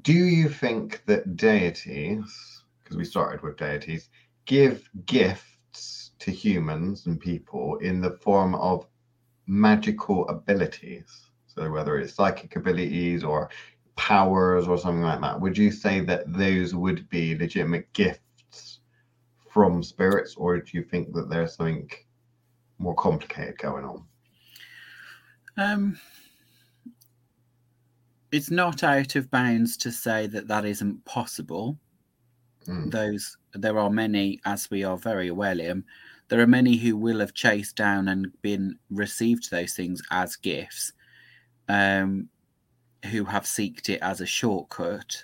Do 0.01 0.13
you 0.13 0.49
think 0.49 1.05
that 1.05 1.35
deities, 1.35 2.63
because 2.83 2.97
we 2.97 3.05
started 3.05 3.43
with 3.43 3.57
deities, 3.57 4.09
give 4.45 4.89
gifts 5.05 6.11
to 6.17 6.31
humans 6.31 7.05
and 7.05 7.19
people 7.19 7.77
in 7.77 8.01
the 8.01 8.09
form 8.09 8.55
of 8.55 8.87
magical 9.45 10.27
abilities? 10.29 11.28
So 11.59 11.69
whether 11.69 11.99
it's 11.99 12.13
psychic 12.13 12.55
abilities 12.55 13.21
or 13.21 13.49
powers 13.97 14.65
or 14.65 14.77
something 14.77 15.03
like 15.03 15.19
that, 15.19 15.41
would 15.41 15.57
you 15.57 15.71
say 15.71 15.99
that 15.99 16.31
those 16.31 16.73
would 16.73 17.09
be 17.09 17.37
legitimate 17.37 17.91
gifts 17.91 18.79
from 19.51 19.83
spirits, 19.83 20.35
or 20.37 20.57
do 20.59 20.77
you 20.77 20.83
think 20.83 21.13
that 21.13 21.29
there's 21.29 21.55
something 21.55 21.89
more 22.77 22.95
complicated 22.95 23.57
going 23.57 23.83
on? 23.83 24.05
Um, 25.57 25.99
it's 28.31 28.49
not 28.49 28.81
out 28.81 29.17
of 29.17 29.29
bounds 29.29 29.75
to 29.77 29.91
say 29.91 30.27
that 30.27 30.47
that 30.47 30.63
isn't 30.63 31.03
possible. 31.03 31.77
Mm. 32.67 32.89
Those 32.89 33.35
there 33.53 33.77
are 33.77 33.89
many, 33.89 34.39
as 34.45 34.71
we 34.71 34.85
are 34.85 34.97
very 34.97 35.27
aware, 35.27 35.55
Liam. 35.55 35.83
There 36.29 36.39
are 36.39 36.47
many 36.47 36.77
who 36.77 36.95
will 36.95 37.19
have 37.19 37.33
chased 37.33 37.75
down 37.75 38.07
and 38.07 38.31
been 38.41 38.77
received 38.89 39.51
those 39.51 39.73
things 39.73 40.01
as 40.11 40.37
gifts, 40.37 40.93
um, 41.69 42.27
who 43.11 43.23
have 43.23 43.43
seeked 43.43 43.89
it 43.89 44.01
as 44.01 44.19
a 44.19 44.25
shortcut 44.25 45.23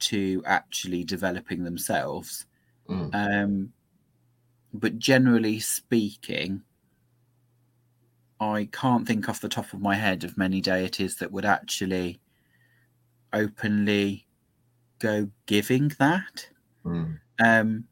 to 0.00 0.42
actually 0.44 1.04
developing 1.04 1.64
themselves. 1.64 2.44
Mm. 2.88 3.14
Um, 3.14 3.72
but 4.74 4.98
generally 4.98 5.60
speaking, 5.60 6.62
I 8.40 8.68
can't 8.70 9.06
think 9.06 9.28
off 9.28 9.40
the 9.40 9.48
top 9.48 9.72
of 9.72 9.80
my 9.80 9.94
head 9.94 10.24
of 10.24 10.36
many 10.36 10.60
deities 10.60 11.16
that 11.16 11.32
would 11.32 11.44
actually 11.44 12.20
openly 13.32 14.26
go 14.98 15.30
giving 15.46 15.92
that. 15.98 16.48
Mm. 16.84 17.18
Um, 17.40 17.84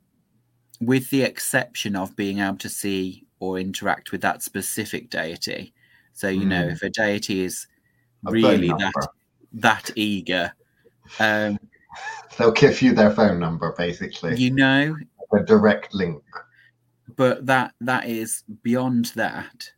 with 0.81 1.09
the 1.11 1.23
exception 1.23 1.97
of 1.97 2.17
being 2.17 2.41
able 2.41 2.59
to 2.59 2.69
see 2.69 3.25
or 3.39 3.59
interact 3.59 4.13
with 4.13 4.21
that 4.23 4.43
specific 4.43 5.11
deity. 5.11 5.73
So, 6.17 6.29
you 6.29 6.43
mm. 6.43 6.47
know, 6.47 6.63
hmm. 6.65 6.71
if 6.71 6.83
a 6.83 6.89
deity 6.89 7.45
is 7.45 7.67
really 8.25 8.69
that 8.69 9.09
that 9.53 9.91
eager, 9.97 10.51
um, 11.21 11.59
they'll 12.39 12.53
give 12.53 12.81
you 12.81 12.95
their 12.95 13.11
phone 13.11 13.39
number 13.39 13.75
basically. 13.77 14.35
You 14.37 14.51
know, 14.51 14.97
a 15.35 15.43
direct 15.43 15.95
link. 15.95 16.23
But 17.17 17.45
that 17.45 17.75
that 17.83 18.09
is 18.09 18.45
beyond 18.63 19.13
that. 19.17 19.71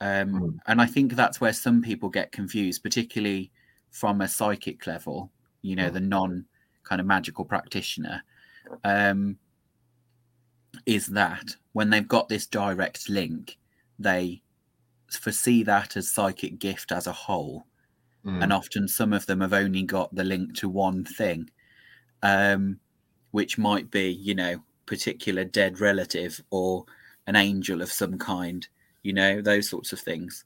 Um, 0.00 0.32
mm. 0.32 0.58
And 0.66 0.80
I 0.80 0.86
think 0.86 1.12
that's 1.12 1.42
where 1.42 1.52
some 1.52 1.82
people 1.82 2.08
get 2.08 2.32
confused, 2.32 2.82
particularly 2.82 3.52
from 3.90 4.22
a 4.22 4.28
psychic 4.28 4.86
level, 4.86 5.30
you 5.60 5.76
know, 5.76 5.90
mm. 5.90 5.92
the 5.92 6.00
non 6.00 6.46
kind 6.84 7.02
of 7.02 7.06
magical 7.06 7.44
practitioner, 7.44 8.22
um, 8.82 9.36
is 10.86 11.06
that 11.08 11.54
when 11.74 11.90
they've 11.90 12.08
got 12.08 12.30
this 12.30 12.46
direct 12.46 13.10
link, 13.10 13.58
they 13.98 14.41
foresee 15.16 15.62
that 15.64 15.96
as 15.96 16.10
psychic 16.10 16.58
gift 16.58 16.92
as 16.92 17.06
a 17.06 17.12
whole. 17.12 17.66
Mm. 18.24 18.42
And 18.42 18.52
often 18.52 18.88
some 18.88 19.12
of 19.12 19.26
them 19.26 19.40
have 19.40 19.52
only 19.52 19.82
got 19.82 20.14
the 20.14 20.24
link 20.24 20.54
to 20.58 20.68
one 20.68 21.04
thing, 21.04 21.50
um, 22.22 22.78
which 23.32 23.58
might 23.58 23.90
be, 23.90 24.10
you 24.10 24.34
know, 24.34 24.62
particular 24.86 25.44
dead 25.44 25.80
relative 25.80 26.40
or 26.50 26.84
an 27.26 27.36
angel 27.36 27.82
of 27.82 27.90
some 27.90 28.18
kind 28.18 28.66
you 29.02 29.12
know, 29.12 29.40
those 29.40 29.68
sorts 29.68 29.92
of 29.92 30.00
things, 30.00 30.44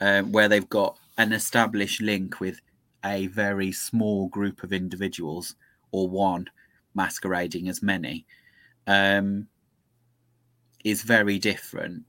um, 0.00 0.32
where 0.32 0.48
they've 0.48 0.68
got 0.68 0.98
an 1.18 1.32
established 1.32 2.00
link 2.00 2.40
with 2.40 2.60
a 3.04 3.26
very 3.28 3.72
small 3.72 4.28
group 4.28 4.62
of 4.62 4.72
individuals 4.72 5.54
or 5.92 6.08
one 6.08 6.46
masquerading 6.94 7.68
as 7.68 7.82
many, 7.82 8.26
um, 8.86 9.46
is 10.84 11.02
very 11.02 11.38
different. 11.38 12.04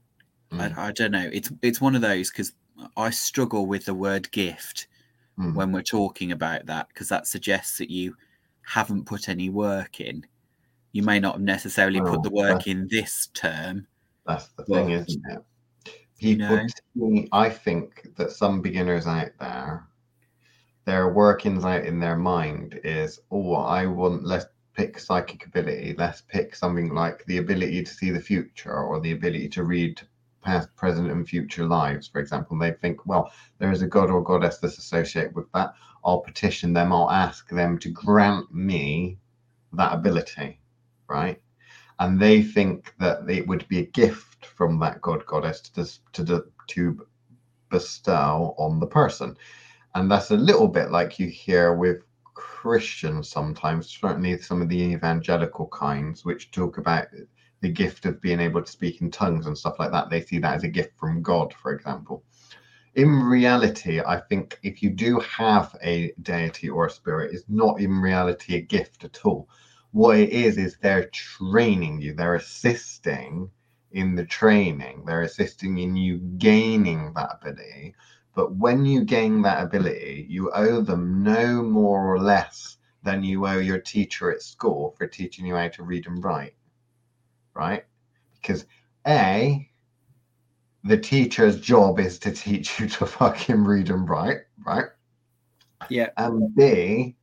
Mm. 0.52 0.76
I, 0.76 0.88
I, 0.88 0.92
don't 0.92 1.12
know. 1.12 1.30
It's 1.32 1.50
it's 1.62 1.80
one 1.80 1.94
of 1.94 2.02
those 2.02 2.30
because 2.30 2.52
I 2.96 3.10
struggle 3.10 3.66
with 3.66 3.86
the 3.86 3.94
word 3.94 4.30
gift 4.32 4.86
mm. 5.38 5.54
when 5.54 5.72
we're 5.72 5.82
talking 5.82 6.32
about 6.32 6.66
that 6.66 6.88
because 6.88 7.08
that 7.08 7.26
suggests 7.26 7.78
that 7.78 7.90
you 7.90 8.16
haven't 8.62 9.06
put 9.06 9.28
any 9.28 9.48
work 9.48 10.00
in. 10.00 10.26
You 10.92 11.02
may 11.02 11.20
not 11.20 11.34
have 11.34 11.42
necessarily 11.42 12.00
oh, 12.00 12.04
put 12.04 12.22
the 12.22 12.30
work 12.30 12.66
in 12.66 12.86
this 12.90 13.28
term, 13.32 13.86
That's 14.26 14.48
the 14.48 14.64
thing, 14.64 14.90
isn't 14.90 15.22
it? 15.30 15.38
People, 16.18 16.48
know. 16.48 16.66
see- 16.96 17.28
I 17.32 17.48
think 17.48 18.14
that 18.16 18.30
some 18.30 18.60
beginners 18.60 19.06
out 19.06 19.30
there, 19.40 19.86
their 20.84 21.08
workings 21.08 21.64
out 21.64 21.86
in 21.86 21.98
their 21.98 22.16
mind 22.16 22.78
is, 22.84 23.20
oh, 23.30 23.54
I 23.54 23.86
want, 23.86 24.24
let's 24.24 24.46
pick 24.74 24.98
psychic 24.98 25.46
ability. 25.46 25.94
Let's 25.96 26.22
pick 26.22 26.54
something 26.54 26.94
like 26.94 27.24
the 27.24 27.38
ability 27.38 27.84
to 27.84 27.94
see 27.94 28.10
the 28.10 28.20
future 28.20 28.74
or 28.74 29.00
the 29.00 29.12
ability 29.12 29.48
to 29.50 29.64
read 29.64 30.00
past, 30.42 30.74
present, 30.76 31.10
and 31.10 31.28
future 31.28 31.66
lives, 31.66 32.08
for 32.08 32.20
example. 32.20 32.58
They 32.58 32.72
think, 32.72 33.06
well, 33.06 33.32
there 33.58 33.72
is 33.72 33.82
a 33.82 33.86
god 33.86 34.10
or 34.10 34.22
goddess 34.22 34.58
that's 34.58 34.78
associated 34.78 35.34
with 35.34 35.50
that. 35.52 35.74
I'll 36.04 36.20
petition 36.20 36.72
them, 36.72 36.92
I'll 36.92 37.10
ask 37.10 37.48
them 37.48 37.78
to 37.78 37.88
grant 37.88 38.52
me 38.52 39.18
that 39.72 39.94
ability, 39.94 40.60
right? 41.08 41.40
And 41.98 42.20
they 42.20 42.42
think 42.42 42.94
that 42.98 43.28
it 43.30 43.46
would 43.46 43.66
be 43.68 43.78
a 43.78 43.86
gift 43.86 44.46
from 44.46 44.78
that 44.80 45.00
god 45.00 45.24
goddess 45.26 45.60
to 45.60 45.86
to 46.12 46.44
to 46.68 47.06
bestow 47.70 48.54
on 48.58 48.80
the 48.80 48.86
person, 48.86 49.36
and 49.94 50.10
that's 50.10 50.30
a 50.30 50.36
little 50.36 50.68
bit 50.68 50.90
like 50.90 51.18
you 51.18 51.28
hear 51.28 51.74
with 51.74 52.02
Christians 52.34 53.28
sometimes. 53.28 53.88
Certainly, 53.88 54.38
some 54.38 54.62
of 54.62 54.68
the 54.68 54.80
evangelical 54.80 55.68
kinds, 55.68 56.24
which 56.24 56.50
talk 56.50 56.78
about 56.78 57.06
the 57.62 57.70
gift 57.70 58.04
of 58.04 58.20
being 58.20 58.40
able 58.40 58.62
to 58.62 58.70
speak 58.70 59.00
in 59.00 59.10
tongues 59.10 59.46
and 59.46 59.56
stuff 59.56 59.78
like 59.78 59.92
that. 59.92 60.10
They 60.10 60.20
see 60.20 60.38
that 60.38 60.56
as 60.56 60.64
a 60.64 60.68
gift 60.68 60.98
from 60.98 61.22
God, 61.22 61.54
for 61.54 61.72
example 61.72 62.22
in 62.94 63.22
reality, 63.22 64.02
I 64.02 64.20
think 64.20 64.58
if 64.62 64.82
you 64.82 64.90
do 64.90 65.18
have 65.20 65.74
a 65.82 66.12
deity 66.20 66.68
or 66.68 66.86
a 66.86 66.90
spirit, 66.90 67.32
it's 67.32 67.48
not 67.48 67.80
in 67.80 67.98
reality 67.98 68.54
a 68.56 68.60
gift 68.60 69.04
at 69.04 69.24
all. 69.24 69.48
What 69.92 70.18
it 70.18 70.28
is, 70.30 70.58
is 70.58 70.76
they're 70.76 71.08
training 71.08 72.02
you, 72.02 72.14
they're 72.14 72.34
assisting 72.34 73.50
in 73.92 74.14
the 74.14 74.26
training, 74.26 75.04
they're 75.06 75.22
assisting 75.22 75.78
in 75.78 75.96
you 75.96 76.18
gaining 76.36 77.12
that 77.14 77.38
ability. 77.40 77.94
But 78.34 78.56
when 78.56 78.84
you 78.84 79.04
gain 79.04 79.42
that 79.42 79.62
ability, 79.62 80.26
you 80.28 80.50
owe 80.52 80.82
them 80.82 81.22
no 81.22 81.62
more 81.62 82.14
or 82.14 82.18
less 82.18 82.76
than 83.02 83.24
you 83.24 83.46
owe 83.46 83.58
your 83.58 83.80
teacher 83.80 84.30
at 84.30 84.42
school 84.42 84.94
for 84.98 85.06
teaching 85.06 85.46
you 85.46 85.56
how 85.56 85.68
to 85.68 85.82
read 85.82 86.06
and 86.06 86.22
write. 86.22 86.54
Right? 87.54 87.84
Because 88.40 88.66
A, 89.06 89.68
the 90.84 90.98
teacher's 90.98 91.60
job 91.60 92.00
is 92.00 92.18
to 92.20 92.32
teach 92.32 92.80
you 92.80 92.88
to 92.88 93.06
fucking 93.06 93.64
read 93.64 93.90
and 93.90 94.08
write, 94.08 94.38
right? 94.64 94.86
Yeah. 95.88 96.10
And 96.16 96.54
B, 96.54 97.16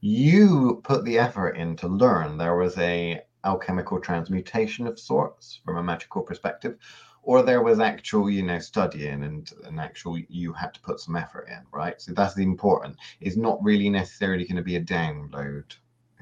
you 0.00 0.80
put 0.84 1.04
the 1.04 1.18
effort 1.18 1.56
in 1.56 1.76
to 1.76 1.88
learn. 1.88 2.36
There 2.36 2.56
was 2.56 2.76
a 2.78 3.22
alchemical 3.44 4.00
transmutation 4.00 4.86
of 4.86 4.98
sorts 4.98 5.60
from 5.64 5.76
a 5.76 5.82
magical 5.82 6.22
perspective, 6.22 6.76
or 7.22 7.42
there 7.42 7.62
was 7.62 7.80
actual, 7.80 8.28
you 8.28 8.42
know, 8.42 8.58
studying 8.58 9.22
and 9.22 9.52
an 9.64 9.78
actual 9.78 10.18
you 10.18 10.52
had 10.52 10.74
to 10.74 10.80
put 10.80 11.00
some 11.00 11.16
effort 11.16 11.48
in, 11.48 11.60
right? 11.72 12.00
So 12.00 12.12
that's 12.12 12.34
the 12.34 12.42
important. 12.42 12.96
It's 13.20 13.36
not 13.36 13.62
really 13.62 13.88
necessarily 13.88 14.44
going 14.44 14.56
to 14.56 14.62
be 14.62 14.76
a 14.76 14.84
download, 14.84 15.64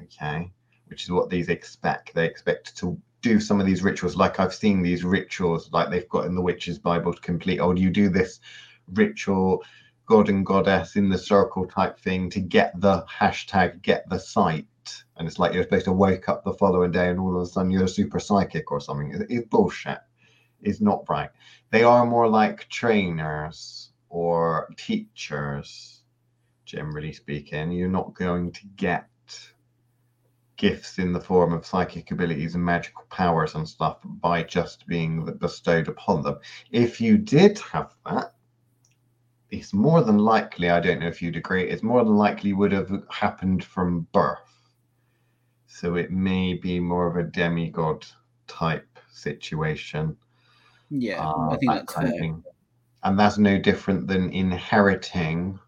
okay? 0.01 0.51
Which 0.87 1.03
is 1.03 1.11
what 1.11 1.29
these 1.29 1.49
expect. 1.49 2.13
They 2.13 2.25
expect 2.25 2.77
to 2.77 2.99
do 3.21 3.39
some 3.39 3.59
of 3.59 3.65
these 3.65 3.83
rituals. 3.83 4.15
Like 4.15 4.39
i've 4.39 4.53
seen 4.53 4.81
these 4.81 5.03
rituals 5.03 5.69
like 5.71 5.89
they've 5.89 6.09
got 6.09 6.25
in 6.25 6.35
the 6.35 6.41
witch's 6.41 6.79
bible 6.79 7.13
to 7.13 7.21
complete. 7.21 7.59
Oh 7.59 7.73
you 7.75 7.89
do 7.89 8.09
this 8.09 8.39
ritual 8.93 9.63
god 10.05 10.29
and 10.29 10.45
goddess 10.45 10.95
in 10.95 11.09
the 11.09 11.17
circle 11.17 11.65
type 11.67 11.99
thing 11.99 12.29
to 12.31 12.39
get 12.39 12.79
the 12.81 13.05
hashtag 13.19 13.81
get 13.81 14.07
the 14.09 14.19
sight 14.19 14.65
and 15.17 15.27
it's 15.27 15.39
like 15.39 15.53
you're 15.53 15.63
supposed 15.63 15.85
to 15.85 15.93
wake 15.93 16.27
up 16.27 16.43
the 16.43 16.53
following 16.53 16.91
day 16.91 17.09
and 17.09 17.19
all 17.19 17.35
of 17.35 17.41
a 17.43 17.45
sudden 17.45 17.71
you're 17.71 17.87
super 17.87 18.19
psychic 18.19 18.71
or 18.71 18.81
something. 18.81 19.11
It- 19.11 19.27
it's 19.29 19.47
bullshit. 19.47 19.99
It's 20.61 20.81
not 20.81 21.05
right. 21.09 21.29
They 21.69 21.83
are 21.83 22.05
more 22.05 22.27
like 22.27 22.67
trainers 22.69 23.91
or 24.09 24.73
teachers 24.77 26.01
generally 26.65 27.13
speaking. 27.13 27.71
You're 27.71 27.89
not 27.89 28.13
going 28.13 28.51
to 28.53 28.65
get 28.75 29.07
gifts 30.61 30.99
in 30.99 31.11
the 31.11 31.19
form 31.19 31.53
of 31.53 31.65
psychic 31.65 32.11
abilities 32.11 32.53
and 32.53 32.63
magical 32.63 33.03
powers 33.09 33.55
and 33.55 33.67
stuff 33.67 33.97
by 34.03 34.43
just 34.43 34.85
being 34.85 35.25
bestowed 35.39 35.87
upon 35.87 36.21
them. 36.21 36.37
If 36.71 37.01
you 37.01 37.17
did 37.17 37.57
have 37.57 37.95
that, 38.05 38.35
it's 39.49 39.73
more 39.73 40.03
than 40.03 40.19
likely, 40.19 40.69
I 40.69 40.79
don't 40.79 40.99
know 40.99 41.07
if 41.07 41.19
you'd 41.19 41.35
agree, 41.35 41.67
it's 41.67 41.81
more 41.81 42.03
than 42.03 42.15
likely 42.15 42.53
would 42.53 42.71
have 42.73 42.91
happened 43.09 43.63
from 43.63 44.07
birth. 44.13 44.69
So 45.65 45.95
it 45.95 46.11
may 46.11 46.53
be 46.53 46.79
more 46.79 47.07
of 47.07 47.17
a 47.17 47.23
demigod 47.23 48.05
type 48.45 48.99
situation. 49.11 50.15
Yeah, 50.91 51.25
uh, 51.25 51.49
I 51.49 51.57
think 51.57 51.71
that 51.71 51.87
that's 51.87 51.93
fair. 51.95 52.19
thing. 52.19 52.43
And 53.01 53.17
that's 53.17 53.39
no 53.39 53.57
different 53.57 54.05
than 54.05 54.29
inheriting 54.29 55.59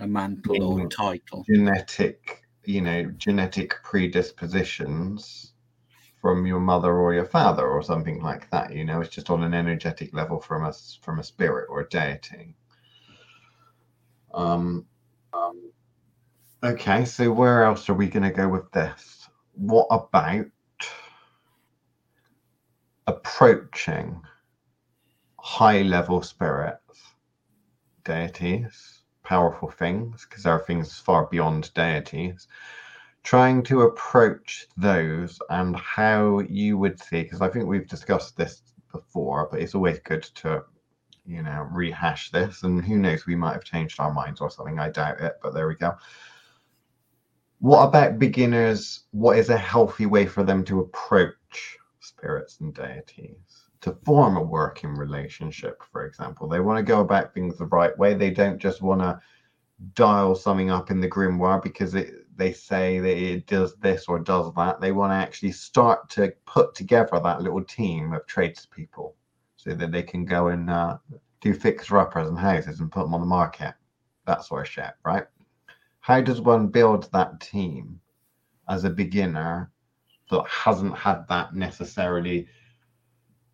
A 0.00 0.06
mantle 0.06 0.62
or 0.62 0.86
a 0.86 0.88
title. 0.88 1.44
genetic 1.46 2.45
you 2.66 2.80
know 2.82 3.04
genetic 3.16 3.74
predispositions 3.82 5.52
from 6.20 6.46
your 6.46 6.60
mother 6.60 6.94
or 6.94 7.14
your 7.14 7.24
father 7.26 7.66
or 7.66 7.82
something 7.82 8.22
like 8.22 8.50
that 8.50 8.74
you 8.74 8.84
know 8.84 9.00
it's 9.00 9.14
just 9.14 9.30
on 9.30 9.42
an 9.42 9.54
energetic 9.54 10.12
level 10.14 10.40
from 10.40 10.64
a 10.64 10.68
s- 10.68 10.98
from 11.02 11.18
a 11.18 11.24
spirit 11.24 11.66
or 11.70 11.80
a 11.80 11.88
deity. 11.88 12.56
Um, 14.34 14.86
um 15.32 15.70
okay 16.64 17.04
so 17.04 17.32
where 17.32 17.64
else 17.64 17.88
are 17.88 17.94
we 17.94 18.08
going 18.08 18.22
to 18.24 18.30
go 18.30 18.48
with 18.48 18.70
this? 18.72 19.28
What 19.54 19.86
about 19.90 20.46
approaching 23.06 24.20
high 25.40 25.82
level 25.82 26.22
spirits 26.22 27.14
deities 28.04 28.95
powerful 29.26 29.70
things 29.70 30.24
because 30.24 30.44
there 30.44 30.52
are 30.52 30.64
things 30.64 30.98
far 30.98 31.26
beyond 31.26 31.72
deities. 31.74 32.46
Trying 33.24 33.64
to 33.64 33.82
approach 33.82 34.68
those 34.76 35.40
and 35.50 35.74
how 35.74 36.38
you 36.48 36.78
would 36.78 37.00
see 37.00 37.24
because 37.24 37.40
i 37.42 37.48
think 37.48 37.66
we've 37.66 37.88
discussed 37.88 38.36
this 38.36 38.62
before 38.92 39.48
but 39.50 39.60
it's 39.60 39.74
always 39.74 39.98
good 39.98 40.22
to 40.22 40.62
you 41.24 41.42
know 41.42 41.66
rehash 41.72 42.30
this 42.30 42.62
and 42.62 42.84
who 42.84 42.96
knows 42.98 43.26
we 43.26 43.34
might 43.34 43.54
have 43.54 43.64
changed 43.64 43.98
our 43.98 44.12
minds 44.12 44.40
or 44.40 44.48
something 44.48 44.78
i 44.78 44.88
doubt 44.88 45.20
it 45.20 45.34
but 45.42 45.52
there 45.52 45.66
we 45.66 45.74
go. 45.74 45.96
What 47.58 47.86
about 47.86 48.18
beginners? 48.18 49.04
What 49.10 49.38
is 49.38 49.48
a 49.48 49.56
healthy 49.56 50.06
way 50.06 50.26
for 50.26 50.44
them 50.44 50.62
to 50.66 50.80
approach 50.80 51.78
spirits 52.00 52.60
and 52.60 52.72
deities 52.72 53.65
to 53.80 53.92
form 54.04 54.36
a 54.36 54.42
working 54.42 54.94
relationship 54.94 55.82
for 55.90 56.06
example. 56.06 56.48
They 56.48 56.60
want 56.60 56.78
to 56.78 56.82
go 56.82 57.00
about 57.00 57.34
things 57.34 57.56
the 57.56 57.66
right 57.66 57.96
way. 57.98 58.14
They 58.14 58.30
don't 58.30 58.58
just 58.58 58.82
want 58.82 59.00
to 59.00 59.20
dial 59.94 60.34
something 60.34 60.70
up 60.70 60.90
in 60.90 61.00
the 61.00 61.10
grimoire 61.10 61.62
because 61.62 61.94
it, 61.94 62.26
they 62.36 62.52
say 62.52 62.98
that 62.98 63.16
it 63.16 63.46
does 63.46 63.74
this 63.76 64.06
or 64.08 64.18
does 64.18 64.52
that. 64.54 64.80
They 64.80 64.92
want 64.92 65.12
to 65.12 65.16
actually 65.16 65.52
start 65.52 66.08
to 66.10 66.32
put 66.46 66.74
together 66.74 67.20
that 67.22 67.42
little 67.42 67.62
team 67.62 68.12
of 68.12 68.26
tradespeople 68.26 69.14
so 69.56 69.74
that 69.74 69.92
they 69.92 70.02
can 70.02 70.24
go 70.24 70.48
and 70.48 70.70
uh, 70.70 70.98
do 71.40 71.52
fixer 71.52 71.98
uppers 71.98 72.28
and 72.28 72.38
houses 72.38 72.80
and 72.80 72.90
put 72.92 73.02
them 73.02 73.14
on 73.14 73.20
the 73.20 73.26
market. 73.26 73.74
That 74.26 74.44
sort 74.44 74.66
of 74.66 74.72
shit 74.72 74.92
right? 75.04 75.24
How 76.00 76.20
does 76.20 76.40
one 76.40 76.68
build 76.68 77.10
that 77.12 77.40
team 77.40 78.00
as 78.68 78.84
a 78.84 78.90
beginner 78.90 79.70
that 80.30 80.44
hasn't 80.48 80.96
had 80.96 81.26
that 81.28 81.54
necessarily 81.54 82.48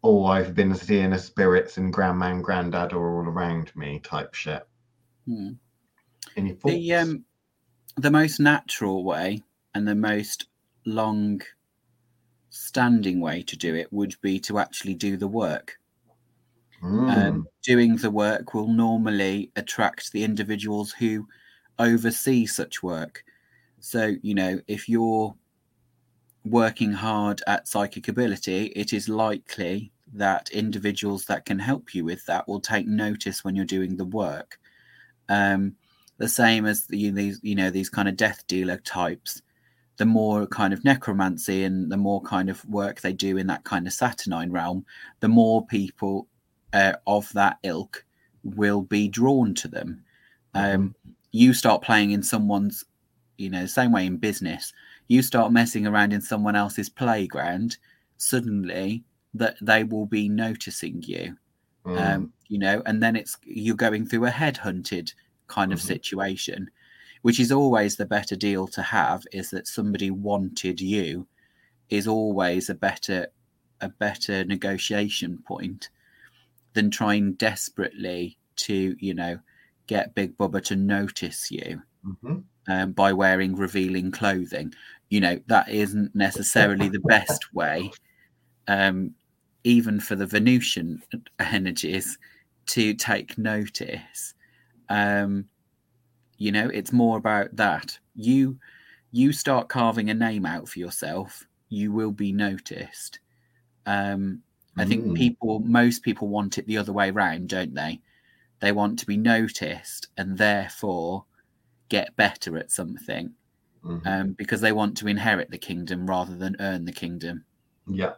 oh 0.02 0.24
i've 0.26 0.54
been 0.54 0.74
seeing 0.74 1.10
the 1.10 1.18
spirits 1.18 1.76
and 1.78 1.92
grandma 1.92 2.26
and 2.30 2.44
granddad 2.44 2.92
are 2.92 3.16
all 3.18 3.28
around 3.28 3.74
me 3.76 3.98
type 4.00 4.34
shit 4.34 4.66
Hmm. 5.26 5.52
any 6.36 6.52
thoughts 6.52 6.74
The 6.74 6.94
um, 6.94 7.24
the 7.96 8.10
most 8.10 8.40
natural 8.40 9.04
way 9.04 9.42
and 9.74 9.86
the 9.86 9.94
most 9.94 10.46
long 10.84 11.42
standing 12.50 13.20
way 13.20 13.42
to 13.42 13.56
do 13.56 13.74
it 13.74 13.92
would 13.92 14.14
be 14.20 14.38
to 14.40 14.58
actually 14.58 14.94
do 14.94 15.16
the 15.16 15.28
work. 15.28 15.78
Mm, 16.82 17.08
Um, 17.16 17.48
doing 17.62 17.96
the 17.96 18.10
work 18.10 18.54
will 18.54 18.68
normally 18.68 19.50
attract 19.56 20.12
the 20.12 20.24
individuals 20.24 20.92
who 20.92 21.28
oversee 21.78 22.46
such 22.46 22.82
work. 22.82 23.24
So, 23.80 24.14
you 24.22 24.34
know, 24.34 24.60
if 24.68 24.88
you're 24.88 25.34
working 26.44 26.92
hard 26.92 27.42
at 27.46 27.68
psychic 27.68 28.08
ability, 28.08 28.66
it 28.76 28.92
is 28.92 29.08
likely 29.08 29.92
that 30.14 30.50
individuals 30.50 31.24
that 31.26 31.44
can 31.44 31.58
help 31.58 31.94
you 31.94 32.04
with 32.04 32.24
that 32.26 32.46
will 32.46 32.60
take 32.60 32.86
notice 32.86 33.44
when 33.44 33.56
you're 33.56 33.64
doing 33.64 33.96
the 33.96 34.04
work. 34.04 34.58
Um, 35.28 35.76
the 36.18 36.28
same 36.28 36.66
as 36.66 36.86
the, 36.86 37.10
these, 37.10 37.40
you 37.42 37.54
know, 37.54 37.70
these 37.70 37.88
kind 37.88 38.08
of 38.08 38.16
death 38.16 38.46
dealer 38.46 38.76
types. 38.78 39.42
The 39.96 40.06
more 40.06 40.46
kind 40.46 40.72
of 40.72 40.84
necromancy 40.84 41.64
and 41.64 41.90
the 41.90 41.96
more 41.96 42.22
kind 42.22 42.50
of 42.50 42.64
work 42.64 43.00
they 43.00 43.12
do 43.12 43.36
in 43.36 43.46
that 43.48 43.64
kind 43.64 43.86
of 43.86 43.92
saturnine 43.92 44.50
realm, 44.50 44.84
the 45.20 45.28
more 45.28 45.66
people 45.66 46.26
uh, 46.72 46.94
of 47.06 47.32
that 47.34 47.58
ilk 47.62 48.04
will 48.42 48.82
be 48.82 49.08
drawn 49.08 49.54
to 49.54 49.68
them. 49.68 50.02
Um, 50.54 50.94
you 51.30 51.54
start 51.54 51.82
playing 51.82 52.10
in 52.10 52.22
someone's, 52.22 52.84
you 53.38 53.50
know, 53.50 53.66
same 53.66 53.92
way 53.92 54.06
in 54.06 54.16
business. 54.16 54.72
You 55.08 55.22
start 55.22 55.52
messing 55.52 55.86
around 55.86 56.12
in 56.12 56.20
someone 56.20 56.56
else's 56.56 56.88
playground. 56.88 57.76
Suddenly, 58.16 59.04
that 59.34 59.56
they 59.60 59.84
will 59.84 60.06
be 60.06 60.28
noticing 60.28 61.02
you. 61.02 61.36
Mm. 61.84 61.98
Um, 62.16 62.32
you 62.48 62.58
know, 62.58 62.82
and 62.86 63.02
then 63.02 63.16
it's 63.16 63.36
you're 63.44 63.76
going 63.76 64.06
through 64.06 64.26
a 64.26 64.30
headhunted 64.30 65.12
kind 65.48 65.72
of 65.72 65.80
Mhm. 65.80 65.82
situation, 65.86 66.70
which 67.22 67.40
is 67.40 67.50
always 67.52 67.96
the 67.96 68.06
better 68.06 68.36
deal 68.36 68.66
to 68.68 68.82
have. 68.82 69.24
Is 69.32 69.50
that 69.50 69.66
somebody 69.66 70.10
wanted 70.10 70.80
you 70.80 71.26
is 71.90 72.06
always 72.06 72.70
a 72.70 72.74
better 72.74 73.28
a 73.80 73.88
better 73.88 74.44
negotiation 74.44 75.38
point 75.38 75.90
than 76.74 76.90
trying 76.90 77.32
desperately 77.34 78.38
to 78.56 78.96
you 79.00 79.14
know 79.14 79.40
get 79.88 80.14
Big 80.14 80.36
Bubba 80.38 80.62
to 80.64 80.76
notice 80.76 81.50
you 81.50 81.82
Mhm. 82.04 82.44
Um, 82.68 82.92
by 82.92 83.12
wearing 83.12 83.56
revealing 83.56 84.10
clothing. 84.10 84.72
You 85.10 85.20
know, 85.20 85.40
that 85.46 85.68
isn't 85.68 86.14
necessarily 86.14 86.88
the 86.88 87.00
best 87.00 87.52
way, 87.54 87.92
um, 88.68 89.14
even 89.64 90.00
for 90.00 90.16
the 90.16 90.26
Venusian 90.26 91.02
energies, 91.38 92.18
to 92.66 92.94
take 92.94 93.38
notice. 93.38 94.34
Um, 94.88 95.48
you 96.38 96.52
know, 96.52 96.68
it's 96.68 96.92
more 96.92 97.18
about 97.18 97.54
that. 97.56 97.98
You 98.14 98.58
you 99.12 99.32
start 99.32 99.68
carving 99.68 100.10
a 100.10 100.14
name 100.14 100.46
out 100.46 100.68
for 100.68 100.78
yourself, 100.78 101.46
you 101.68 101.92
will 101.92 102.12
be 102.12 102.32
noticed. 102.32 103.20
Um, 103.86 104.42
I 104.78 104.84
think 104.86 105.04
Mm. 105.06 105.14
people, 105.16 105.60
most 105.60 106.02
people 106.02 106.28
want 106.28 106.58
it 106.58 106.66
the 106.66 106.78
other 106.78 106.92
way 106.92 107.10
round, 107.10 107.48
don't 107.50 107.74
they? 107.74 108.00
They 108.60 108.72
want 108.72 108.98
to 109.00 109.06
be 109.06 109.16
noticed 109.18 110.08
and 110.16 110.38
therefore 110.38 111.26
get 111.92 112.16
better 112.16 112.56
at 112.56 112.70
something 112.70 113.34
Mhm. 113.84 114.06
um, 114.06 114.32
because 114.32 114.62
they 114.62 114.72
want 114.72 114.96
to 114.96 115.08
inherit 115.08 115.50
the 115.50 115.58
kingdom 115.58 116.08
rather 116.08 116.34
than 116.34 116.56
earn 116.58 116.86
the 116.86 116.92
kingdom. 116.92 117.44
yeah. 117.86 118.14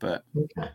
But 0.00 0.24
Okay. 0.36 0.70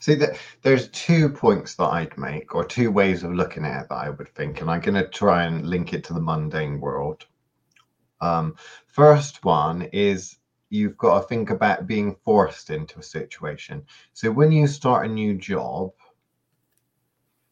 See 0.00 0.16
that 0.16 0.36
there's 0.60 0.90
two 0.90 1.30
points 1.30 1.76
that 1.76 1.86
I'd 1.86 2.18
make, 2.18 2.54
or 2.54 2.62
two 2.62 2.90
ways 2.90 3.22
of 3.22 3.32
looking 3.32 3.64
at 3.64 3.84
it 3.84 3.88
that 3.88 3.94
I 3.94 4.10
would 4.10 4.28
think, 4.34 4.60
and 4.60 4.70
I'm 4.70 4.82
going 4.82 5.02
to 5.02 5.08
try 5.08 5.44
and 5.44 5.66
link 5.66 5.94
it 5.94 6.04
to 6.04 6.12
the 6.12 6.20
mundane 6.20 6.78
world. 6.78 7.24
Um, 8.20 8.56
first 8.86 9.42
one 9.46 9.88
is 9.94 10.36
you've 10.68 10.98
got 10.98 11.22
to 11.22 11.26
think 11.26 11.48
about 11.48 11.86
being 11.86 12.16
forced 12.22 12.68
into 12.68 12.98
a 12.98 13.02
situation. 13.02 13.86
So 14.12 14.30
when 14.30 14.52
you 14.52 14.66
start 14.66 15.06
a 15.06 15.08
new 15.08 15.38
job 15.38 15.92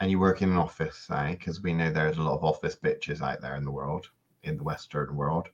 and 0.02 0.10
you 0.10 0.18
work 0.18 0.42
in 0.42 0.50
an 0.50 0.56
office, 0.56 0.96
say, 0.96 1.36
because 1.38 1.62
we 1.62 1.72
know 1.72 1.88
there's 1.88 2.18
a 2.18 2.22
lot 2.22 2.34
of 2.34 2.42
office 2.42 2.74
bitches 2.74 3.22
out 3.22 3.40
there 3.40 3.54
in 3.54 3.64
the 3.64 3.70
world, 3.70 4.10
in 4.42 4.56
the 4.56 4.62
Western 4.64 5.14
world. 5.14 5.48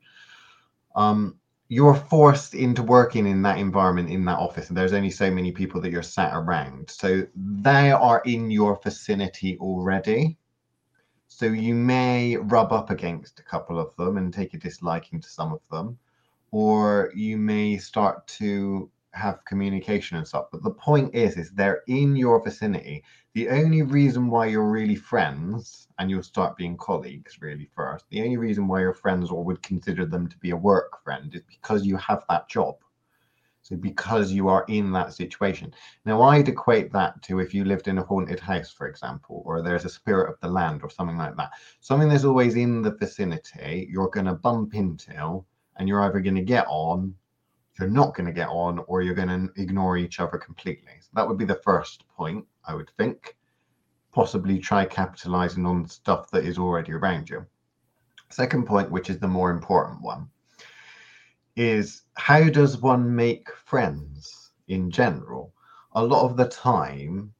Um, 0.96 1.38
you're 1.68 1.94
forced 1.94 2.54
into 2.54 2.82
working 2.82 3.26
in 3.26 3.42
that 3.42 3.58
environment 3.58 4.08
in 4.08 4.24
that 4.24 4.38
office 4.38 4.68
and 4.68 4.76
there's 4.76 4.94
only 4.94 5.10
so 5.10 5.30
many 5.30 5.52
people 5.52 5.82
that 5.82 5.90
you're 5.90 6.02
sat 6.02 6.34
around. 6.34 6.88
So 6.88 7.26
they 7.36 7.92
are 7.92 8.22
in 8.24 8.50
your 8.50 8.80
vicinity 8.82 9.58
already. 9.58 10.38
So 11.26 11.44
you 11.44 11.74
may 11.74 12.38
rub 12.38 12.72
up 12.72 12.88
against 12.88 13.40
a 13.40 13.42
couple 13.42 13.78
of 13.78 13.94
them 13.96 14.16
and 14.16 14.32
take 14.32 14.54
a 14.54 14.58
disliking 14.58 15.20
to 15.20 15.28
some 15.28 15.52
of 15.52 15.60
them 15.70 15.98
or 16.52 17.12
you 17.14 17.36
may 17.36 17.76
start 17.76 18.26
to 18.28 18.90
have 19.18 19.44
communication 19.44 20.16
and 20.16 20.26
stuff 20.26 20.46
but 20.52 20.62
the 20.62 20.70
point 20.70 21.14
is 21.14 21.36
is 21.36 21.50
they're 21.50 21.82
in 21.86 22.16
your 22.16 22.42
vicinity. 22.42 23.04
The 23.34 23.48
only 23.50 23.82
reason 23.82 24.28
why 24.28 24.46
you're 24.46 24.70
really 24.70 24.96
friends 24.96 25.88
and 25.98 26.10
you'll 26.10 26.22
start 26.22 26.56
being 26.56 26.76
colleagues 26.76 27.40
really 27.40 27.68
first 27.74 28.04
the 28.10 28.22
only 28.22 28.36
reason 28.36 28.66
why 28.68 28.80
you're 28.80 28.94
friends 28.94 29.30
or 29.30 29.44
would 29.44 29.62
consider 29.62 30.06
them 30.06 30.28
to 30.28 30.38
be 30.38 30.50
a 30.50 30.56
work 30.56 31.02
friend 31.04 31.34
is 31.34 31.42
because 31.42 31.84
you 31.84 31.96
have 31.96 32.24
that 32.28 32.48
job. 32.48 32.76
So 33.62 33.76
because 33.76 34.32
you 34.32 34.48
are 34.48 34.64
in 34.68 34.92
that 34.92 35.12
situation. 35.12 35.74
Now 36.06 36.22
i'd 36.22 36.48
equate 36.48 36.90
that 36.92 37.20
to 37.24 37.40
if 37.40 37.52
you 37.52 37.64
lived 37.64 37.86
in 37.88 37.98
a 37.98 38.04
haunted 38.04 38.40
house 38.40 38.70
for 38.70 38.86
example 38.86 39.42
or 39.44 39.60
there's 39.60 39.84
a 39.84 39.90
spirit 39.90 40.30
of 40.30 40.40
the 40.40 40.48
land 40.48 40.82
or 40.82 40.90
something 40.90 41.18
like 41.18 41.36
that. 41.36 41.50
Something 41.80 42.08
that's 42.08 42.24
always 42.24 42.56
in 42.56 42.82
the 42.82 42.94
vicinity 42.94 43.88
you're 43.90 44.08
going 44.08 44.26
to 44.26 44.34
bump 44.34 44.74
into 44.74 45.44
and 45.76 45.88
you're 45.88 46.00
either 46.02 46.20
going 46.20 46.34
to 46.36 46.42
get 46.42 46.66
on 46.68 47.14
you're 47.78 47.88
not 47.88 48.14
going 48.14 48.26
to 48.26 48.32
get 48.32 48.48
on 48.48 48.78
or 48.86 49.02
you're 49.02 49.14
going 49.14 49.28
to 49.28 49.60
ignore 49.60 49.96
each 49.96 50.20
other 50.20 50.38
completely 50.38 50.92
so 51.00 51.08
that 51.14 51.26
would 51.26 51.38
be 51.38 51.44
the 51.44 51.60
first 51.64 52.04
point 52.08 52.44
i 52.64 52.74
would 52.74 52.90
think 52.96 53.36
possibly 54.12 54.58
try 54.58 54.84
capitalizing 54.84 55.66
on 55.66 55.86
stuff 55.88 56.30
that 56.30 56.44
is 56.44 56.58
already 56.58 56.92
around 56.92 57.30
you. 57.30 57.46
Second 58.30 58.66
point, 58.66 58.90
which 58.90 59.10
is 59.10 59.20
the 59.20 59.28
more 59.28 59.50
important 59.50 60.02
one, 60.02 60.28
is 61.56 62.02
how 62.14 62.42
does 62.48 62.78
one 62.78 63.14
make 63.14 63.48
friends 63.54 64.50
in 64.66 64.90
general? 64.90 65.54
A 65.92 66.02
lot 66.02 66.24
of 66.24 66.36
the 66.36 66.48
time, 66.48 67.32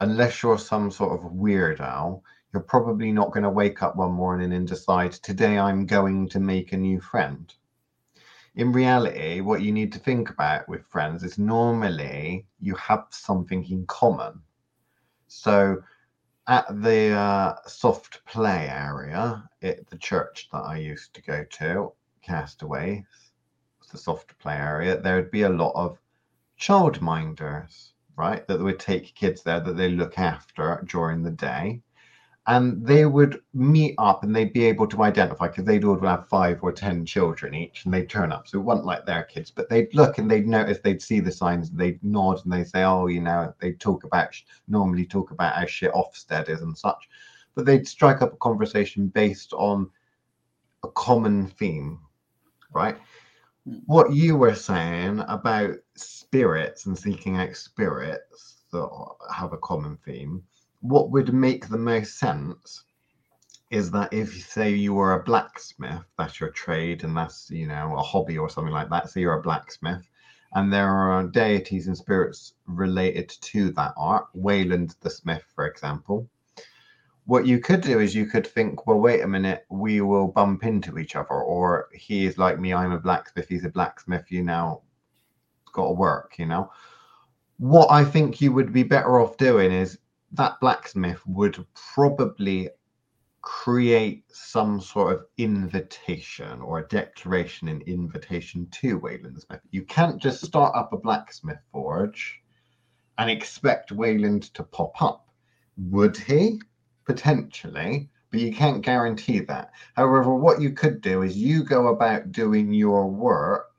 unless 0.00 0.42
you're 0.42 0.58
some 0.58 0.90
sort 0.90 1.18
of 1.18 1.32
weirdo, 1.32 2.20
you're 2.52 2.62
probably 2.62 3.12
not 3.12 3.32
going 3.32 3.42
to 3.42 3.48
wake 3.50 3.82
up 3.82 3.96
one 3.96 4.12
morning 4.12 4.52
and 4.52 4.68
decide, 4.68 5.12
today 5.12 5.58
I'm 5.58 5.86
going 5.86 6.28
to 6.28 6.38
make 6.38 6.72
a 6.72 6.76
new 6.76 7.00
friend. 7.00 7.52
In 8.56 8.72
reality, 8.72 9.40
what 9.42 9.60
you 9.60 9.70
need 9.70 9.92
to 9.92 9.98
think 9.98 10.30
about 10.30 10.66
with 10.66 10.86
friends 10.86 11.22
is 11.22 11.38
normally 11.38 12.46
you 12.58 12.74
have 12.76 13.06
something 13.10 13.62
in 13.70 13.86
common. 13.86 14.40
So, 15.28 15.82
at 16.48 16.66
the 16.82 17.10
uh, 17.10 17.56
soft 17.66 18.24
play 18.24 18.68
area 18.68 19.46
at 19.62 19.86
the 19.88 19.98
church 19.98 20.48
that 20.52 20.62
I 20.62 20.78
used 20.78 21.12
to 21.14 21.22
go 21.22 21.44
to, 21.44 21.92
Castaways, 22.22 23.04
the 23.92 23.98
soft 23.98 24.38
play 24.38 24.56
area, 24.56 25.00
there 25.00 25.16
would 25.16 25.30
be 25.30 25.42
a 25.42 25.48
lot 25.48 25.72
of 25.74 25.98
childminders, 26.58 27.92
right? 28.16 28.46
That 28.46 28.60
would 28.60 28.80
take 28.80 29.14
kids 29.14 29.42
there 29.42 29.60
that 29.60 29.76
they 29.76 29.90
look 29.90 30.18
after 30.18 30.82
during 30.88 31.22
the 31.22 31.30
day. 31.30 31.82
And 32.48 32.86
they 32.86 33.06
would 33.06 33.40
meet 33.54 33.96
up 33.98 34.22
and 34.22 34.34
they'd 34.34 34.52
be 34.52 34.66
able 34.66 34.86
to 34.88 35.02
identify 35.02 35.48
because 35.48 35.64
they'd 35.64 35.84
all 35.84 35.98
have 35.98 36.28
five 36.28 36.60
or 36.62 36.70
10 36.70 37.04
children 37.04 37.54
each 37.54 37.84
and 37.84 37.92
they'd 37.92 38.08
turn 38.08 38.30
up. 38.30 38.46
So 38.46 38.58
it 38.58 38.62
wasn't 38.64 38.86
like 38.86 39.04
their 39.04 39.24
kids, 39.24 39.50
but 39.50 39.68
they'd 39.68 39.92
look 39.94 40.18
and 40.18 40.30
they'd 40.30 40.46
notice, 40.46 40.78
they'd 40.78 41.02
see 41.02 41.18
the 41.18 41.32
signs, 41.32 41.70
they'd 41.70 42.02
nod 42.04 42.40
and 42.44 42.52
they'd 42.52 42.68
say, 42.68 42.84
oh, 42.84 43.08
you 43.08 43.20
know, 43.20 43.52
they'd 43.60 43.80
talk 43.80 44.04
about, 44.04 44.28
normally 44.68 45.04
talk 45.04 45.32
about 45.32 45.56
how 45.56 45.66
shit 45.66 45.92
Ofsted 45.92 46.48
is 46.48 46.62
and 46.62 46.78
such. 46.78 47.08
But 47.56 47.66
they'd 47.66 47.88
strike 47.88 48.22
up 48.22 48.34
a 48.34 48.36
conversation 48.36 49.08
based 49.08 49.52
on 49.52 49.90
a 50.84 50.88
common 50.88 51.48
theme, 51.48 51.98
right? 52.72 52.96
What 53.86 54.12
you 54.12 54.36
were 54.36 54.54
saying 54.54 55.24
about 55.26 55.74
spirits 55.96 56.86
and 56.86 56.96
seeking 56.96 57.38
out 57.38 57.56
spirits 57.56 58.62
that 58.70 58.88
have 59.34 59.52
a 59.52 59.58
common 59.58 59.96
theme 60.04 60.44
what 60.88 61.10
would 61.10 61.32
make 61.32 61.68
the 61.68 61.78
most 61.78 62.18
sense 62.18 62.84
is 63.70 63.90
that 63.90 64.12
if 64.12 64.48
say 64.48 64.70
you 64.70 64.94
were 64.94 65.14
a 65.14 65.24
blacksmith 65.24 66.04
that's 66.16 66.38
your 66.38 66.50
trade 66.50 67.02
and 67.02 67.16
that's 67.16 67.50
you 67.50 67.66
know 67.66 67.96
a 67.96 68.02
hobby 68.02 68.38
or 68.38 68.48
something 68.48 68.72
like 68.72 68.88
that 68.88 69.10
so 69.10 69.18
you're 69.18 69.40
a 69.40 69.42
blacksmith 69.42 70.08
and 70.54 70.72
there 70.72 70.88
are 70.88 71.26
deities 71.26 71.88
and 71.88 71.96
spirits 71.96 72.54
related 72.66 73.28
to 73.28 73.72
that 73.72 73.92
art 73.96 74.26
wayland 74.34 74.94
the 75.00 75.10
smith 75.10 75.42
for 75.54 75.66
example 75.66 76.28
what 77.24 77.44
you 77.44 77.58
could 77.58 77.80
do 77.80 77.98
is 77.98 78.14
you 78.14 78.26
could 78.26 78.46
think 78.46 78.86
well 78.86 79.00
wait 79.00 79.22
a 79.22 79.26
minute 79.26 79.64
we 79.68 80.00
will 80.00 80.28
bump 80.28 80.64
into 80.64 80.98
each 80.98 81.16
other 81.16 81.34
or 81.34 81.88
he 81.92 82.24
is 82.24 82.38
like 82.38 82.60
me 82.60 82.72
i'm 82.72 82.92
a 82.92 83.00
blacksmith 83.00 83.48
he's 83.48 83.64
a 83.64 83.68
blacksmith 83.68 84.30
you 84.30 84.44
know 84.44 84.80
got 85.72 85.88
to 85.88 85.92
work 85.92 86.36
you 86.38 86.46
know? 86.46 86.70
What 87.58 87.90
i 87.90 88.04
think 88.04 88.40
you 88.40 88.52
would 88.52 88.72
be 88.72 88.84
better 88.84 89.20
off 89.20 89.36
doing 89.36 89.72
is 89.72 89.98
that 90.36 90.60
blacksmith 90.60 91.26
would 91.26 91.64
probably 91.94 92.68
create 93.42 94.24
some 94.32 94.80
sort 94.80 95.14
of 95.14 95.26
invitation 95.38 96.60
or 96.60 96.78
a 96.78 96.88
declaration 96.88 97.68
and 97.68 97.82
invitation 97.82 98.66
to 98.70 98.98
Wayland 98.98 99.40
Smith. 99.40 99.60
You 99.70 99.82
can't 99.82 100.20
just 100.20 100.44
start 100.44 100.74
up 100.74 100.92
a 100.92 100.96
blacksmith 100.96 101.60
forge 101.72 102.40
and 103.18 103.30
expect 103.30 103.92
Wayland 103.92 104.54
to 104.54 104.62
pop 104.62 105.00
up. 105.00 105.28
Would 105.76 106.16
he? 106.16 106.60
Potentially, 107.04 108.10
but 108.30 108.40
you 108.40 108.52
can't 108.52 108.82
guarantee 108.82 109.40
that. 109.40 109.70
However, 109.94 110.34
what 110.34 110.60
you 110.60 110.72
could 110.72 111.00
do 111.00 111.22
is 111.22 111.36
you 111.36 111.62
go 111.62 111.88
about 111.88 112.32
doing 112.32 112.72
your 112.72 113.06
work 113.08 113.70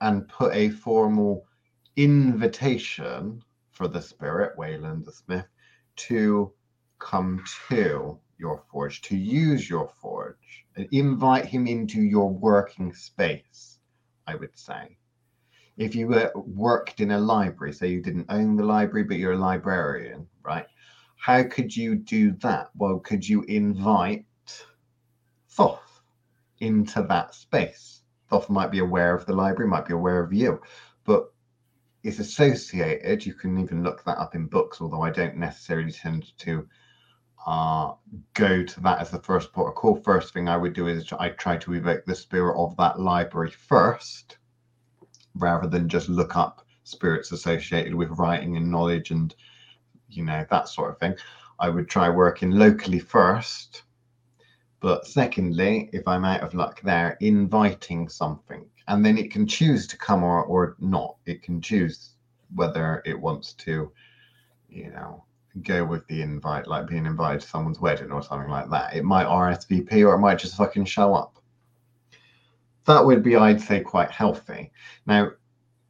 and 0.00 0.28
put 0.28 0.54
a 0.54 0.70
formal 0.70 1.44
invitation 1.96 3.42
for 3.80 3.88
the 3.88 4.02
spirit, 4.02 4.58
Wayland 4.58 5.06
the 5.06 5.12
Smith, 5.12 5.46
to 5.96 6.52
come 6.98 7.42
to 7.70 8.20
your 8.36 8.62
forge, 8.70 9.00
to 9.00 9.16
use 9.16 9.70
your 9.70 9.90
forge, 10.02 10.66
and 10.76 10.86
invite 10.92 11.46
him 11.46 11.66
into 11.66 12.02
your 12.02 12.28
working 12.28 12.92
space, 12.92 13.78
I 14.26 14.34
would 14.34 14.54
say. 14.58 14.98
If 15.78 15.94
you 15.94 16.08
were, 16.08 16.30
worked 16.34 17.00
in 17.00 17.12
a 17.12 17.18
library, 17.18 17.72
say 17.72 17.88
you 17.88 18.02
didn't 18.02 18.26
own 18.28 18.54
the 18.54 18.66
library, 18.66 19.04
but 19.04 19.16
you're 19.16 19.32
a 19.32 19.38
librarian, 19.38 20.26
right? 20.42 20.66
How 21.16 21.42
could 21.44 21.74
you 21.74 21.94
do 21.94 22.32
that? 22.42 22.68
Well, 22.76 22.98
could 22.98 23.26
you 23.26 23.44
invite 23.44 24.26
Thoth 25.48 26.02
into 26.58 27.02
that 27.04 27.34
space? 27.34 28.02
Thoth 28.28 28.50
might 28.50 28.70
be 28.70 28.80
aware 28.80 29.14
of 29.14 29.24
the 29.24 29.32
library, 29.32 29.70
might 29.70 29.86
be 29.86 29.94
aware 29.94 30.22
of 30.22 30.34
you, 30.34 30.60
but 31.06 31.32
is 32.02 32.18
associated. 32.18 33.24
You 33.24 33.34
can 33.34 33.58
even 33.58 33.82
look 33.82 34.04
that 34.04 34.18
up 34.18 34.34
in 34.34 34.46
books, 34.46 34.80
although 34.80 35.02
I 35.02 35.10
don't 35.10 35.36
necessarily 35.36 35.92
tend 35.92 36.36
to 36.38 36.66
uh, 37.46 37.92
go 38.34 38.62
to 38.62 38.80
that 38.80 39.00
as 39.00 39.10
the 39.10 39.20
first 39.20 39.52
port 39.52 39.68
of 39.68 39.74
call. 39.74 39.96
First 39.96 40.32
thing 40.32 40.48
I 40.48 40.56
would 40.56 40.72
do 40.72 40.86
is 40.86 41.12
I 41.12 41.30
try 41.30 41.56
to 41.58 41.74
evoke 41.74 42.04
the 42.04 42.14
spirit 42.14 42.56
of 42.56 42.76
that 42.76 43.00
library 43.00 43.50
first, 43.50 44.38
rather 45.34 45.68
than 45.68 45.88
just 45.88 46.08
look 46.08 46.36
up 46.36 46.66
spirits 46.84 47.32
associated 47.32 47.94
with 47.94 48.10
writing 48.10 48.56
and 48.56 48.70
knowledge 48.70 49.10
and 49.10 49.34
you 50.08 50.24
know 50.24 50.44
that 50.50 50.68
sort 50.68 50.90
of 50.90 50.98
thing. 50.98 51.14
I 51.58 51.68
would 51.68 51.88
try 51.88 52.08
working 52.08 52.50
locally 52.50 52.98
first. 52.98 53.82
But 54.80 55.06
secondly, 55.06 55.90
if 55.92 56.08
I'm 56.08 56.24
out 56.24 56.40
of 56.40 56.54
luck 56.54 56.80
there, 56.80 57.18
inviting 57.20 58.08
something. 58.08 58.64
And 58.90 59.04
then 59.04 59.16
it 59.16 59.30
can 59.30 59.46
choose 59.46 59.86
to 59.86 59.96
come 59.96 60.24
or, 60.24 60.42
or 60.42 60.74
not. 60.80 61.14
It 61.24 61.42
can 61.42 61.62
choose 61.62 62.16
whether 62.56 63.02
it 63.06 63.18
wants 63.18 63.52
to, 63.52 63.92
you 64.68 64.90
know, 64.90 65.24
go 65.62 65.84
with 65.84 66.04
the 66.08 66.22
invite, 66.22 66.66
like 66.66 66.88
being 66.88 67.06
invited 67.06 67.42
to 67.42 67.46
someone's 67.46 67.78
wedding 67.78 68.10
or 68.10 68.20
something 68.20 68.50
like 68.50 68.68
that. 68.70 68.96
It 68.96 69.04
might 69.04 69.26
RSVP 69.26 70.04
or 70.04 70.14
it 70.14 70.18
might 70.18 70.40
just 70.40 70.56
fucking 70.56 70.86
show 70.86 71.14
up. 71.14 71.36
That 72.86 73.06
would 73.06 73.22
be, 73.22 73.36
I'd 73.36 73.60
say, 73.60 73.78
quite 73.78 74.10
healthy. 74.10 74.72
Now, 75.06 75.30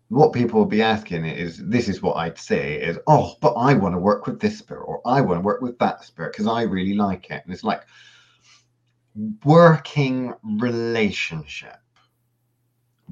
what 0.09 0.35
people 0.35 0.59
will 0.59 0.67
be 0.67 0.83
asking 0.83 1.25
is 1.25 1.57
this 1.57 1.89
is 1.89 2.03
what 2.03 2.19
I'd 2.19 2.37
say 2.37 2.83
is, 2.83 2.99
oh, 3.07 3.37
but 3.41 3.55
I 3.55 3.73
want 3.73 3.95
to 3.95 3.99
work 3.99 4.27
with 4.27 4.41
this 4.41 4.59
spirit 4.59 4.85
or 4.85 5.01
I 5.07 5.23
want 5.23 5.39
to 5.39 5.45
work 5.45 5.63
with 5.63 5.79
that 5.79 6.05
spirit 6.05 6.33
because 6.33 6.47
I 6.47 6.63
really 6.63 6.95
like 6.95 7.31
it. 7.31 7.43
And 7.45 7.55
it's 7.55 7.65
like 7.65 7.81
working 9.43 10.35
relationship. 10.43 11.79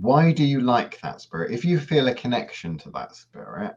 Why 0.00 0.32
do 0.32 0.44
you 0.44 0.60
like 0.60 1.00
that 1.00 1.20
spirit? 1.20 1.52
If 1.52 1.64
you 1.64 1.78
feel 1.78 2.08
a 2.08 2.14
connection 2.14 2.78
to 2.78 2.90
that 2.90 3.14
spirit, 3.14 3.74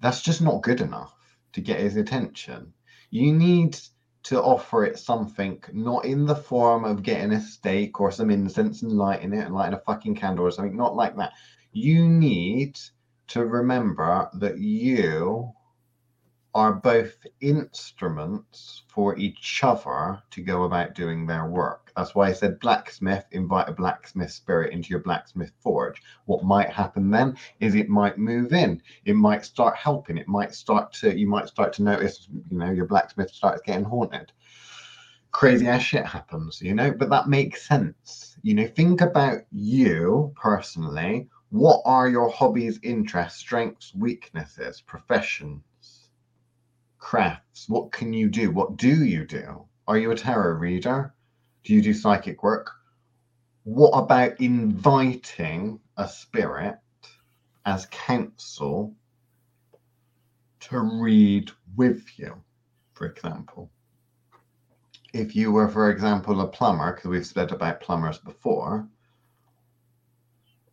that's 0.00 0.22
just 0.22 0.42
not 0.42 0.62
good 0.62 0.80
enough 0.80 1.14
to 1.52 1.60
get 1.60 1.80
his 1.80 1.96
attention. 1.96 2.72
You 3.10 3.32
need 3.32 3.78
to 4.24 4.42
offer 4.42 4.84
it 4.84 4.98
something, 4.98 5.62
not 5.72 6.04
in 6.04 6.26
the 6.26 6.34
form 6.34 6.84
of 6.84 7.02
getting 7.02 7.32
a 7.32 7.40
steak 7.40 8.00
or 8.00 8.10
some 8.10 8.30
incense 8.30 8.82
and 8.82 8.92
lighting 8.92 9.32
it 9.32 9.46
and 9.46 9.54
lighting 9.54 9.74
a 9.74 9.80
fucking 9.80 10.16
candle 10.16 10.46
or 10.46 10.50
something, 10.50 10.76
not 10.76 10.96
like 10.96 11.16
that 11.16 11.32
you 11.76 12.08
need 12.08 12.78
to 13.28 13.44
remember 13.44 14.30
that 14.32 14.58
you 14.58 15.52
are 16.56 16.72
both 16.72 17.18
instruments 17.42 18.84
for 18.88 19.14
each 19.18 19.60
other 19.62 20.22
to 20.30 20.40
go 20.40 20.62
about 20.62 20.94
doing 20.94 21.26
their 21.26 21.44
work. 21.44 21.92
That's 21.94 22.14
why 22.14 22.28
I 22.28 22.32
said 22.32 22.60
blacksmith, 22.60 23.26
invite 23.32 23.68
a 23.68 23.74
blacksmith 23.74 24.30
spirit 24.30 24.72
into 24.72 24.88
your 24.88 25.00
blacksmith 25.00 25.52
forge. 25.60 26.00
What 26.24 26.44
might 26.44 26.70
happen 26.70 27.10
then 27.10 27.36
is 27.60 27.74
it 27.74 27.90
might 27.90 28.16
move 28.16 28.54
in, 28.54 28.80
it 29.04 29.16
might 29.16 29.44
start 29.44 29.76
helping, 29.76 30.16
it 30.16 30.28
might 30.28 30.54
start 30.54 30.94
to, 30.94 31.14
you 31.14 31.26
might 31.28 31.48
start 31.48 31.74
to 31.74 31.82
notice, 31.82 32.26
you 32.50 32.56
know, 32.56 32.70
your 32.70 32.86
blacksmith 32.86 33.30
starts 33.30 33.60
getting 33.60 33.84
haunted. 33.84 34.32
Crazy 35.32 35.68
ass 35.68 35.82
shit 35.82 36.06
happens, 36.06 36.62
you 36.62 36.72
know, 36.72 36.90
but 36.90 37.10
that 37.10 37.28
makes 37.28 37.68
sense. 37.68 38.38
You 38.40 38.54
know, 38.54 38.66
think 38.66 39.02
about 39.02 39.40
you 39.52 40.32
personally 40.36 41.28
what 41.50 41.80
are 41.84 42.08
your 42.08 42.28
hobbies, 42.28 42.80
interests, 42.82 43.38
strengths, 43.38 43.94
weaknesses, 43.94 44.80
professions, 44.80 45.62
crafts? 47.06 47.68
What 47.68 47.92
can 47.92 48.12
you 48.12 48.28
do? 48.28 48.50
What 48.50 48.78
do 48.78 49.04
you 49.04 49.24
do? 49.24 49.64
Are 49.86 49.96
you 49.96 50.10
a 50.10 50.16
tarot 50.16 50.58
reader? 50.58 51.14
Do 51.62 51.72
you 51.72 51.80
do 51.80 51.94
psychic 51.94 52.42
work? 52.42 52.72
What 53.62 53.90
about 53.90 54.40
inviting 54.40 55.78
a 55.96 56.08
spirit 56.08 56.80
as 57.64 57.86
counsel 57.92 58.92
to 60.58 60.80
read 60.80 61.52
with 61.76 62.02
you, 62.18 62.42
for 62.94 63.06
example? 63.06 63.70
If 65.12 65.36
you 65.36 65.52
were, 65.52 65.68
for 65.68 65.92
example, 65.92 66.40
a 66.40 66.48
plumber, 66.48 66.92
because 66.92 67.08
we've 67.08 67.24
said 67.24 67.52
about 67.52 67.80
plumbers 67.80 68.18
before, 68.18 68.88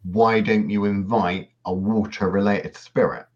why 0.01 0.39
don't 0.39 0.67
you 0.67 0.85
invite 0.85 1.51
a 1.65 1.71
water 1.71 2.27
related 2.27 2.75
spirit? 2.75 3.27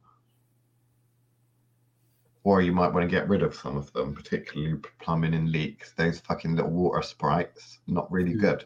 Or 2.47 2.61
you 2.61 2.71
might 2.71 2.93
want 2.93 3.03
to 3.03 3.13
get 3.13 3.27
rid 3.27 3.43
of 3.43 3.53
some 3.53 3.75
of 3.75 3.91
them, 3.91 4.15
particularly 4.15 4.79
plumbing 5.01 5.33
and 5.33 5.51
leaks. 5.51 5.91
Those 5.97 6.21
fucking 6.21 6.55
little 6.55 6.71
water 6.71 7.01
sprites, 7.01 7.79
not 7.87 8.09
really 8.09 8.35
mm. 8.35 8.39
good. 8.39 8.63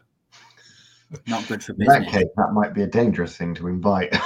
Not 1.26 1.48
good 1.48 1.64
for 1.64 1.72
business. 1.72 1.96
In 1.96 2.02
that 2.04 2.12
case, 2.12 2.28
that 2.36 2.52
might 2.52 2.74
be 2.74 2.84
a 2.84 2.86
dangerous 2.86 3.36
thing 3.36 3.56
to 3.56 3.66
invite. 3.66 4.16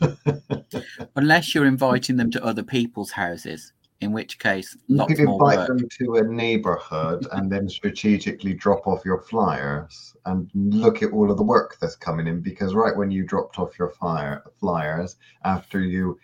Unless 1.16 1.54
you're 1.54 1.66
inviting 1.66 2.16
them 2.16 2.30
to 2.30 2.42
other 2.42 2.62
people's 2.62 3.10
houses 3.10 3.74
in 4.00 4.12
which 4.12 4.38
case 4.38 4.74
not. 4.88 5.10
you 5.10 5.16
could 5.16 5.28
invite 5.28 5.68
them 5.68 5.86
to 5.98 6.14
a 6.14 6.22
neighborhood 6.22 7.26
and 7.32 7.52
then 7.52 7.68
strategically 7.68 8.54
drop 8.54 8.86
off 8.86 9.04
your 9.04 9.20
flyers 9.20 10.16
and 10.24 10.50
look 10.54 11.02
at 11.02 11.12
all 11.12 11.30
of 11.30 11.36
the 11.36 11.42
work 11.42 11.76
that's 11.82 11.96
coming 11.96 12.26
in 12.26 12.40
because 12.40 12.74
right 12.74 12.96
when 12.96 13.10
you 13.10 13.24
dropped 13.24 13.58
off 13.58 13.78
your 13.78 13.90
flyer 13.90 14.42
flyers 14.58 15.16
after 15.44 15.80
you 15.80 16.18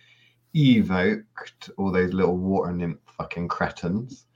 evoked 0.55 1.70
all 1.76 1.92
those 1.92 2.12
little 2.12 2.36
water 2.36 2.72
nymph 2.72 2.98
fucking 3.16 3.48
cretins 3.48 4.26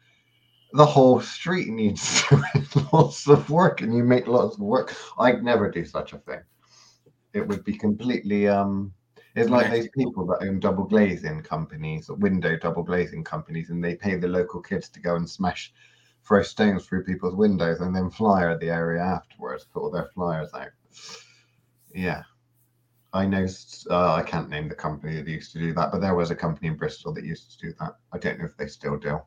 the 0.72 0.86
whole 0.86 1.20
street 1.20 1.68
needs 1.68 2.24
lots 2.92 3.28
of 3.28 3.48
work 3.50 3.80
and 3.80 3.94
you 3.94 4.04
make 4.04 4.26
lots 4.26 4.56
of 4.56 4.60
work 4.60 4.94
i'd 5.18 5.42
never 5.42 5.70
do 5.70 5.84
such 5.84 6.12
a 6.12 6.18
thing 6.18 6.40
it 7.32 7.46
would 7.46 7.64
be 7.64 7.76
completely 7.76 8.48
um 8.48 8.92
it's 9.34 9.50
like 9.50 9.70
those 9.70 9.88
people 9.88 10.24
that 10.26 10.46
own 10.46 10.60
double 10.60 10.84
glazing 10.84 11.42
companies, 11.42 12.08
window 12.08 12.56
double 12.56 12.84
glazing 12.84 13.24
companies, 13.24 13.70
and 13.70 13.82
they 13.82 13.96
pay 13.96 14.16
the 14.16 14.28
local 14.28 14.62
kids 14.62 14.88
to 14.90 15.00
go 15.00 15.16
and 15.16 15.28
smash, 15.28 15.72
throw 16.24 16.42
stones 16.42 16.86
through 16.86 17.04
people's 17.04 17.34
windows 17.34 17.80
and 17.80 17.94
then 17.94 18.10
flyer 18.10 18.56
the 18.56 18.70
area 18.70 19.02
afterwards, 19.02 19.64
put 19.64 19.82
all 19.82 19.90
their 19.90 20.08
flyers 20.14 20.50
out. 20.54 20.70
Yeah. 21.92 22.22
I 23.14 23.26
know, 23.26 23.46
uh, 23.90 24.14
I 24.14 24.22
can't 24.22 24.50
name 24.50 24.68
the 24.68 24.74
company 24.74 25.14
that 25.14 25.30
used 25.30 25.52
to 25.52 25.60
do 25.60 25.72
that, 25.74 25.92
but 25.92 26.00
there 26.00 26.16
was 26.16 26.32
a 26.32 26.34
company 26.34 26.66
in 26.66 26.76
Bristol 26.76 27.12
that 27.14 27.24
used 27.24 27.52
to 27.52 27.66
do 27.66 27.74
that. 27.78 27.96
I 28.12 28.18
don't 28.18 28.40
know 28.40 28.44
if 28.44 28.56
they 28.56 28.66
still 28.66 28.98
do. 28.98 29.20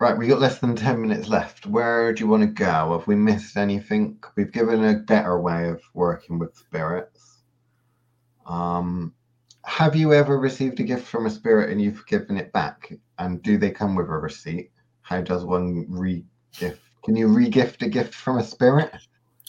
Right, 0.00 0.18
we 0.18 0.26
got 0.26 0.40
less 0.40 0.58
than 0.58 0.74
10 0.74 1.00
minutes 1.00 1.28
left. 1.28 1.64
Where 1.64 2.12
do 2.12 2.24
you 2.24 2.28
want 2.28 2.42
to 2.42 2.48
go? 2.48 2.98
Have 2.98 3.06
we 3.06 3.14
missed 3.14 3.56
anything? 3.56 4.18
We've 4.34 4.50
given 4.50 4.82
a 4.84 4.98
better 4.98 5.40
way 5.40 5.68
of 5.68 5.80
working 5.94 6.40
with 6.40 6.56
spirits. 6.56 7.42
Um, 8.44 9.14
have 9.64 9.94
you 9.94 10.12
ever 10.12 10.40
received 10.40 10.80
a 10.80 10.84
gift 10.84 11.06
from 11.06 11.26
a 11.26 11.30
spirit 11.30 11.70
and 11.70 11.80
you've 11.80 12.04
given 12.06 12.36
it 12.36 12.52
back? 12.52 12.92
And 13.18 13.40
do 13.42 13.58
they 13.58 13.70
come 13.70 13.94
with 13.94 14.08
a 14.08 14.18
receipt? 14.18 14.72
How 15.02 15.20
does 15.20 15.44
one 15.44 15.86
re-gift? 15.88 16.82
Can 17.04 17.14
you 17.14 17.28
re-gift 17.28 17.82
a 17.82 17.88
gift 17.88 18.14
from 18.14 18.38
a 18.38 18.44
spirit? 18.44 18.92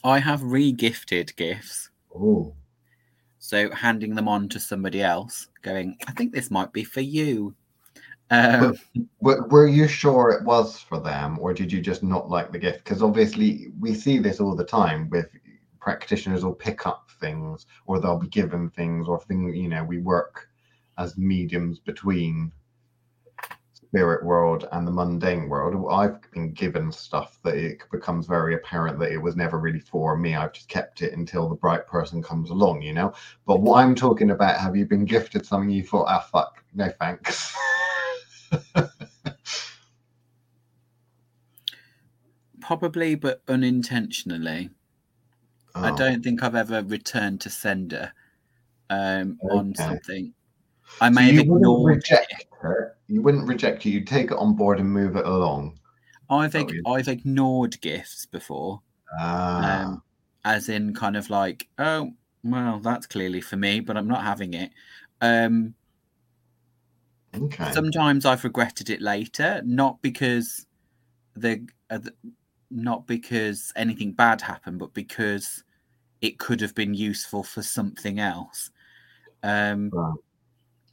I 0.04 0.20
have 0.20 0.44
re-gifted 0.44 1.36
gifts. 1.36 1.90
Oh. 2.16 2.54
So 3.40 3.72
handing 3.72 4.16
them 4.16 4.28
on 4.28 4.50
to 4.50 4.60
somebody 4.60 5.02
else, 5.02 5.48
going, 5.62 5.98
I 6.08 6.12
think 6.12 6.34
this 6.34 6.52
might 6.52 6.72
be 6.74 6.84
for 6.84 7.02
you. 7.02 7.56
Um, 8.30 8.78
were, 9.20 9.46
were 9.48 9.68
you 9.68 9.88
sure 9.88 10.32
it 10.32 10.46
was 10.46 10.80
for 10.80 11.00
them, 11.00 11.38
or 11.40 11.54
did 11.54 11.72
you 11.72 11.82
just 11.82 12.02
not 12.02 12.30
like 12.30 12.52
the 12.52 12.60
gift? 12.60 12.84
Because 12.84 13.02
obviously, 13.02 13.74
we 13.80 13.94
see 13.94 14.20
this 14.20 14.40
all 14.40 14.56
the 14.56 14.64
time 14.64 15.10
with 15.10 15.28
practitioners 15.82 16.46
will 16.46 16.54
pick 16.54 16.88
up 16.88 17.10
things, 17.20 17.66
or 17.88 18.00
they'll 18.00 18.18
be 18.18 18.28
given 18.30 18.70
things, 18.70 19.08
or 19.08 19.20
things. 19.20 19.58
You 19.58 19.68
know, 19.68 19.84
we 19.84 19.98
work 19.98 20.48
as 20.98 21.18
mediums 21.18 21.80
between 21.80 22.54
spirit 23.92 24.24
world 24.24 24.70
and 24.72 24.88
the 24.88 24.92
mundane 24.92 25.50
world. 25.50 25.86
I've 25.92 26.22
been 26.32 26.54
given 26.54 26.94
stuff 26.94 27.40
that 27.44 27.56
it 27.56 27.84
becomes 27.92 28.26
very 28.26 28.56
apparent 28.56 28.98
that 29.00 29.12
it 29.12 29.18
was 29.18 29.36
never 29.36 29.60
really 29.60 29.82
for 29.82 30.16
me. 30.16 30.34
I've 30.34 30.54
just 30.54 30.70
kept 30.70 31.02
it 31.02 31.12
until 31.12 31.50
the 31.50 31.56
bright 31.56 31.86
person 31.88 32.24
comes 32.24 32.52
along, 32.52 32.84
you 32.84 32.94
know. 32.94 33.14
But 33.46 33.60
what 33.60 33.84
I'm 33.84 33.94
talking 33.94 34.32
about, 34.32 34.58
have 34.62 34.78
you 34.78 34.86
been 34.86 35.04
gifted 35.04 35.46
something 35.46 35.70
you 35.70 35.84
thought, 35.84 36.06
ah, 36.08 36.22
fuck, 36.22 36.64
no 36.74 36.88
thanks. 37.02 37.54
Probably, 42.62 43.16
but 43.16 43.42
unintentionally. 43.50 44.70
Oh. 45.76 45.84
I 45.84 45.94
don't 45.98 46.24
think 46.24 46.44
I've 46.44 46.56
ever 46.56 46.82
returned 46.82 47.42
to 47.42 47.50
sender 47.50 48.14
um, 48.90 49.38
okay. 49.44 49.54
on 49.54 49.76
something. 49.76 50.34
I 51.00 51.10
may 51.10 51.30
so 51.30 51.36
have 51.36 51.40
ignored 51.42 51.96
reject 51.96 52.34
it. 52.64 52.96
You 53.08 53.22
wouldn't 53.22 53.48
reject 53.48 53.86
it. 53.86 53.90
You'd 53.90 54.08
take 54.08 54.32
it 54.32 54.38
on 54.38 54.56
board 54.56 54.80
and 54.80 54.90
move 54.90 55.16
it 55.16 55.26
along. 55.26 55.80
I've 56.30 56.56
ig- 56.56 56.82
I've 56.86 57.08
ignored 57.08 57.80
gifts 57.82 58.26
before. 58.26 58.82
Ah. 59.20 59.84
Um, 59.84 60.04
as 60.46 60.70
in, 60.70 60.94
kind 60.94 61.18
of 61.18 61.30
like, 61.30 61.68
oh, 61.78 62.12
well, 62.44 62.80
that's 62.80 63.06
clearly 63.06 63.42
for 63.42 63.58
me, 63.58 63.80
but 63.80 63.98
I'm 63.98 64.08
not 64.08 64.24
having 64.24 64.54
it. 64.54 64.72
Um, 65.22 65.76
Okay. 67.34 67.72
Sometimes 67.72 68.26
I've 68.26 68.44
regretted 68.44 68.90
it 68.90 69.02
later, 69.02 69.62
not 69.66 70.02
because 70.02 70.66
the, 71.36 71.66
uh, 71.90 72.00
the 72.00 72.14
not 72.70 73.08
because 73.08 73.72
anything 73.76 74.12
bad 74.12 74.42
happened, 74.42 74.80
but 74.80 74.94
because 74.94 75.64
it 76.22 76.40
could 76.40 76.62
have 76.62 76.76
been 76.76 76.94
useful 76.94 77.44
for 77.44 77.62
something 77.62 78.20
else. 78.20 78.70
Um, 79.44 79.90
Right. 79.94 80.14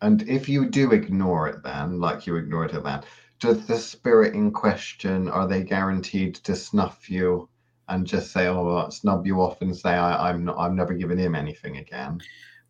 And 0.01 0.23
if 0.29 0.49
you 0.49 0.69
do 0.71 0.93
ignore 0.93 1.49
it, 1.49 1.63
then, 1.63 1.99
like 1.99 2.27
you 2.27 2.37
ignored 2.37 2.73
it 2.73 2.85
then, 2.85 3.03
does 3.41 3.67
the 3.67 3.77
spirit 3.79 4.35
in 4.35 4.51
question 4.53 5.29
are 5.29 5.47
they 5.47 5.63
guaranteed 5.63 6.37
to 6.37 6.55
snuff 6.57 7.11
you 7.11 7.49
and 7.89 8.07
just 8.07 8.33
say, 8.33 8.47
"Oh, 8.49 8.89
snub 8.91 9.27
you 9.27 9.41
off," 9.41 9.61
and 9.63 9.75
say, 9.77 9.91
I, 9.91 10.29
"I'm 10.29 10.45
not. 10.45 10.57
I'm 10.59 10.77
never 10.77 10.95
giving 10.95 11.19
him 11.19 11.35
anything 11.35 11.79
again." 11.79 12.21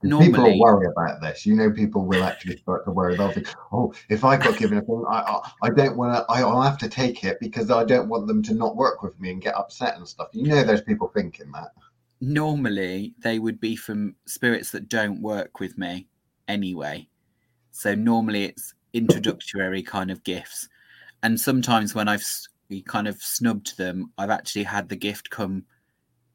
people 0.00 0.20
Normally- 0.20 0.52
will 0.52 0.60
worry 0.60 0.86
about 0.86 1.20
this. 1.20 1.44
You 1.44 1.56
know, 1.56 1.72
people 1.72 2.06
will 2.06 2.22
actually 2.22 2.56
start 2.58 2.84
to 2.84 2.92
worry. 2.92 3.16
They'll 3.16 3.32
think, 3.32 3.48
"Oh, 3.72 3.92
if 4.08 4.24
I 4.24 4.36
got 4.36 4.56
given 4.56 4.78
a 4.78 4.82
thing, 4.82 5.04
I 5.10 5.18
I, 5.18 5.50
I 5.64 5.70
don't 5.70 5.96
want 5.96 6.14
to. 6.14 6.24
I'll 6.32 6.62
have 6.62 6.78
to 6.78 6.88
take 6.88 7.24
it 7.24 7.38
because 7.40 7.70
I 7.70 7.84
don't 7.84 8.08
want 8.08 8.28
them 8.28 8.42
to 8.44 8.54
not 8.54 8.76
work 8.76 9.02
with 9.02 9.18
me 9.18 9.32
and 9.32 9.42
get 9.42 9.56
upset 9.56 9.96
and 9.96 10.06
stuff." 10.06 10.28
You 10.32 10.46
know, 10.48 10.62
there's 10.62 10.82
people 10.82 11.08
thinking 11.08 11.50
that. 11.52 11.72
normally 12.20 13.14
they 13.20 13.38
would 13.38 13.60
be 13.60 13.76
from 13.76 14.14
spirits 14.26 14.70
that 14.72 14.88
don't 14.88 15.20
work 15.22 15.60
with 15.60 15.76
me 15.78 16.06
anyway. 16.48 17.08
So 17.78 17.94
normally 17.94 18.46
it's 18.46 18.74
introductory 18.92 19.84
kind 19.84 20.10
of 20.10 20.24
gifts. 20.24 20.68
And 21.22 21.38
sometimes 21.38 21.94
when 21.94 22.08
I've 22.08 22.26
kind 22.86 23.06
of 23.06 23.22
snubbed 23.22 23.78
them, 23.78 24.10
I've 24.18 24.30
actually 24.30 24.64
had 24.64 24.88
the 24.88 24.96
gift 24.96 25.30
come, 25.30 25.64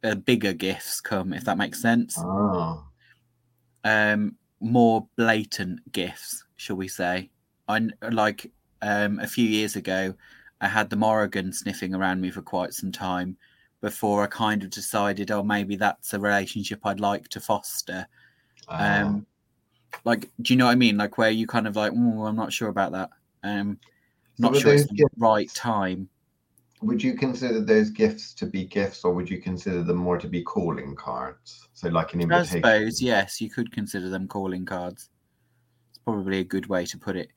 uh, 0.05 0.15
bigger 0.15 0.53
gifts 0.53 1.01
come, 1.01 1.33
if 1.33 1.43
that 1.43 1.57
makes 1.57 1.81
sense. 1.81 2.15
Oh, 2.17 2.85
Um, 3.83 4.37
more 4.61 5.05
blatant 5.17 5.91
gifts, 5.91 6.45
shall 6.55 6.77
we 6.77 6.87
say? 6.87 7.29
I 7.67 7.89
like 8.09 8.49
um, 8.81 9.19
a 9.19 9.27
few 9.27 9.45
years 9.45 9.75
ago, 9.75 10.13
I 10.61 10.69
had 10.69 10.89
the 10.89 10.95
Morrigan 10.95 11.51
sniffing 11.51 11.93
around 11.93 12.21
me 12.21 12.31
for 12.31 12.41
quite 12.41 12.73
some 12.73 12.93
time 12.93 13.35
before 13.81 14.23
I 14.23 14.27
kind 14.27 14.63
of 14.63 14.69
decided, 14.69 15.29
oh, 15.29 15.43
maybe 15.43 15.75
that's 15.75 16.13
a 16.13 16.19
relationship 16.21 16.85
I'd 16.85 17.01
like 17.01 17.27
to 17.27 17.41
foster. 17.41 18.07
Ah. 18.69 19.01
Um, 19.01 19.25
like, 20.03 20.29
do 20.41 20.53
you 20.53 20.57
know 20.57 20.65
what 20.65 20.71
I 20.71 20.75
mean? 20.75 20.97
Like, 20.97 21.17
where 21.17 21.29
you 21.31 21.47
kind 21.47 21.67
of 21.67 21.75
like, 21.75 21.91
oh, 21.95 22.25
I'm 22.25 22.35
not 22.35 22.53
sure 22.53 22.69
about 22.69 22.91
that. 22.93 23.09
Um, 23.43 23.79
not 24.37 24.53
were 24.53 24.59
sure 24.59 24.73
it's 24.73 24.87
the 24.87 24.95
gifts- 24.95 25.15
right 25.17 25.49
time. 25.53 26.09
Would 26.81 27.01
you 27.01 27.15
consider 27.15 27.61
those 27.61 27.89
gifts 27.89 28.33
to 28.33 28.45
be 28.45 28.65
gifts, 28.65 29.05
or 29.05 29.13
would 29.13 29.29
you 29.29 29.39
consider 29.39 29.83
them 29.83 29.97
more 29.97 30.17
to 30.17 30.27
be 30.27 30.43
calling 30.43 30.95
cards? 30.95 31.69
So, 31.73 31.87
like 31.87 32.13
an 32.13 32.21
invitation. 32.21 32.57
I 32.57 32.79
suppose, 32.79 33.01
yes, 33.01 33.39
you 33.39 33.49
could 33.49 33.71
consider 33.71 34.09
them 34.09 34.27
calling 34.27 34.65
cards. 34.65 35.09
It's 35.89 35.99
probably 35.99 36.39
a 36.39 36.43
good 36.43 36.67
way 36.67 36.85
to 36.87 36.97
put 36.97 37.15
it. 37.15 37.29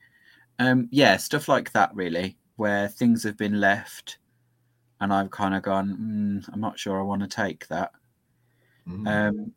Um, 0.59 0.89
yeah, 0.91 1.17
stuff 1.17 1.49
like 1.49 1.71
that, 1.73 1.95
really, 1.95 2.39
where 2.57 2.89
things 2.89 3.23
have 3.23 3.37
been 3.37 3.61
left, 3.61 4.19
and 5.01 5.13
I've 5.13 5.31
kind 5.31 5.55
of 5.55 5.63
gone, 5.63 6.43
mm, 6.45 6.51
I'm 6.53 6.61
not 6.61 6.79
sure 6.79 6.99
I 6.99 7.05
want 7.05 7.23
to 7.23 7.29
take 7.29 7.69
that. 7.69 7.93
Mm. 8.89 9.07
Um, 9.07 9.53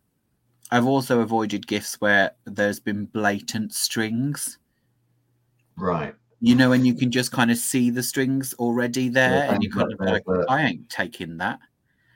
I've 0.72 0.86
also 0.86 1.22
avoided 1.22 1.67
gifts 1.67 1.95
where 1.99 2.32
there's 2.45 2.80
been 2.80 3.05
blatant 3.05 3.74
strings. 3.74 4.57
right. 5.76 6.15
You 6.41 6.55
know, 6.55 6.72
and 6.72 6.88
you 6.88 6.95
can 6.95 7.11
just 7.11 7.34
kind 7.34 7.51
of 7.51 7.57
see 7.57 7.89
the 7.89 8.01
strings 8.03 8.53
already 8.53 9.09
there, 9.09 9.51
and 9.51 9.61
you 9.61 9.70
kind 9.70 9.91
of 9.91 9.99
like 9.99 10.09
like, 10.09 10.24
there's 10.26 10.45
a- 10.45 10.51
I 10.51 10.61
ain't 10.63 10.89
taking 10.89 11.38
that. 11.38 11.59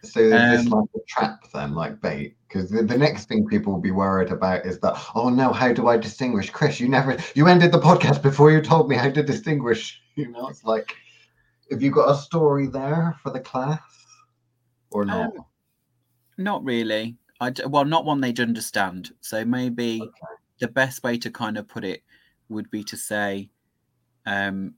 So 0.04 0.20
is 0.20 0.32
this 0.32 0.72
Um, 0.72 0.80
like 0.80 0.90
a 0.96 1.00
trap 1.08 1.44
then, 1.54 1.74
like 1.74 2.02
bait? 2.02 2.36
Because 2.48 2.70
the, 2.70 2.84
the 2.84 2.98
next 2.98 3.26
thing 3.28 3.46
people 3.48 3.74
will 3.74 3.82
be 3.82 3.92
worried 3.92 4.32
about 4.32 4.66
is 4.66 4.80
that, 4.80 5.02
oh 5.16 5.30
no, 5.30 5.52
how 5.52 5.74
do 5.74 5.88
I 5.88 5.98
distinguish? 5.98 6.50
Chris, 6.50 6.80
you 6.80 6.90
never, 6.90 7.18
you 7.36 7.48
ended 7.48 7.72
the 7.72 7.80
podcast 7.80 8.22
before 8.22 8.52
you 8.52 8.62
told 8.62 8.90
me 8.90 8.96
how 8.96 9.10
to 9.10 9.24
distinguish. 9.24 10.00
You 10.16 10.30
know, 10.30 10.48
it's 10.48 10.64
like, 10.64 10.96
have 11.72 11.82
you 11.82 11.90
got 11.90 12.12
a 12.12 12.16
story 12.16 12.68
there 12.68 13.18
for 13.24 13.32
the 13.32 13.40
class 13.40 13.82
or 14.92 15.06
not? 15.06 15.36
Um, 15.36 15.46
Not 16.38 16.64
really. 16.64 17.18
I 17.44 17.50
d- 17.52 17.66
well, 17.66 17.86
not 17.86 18.06
one 18.06 18.22
they'd 18.22 18.40
understand. 18.40 19.14
So 19.22 19.46
maybe 19.46 20.02
Okay. 20.02 20.36
the 20.60 20.68
best 20.70 21.04
way 21.04 21.18
to 21.20 21.30
kind 21.32 21.58
of 21.58 21.68
put 21.68 21.84
it 21.84 22.04
would 22.50 22.70
be 22.72 22.84
to 22.86 22.98
say, 22.98 23.50
um, 24.26 24.76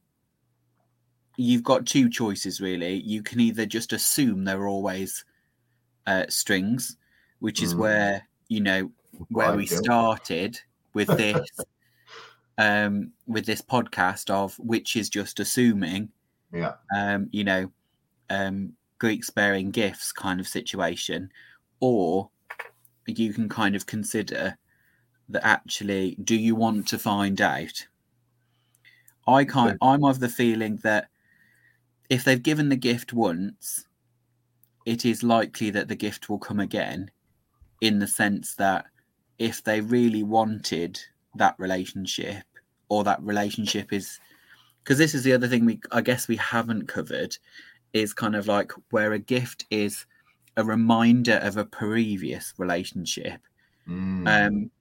you've 1.38 1.64
got 1.64 1.86
two 1.86 2.10
choices 2.10 2.62
really. 2.62 2.96
You 3.02 3.22
can 3.24 3.40
either 3.40 3.66
just 3.66 3.94
assume 3.94 4.44
they're 4.44 4.68
always 4.68 5.26
uh, 6.08 6.26
strings, 6.30 6.98
which 7.40 7.62
is 7.64 7.74
Mm. 7.74 7.80
where 7.80 8.30
you 8.50 8.62
know 8.62 8.92
where 9.30 9.52
I 9.52 9.56
we 9.56 9.66
started 9.66 10.60
with 10.94 11.08
this 11.18 11.66
um 12.58 13.12
with 13.28 13.46
this 13.46 13.62
podcast 13.62 14.30
of 14.30 14.58
which 14.60 14.96
is 14.96 15.10
just 15.10 15.40
assuming 15.40 16.12
Yeah. 16.54 16.76
um 16.96 17.28
you 17.32 17.44
know 17.44 17.72
um 18.30 18.74
greek 19.00 19.24
sparing 19.26 19.72
gifts 19.72 20.12
kind 20.14 20.40
of 20.40 20.48
situation 20.48 21.32
or 21.82 22.30
you 23.08 23.34
can 23.34 23.50
kind 23.50 23.76
of 23.76 23.86
consider 23.86 24.58
that 25.30 25.46
actually 25.46 26.16
do 26.24 26.36
you 26.36 26.56
want 26.56 26.88
to 26.88 27.00
find 27.00 27.42
out? 27.42 27.88
I 29.28 29.46
can't 29.46 29.78
i'm 29.82 30.04
of 30.04 30.20
the 30.20 30.30
feeling 30.30 30.78
that 30.84 31.08
if 32.10 32.24
they've 32.24 32.44
given 32.44 32.70
the 32.70 32.76
gift 32.76 33.14
once 33.14 33.88
it 34.86 35.06
is 35.06 35.24
likely 35.24 35.72
that 35.72 35.88
the 35.88 35.96
gift 35.96 36.30
will 36.30 36.38
come 36.38 36.60
again 36.60 37.10
in 37.82 38.00
the 38.00 38.08
sense 38.08 38.56
that 38.56 38.86
if 39.40 39.64
they 39.64 39.82
really 39.82 40.24
wanted 40.24 41.00
that 41.36 41.56
relationship 41.58 42.44
or 42.90 43.04
that 43.04 43.22
relationship 43.24 43.92
is 43.92 44.20
because 44.84 44.98
this 44.98 45.16
is 45.16 45.24
the 45.24 45.34
other 45.34 45.48
thing 45.48 45.66
we 45.66 45.80
i 45.92 46.02
guess 46.02 46.28
we 46.28 46.38
haven't 46.38 46.88
covered 46.88 47.36
is 47.94 48.14
kind 48.14 48.36
of 48.36 48.48
like 48.48 48.72
where 48.92 49.14
a 49.14 49.20
gift 49.20 49.66
is 49.72 50.06
a 50.58 50.64
reminder 50.64 51.40
of 51.44 51.58
a 51.58 51.66
previous 51.66 52.54
relationship 52.58 53.40
Mm. 53.88 54.28
um 54.28 54.72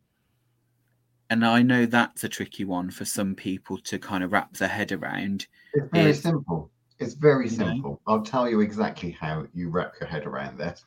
and 1.31 1.45
i 1.45 1.61
know 1.63 1.85
that's 1.85 2.25
a 2.25 2.29
tricky 2.29 2.65
one 2.65 2.91
for 2.91 3.05
some 3.05 3.35
people 3.35 3.77
to 3.79 3.99
kind 3.99 4.25
of 4.25 4.33
wrap 4.33 4.55
their 4.57 4.69
head 4.69 4.93
around 4.93 5.47
It's 5.75 5.89
very 5.93 6.11
is- 6.11 6.23
simple. 6.23 6.71
It's 7.01 7.15
very 7.15 7.49
you 7.51 7.59
know? 7.59 7.67
simple. 7.67 8.01
I'll 8.07 8.23
tell 8.23 8.49
you 8.49 8.61
exactly 8.61 9.11
how 9.11 9.47
you 9.53 9.69
wrap 9.69 9.95
your 10.01 10.09
head 10.09 10.27
around 10.27 10.59
this. 10.59 10.85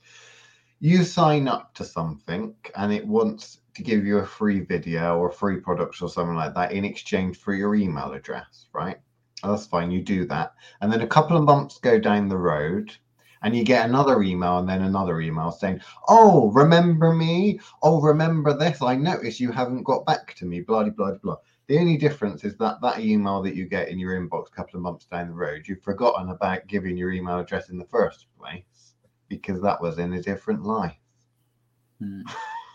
You 0.79 1.03
sign 1.03 1.49
up 1.49 1.73
to 1.75 1.83
something 1.83 2.55
and 2.77 2.93
it 2.93 3.05
wants 3.05 3.59
to 3.75 3.83
give 3.83 4.05
you 4.05 4.19
a 4.19 4.25
free 4.25 4.61
video 4.61 5.17
or 5.19 5.29
free 5.29 5.59
products 5.59 6.01
or 6.01 6.07
something 6.09 6.35
like 6.37 6.55
that 6.55 6.71
in 6.71 6.85
exchange 6.85 7.37
for 7.37 7.53
your 7.53 7.75
email 7.75 8.13
address, 8.13 8.67
right? 8.73 8.97
That's 9.43 9.65
fine. 9.67 9.91
You 9.91 10.01
do 10.01 10.25
that. 10.27 10.53
And 10.79 10.91
then 10.91 11.01
a 11.01 11.07
couple 11.07 11.35
of 11.35 11.43
months 11.43 11.77
go 11.77 11.99
down 11.99 12.29
the 12.29 12.37
road 12.37 12.95
and 13.43 13.55
you 13.55 13.63
get 13.63 13.87
another 13.87 14.21
email 14.21 14.59
and 14.59 14.69
then 14.69 14.81
another 14.81 15.21
email 15.21 15.51
saying, 15.51 15.81
Oh, 16.07 16.51
remember 16.51 17.13
me? 17.13 17.59
Oh, 17.81 18.01
remember 18.01 18.57
this? 18.57 18.81
I 18.81 18.95
noticed 18.95 19.39
you 19.39 19.51
haven't 19.51 19.83
got 19.83 20.05
back 20.05 20.35
to 20.35 20.45
me, 20.45 20.61
blah, 20.61 20.89
blah, 20.89 21.13
blah. 21.21 21.37
The 21.67 21.79
only 21.79 21.97
difference 21.97 22.43
is 22.43 22.55
that 22.57 22.81
that 22.81 23.01
email 23.01 23.41
that 23.43 23.55
you 23.55 23.65
get 23.65 23.89
in 23.89 23.99
your 23.99 24.19
inbox 24.19 24.47
a 24.47 24.55
couple 24.55 24.77
of 24.77 24.83
months 24.83 25.05
down 25.05 25.27
the 25.27 25.33
road, 25.33 25.67
you've 25.67 25.83
forgotten 25.83 26.29
about 26.29 26.67
giving 26.67 26.95
your 26.97 27.11
email 27.11 27.39
address 27.39 27.69
in 27.69 27.77
the 27.77 27.85
first 27.85 28.27
place 28.39 28.93
because 29.27 29.61
that 29.61 29.81
was 29.81 29.99
in 29.99 30.13
a 30.13 30.21
different 30.21 30.63
life. 30.63 30.95
Hmm. 31.99 32.21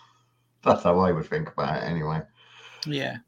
That's 0.62 0.82
how 0.84 0.98
I 1.00 1.10
would 1.10 1.26
think 1.26 1.50
about 1.50 1.82
it 1.82 1.86
anyway. 1.86 2.20
Yeah. 2.86 3.18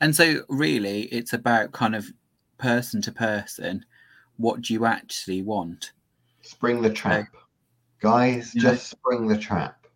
And 0.00 0.14
so 0.14 0.42
really 0.48 1.02
it's 1.04 1.32
about 1.32 1.72
kind 1.72 1.94
of 1.94 2.12
person 2.58 3.00
to 3.02 3.12
person, 3.12 3.84
what 4.36 4.62
do 4.62 4.74
you 4.74 4.84
actually 4.84 5.42
want? 5.42 5.92
Spring 6.48 6.80
the 6.80 6.90
trap. 6.92 7.26
Guys, 8.00 8.54
Yeah. 8.54 8.62
just 8.62 8.88
spring 8.88 9.28
the 9.28 9.36
trap. 9.36 9.86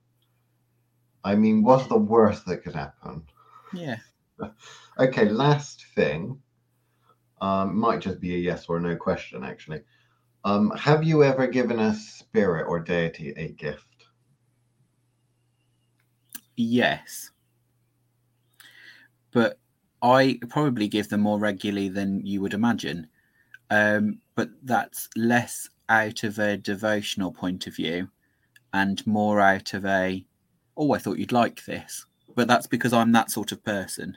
I 1.24 1.34
mean, 1.34 1.62
what's 1.62 1.86
the 1.86 1.96
worst 1.96 2.44
that 2.46 2.62
could 2.62 2.74
happen? 2.74 3.24
Yeah. 3.72 3.96
Okay, 4.98 5.30
last 5.30 5.86
thing. 5.94 6.38
Um, 7.40 7.78
might 7.78 8.00
just 8.00 8.20
be 8.20 8.34
a 8.34 8.38
yes 8.38 8.66
or 8.68 8.78
no 8.78 8.94
question, 8.94 9.42
actually. 9.42 9.80
Um, 10.44 10.70
have 10.76 11.02
you 11.02 11.24
ever 11.24 11.46
given 11.46 11.78
a 11.80 11.94
spirit 11.94 12.66
or 12.68 12.78
deity 12.80 13.30
a 13.30 13.48
gift? 13.52 13.86
Yes. 16.56 17.30
But 19.30 19.58
I 20.02 20.38
probably 20.50 20.88
give 20.88 21.08
them 21.08 21.22
more 21.22 21.38
regularly 21.38 21.88
than 21.88 22.26
you 22.26 22.42
would 22.42 22.52
imagine. 22.52 23.08
Um, 23.70 24.18
but 24.34 24.50
that's 24.62 25.08
less 25.16 25.70
out 25.88 26.22
of 26.24 26.38
a 26.38 26.56
devotional 26.56 27.32
point 27.32 27.66
of 27.66 27.76
view 27.76 28.08
and 28.72 29.06
more 29.06 29.40
out 29.40 29.74
of 29.74 29.84
a, 29.84 30.24
oh, 30.76 30.92
I 30.92 30.98
thought 30.98 31.18
you'd 31.18 31.32
like 31.32 31.64
this. 31.64 32.06
But 32.34 32.48
that's 32.48 32.66
because 32.66 32.92
I'm 32.92 33.12
that 33.12 33.30
sort 33.30 33.52
of 33.52 33.62
person. 33.62 34.16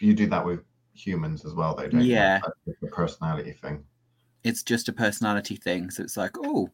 You 0.00 0.14
do 0.14 0.26
that 0.28 0.44
with 0.44 0.60
humans 0.92 1.44
as 1.44 1.54
well, 1.54 1.74
though, 1.74 1.88
don't 1.88 2.00
Yeah. 2.02 2.40
you? 2.66 2.74
Personality 2.92 3.52
thing. 3.52 3.84
It's 4.44 4.62
just 4.62 4.88
a 4.88 4.92
personality 4.92 5.56
thing. 5.56 5.90
So 5.90 6.02
it's 6.02 6.16
like, 6.16 6.32
oh, 6.38 6.70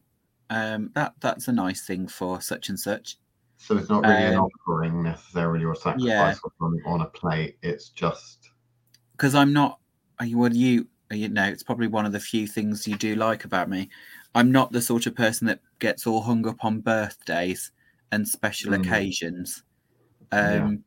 um, 0.49 0.91
that 0.93 1.13
that's 1.21 1.47
a 1.47 1.53
nice 1.53 1.85
thing 1.85 2.07
for 2.07 2.41
such 2.41 2.69
and 2.69 2.79
such. 2.79 3.17
So 3.57 3.77
it's 3.77 3.89
not 3.89 4.03
really 4.03 4.23
an 4.23 4.35
Um, 4.35 4.49
offering 4.67 5.03
necessarily 5.03 5.63
or 5.65 5.75
sacrifice 5.75 6.07
yeah. 6.07 6.33
something 6.59 6.81
on 6.85 7.01
a 7.01 7.05
plate. 7.05 7.57
It's 7.61 7.89
just 7.89 8.49
because 9.13 9.33
I'm 9.35 9.53
not. 9.53 9.79
are 10.19 10.27
Well, 10.33 10.53
you 10.53 10.87
you 11.11 11.29
know, 11.29 11.45
it's 11.45 11.63
probably 11.63 11.87
one 11.87 12.05
of 12.05 12.11
the 12.11 12.19
few 12.19 12.47
things 12.47 12.87
you 12.87 12.97
do 12.97 13.15
like 13.15 13.45
about 13.45 13.69
me. 13.69 13.89
I'm 14.35 14.51
not 14.51 14.71
the 14.71 14.81
sort 14.81 15.07
of 15.07 15.15
person 15.15 15.47
that 15.47 15.59
gets 15.79 16.07
all 16.07 16.21
hung 16.21 16.47
up 16.47 16.63
on 16.63 16.79
birthdays 16.81 17.71
and 18.11 18.27
special 18.27 18.71
Mm. 18.71 18.85
occasions. 18.85 19.63
Yeah. 20.31 20.65
Um, 20.65 20.83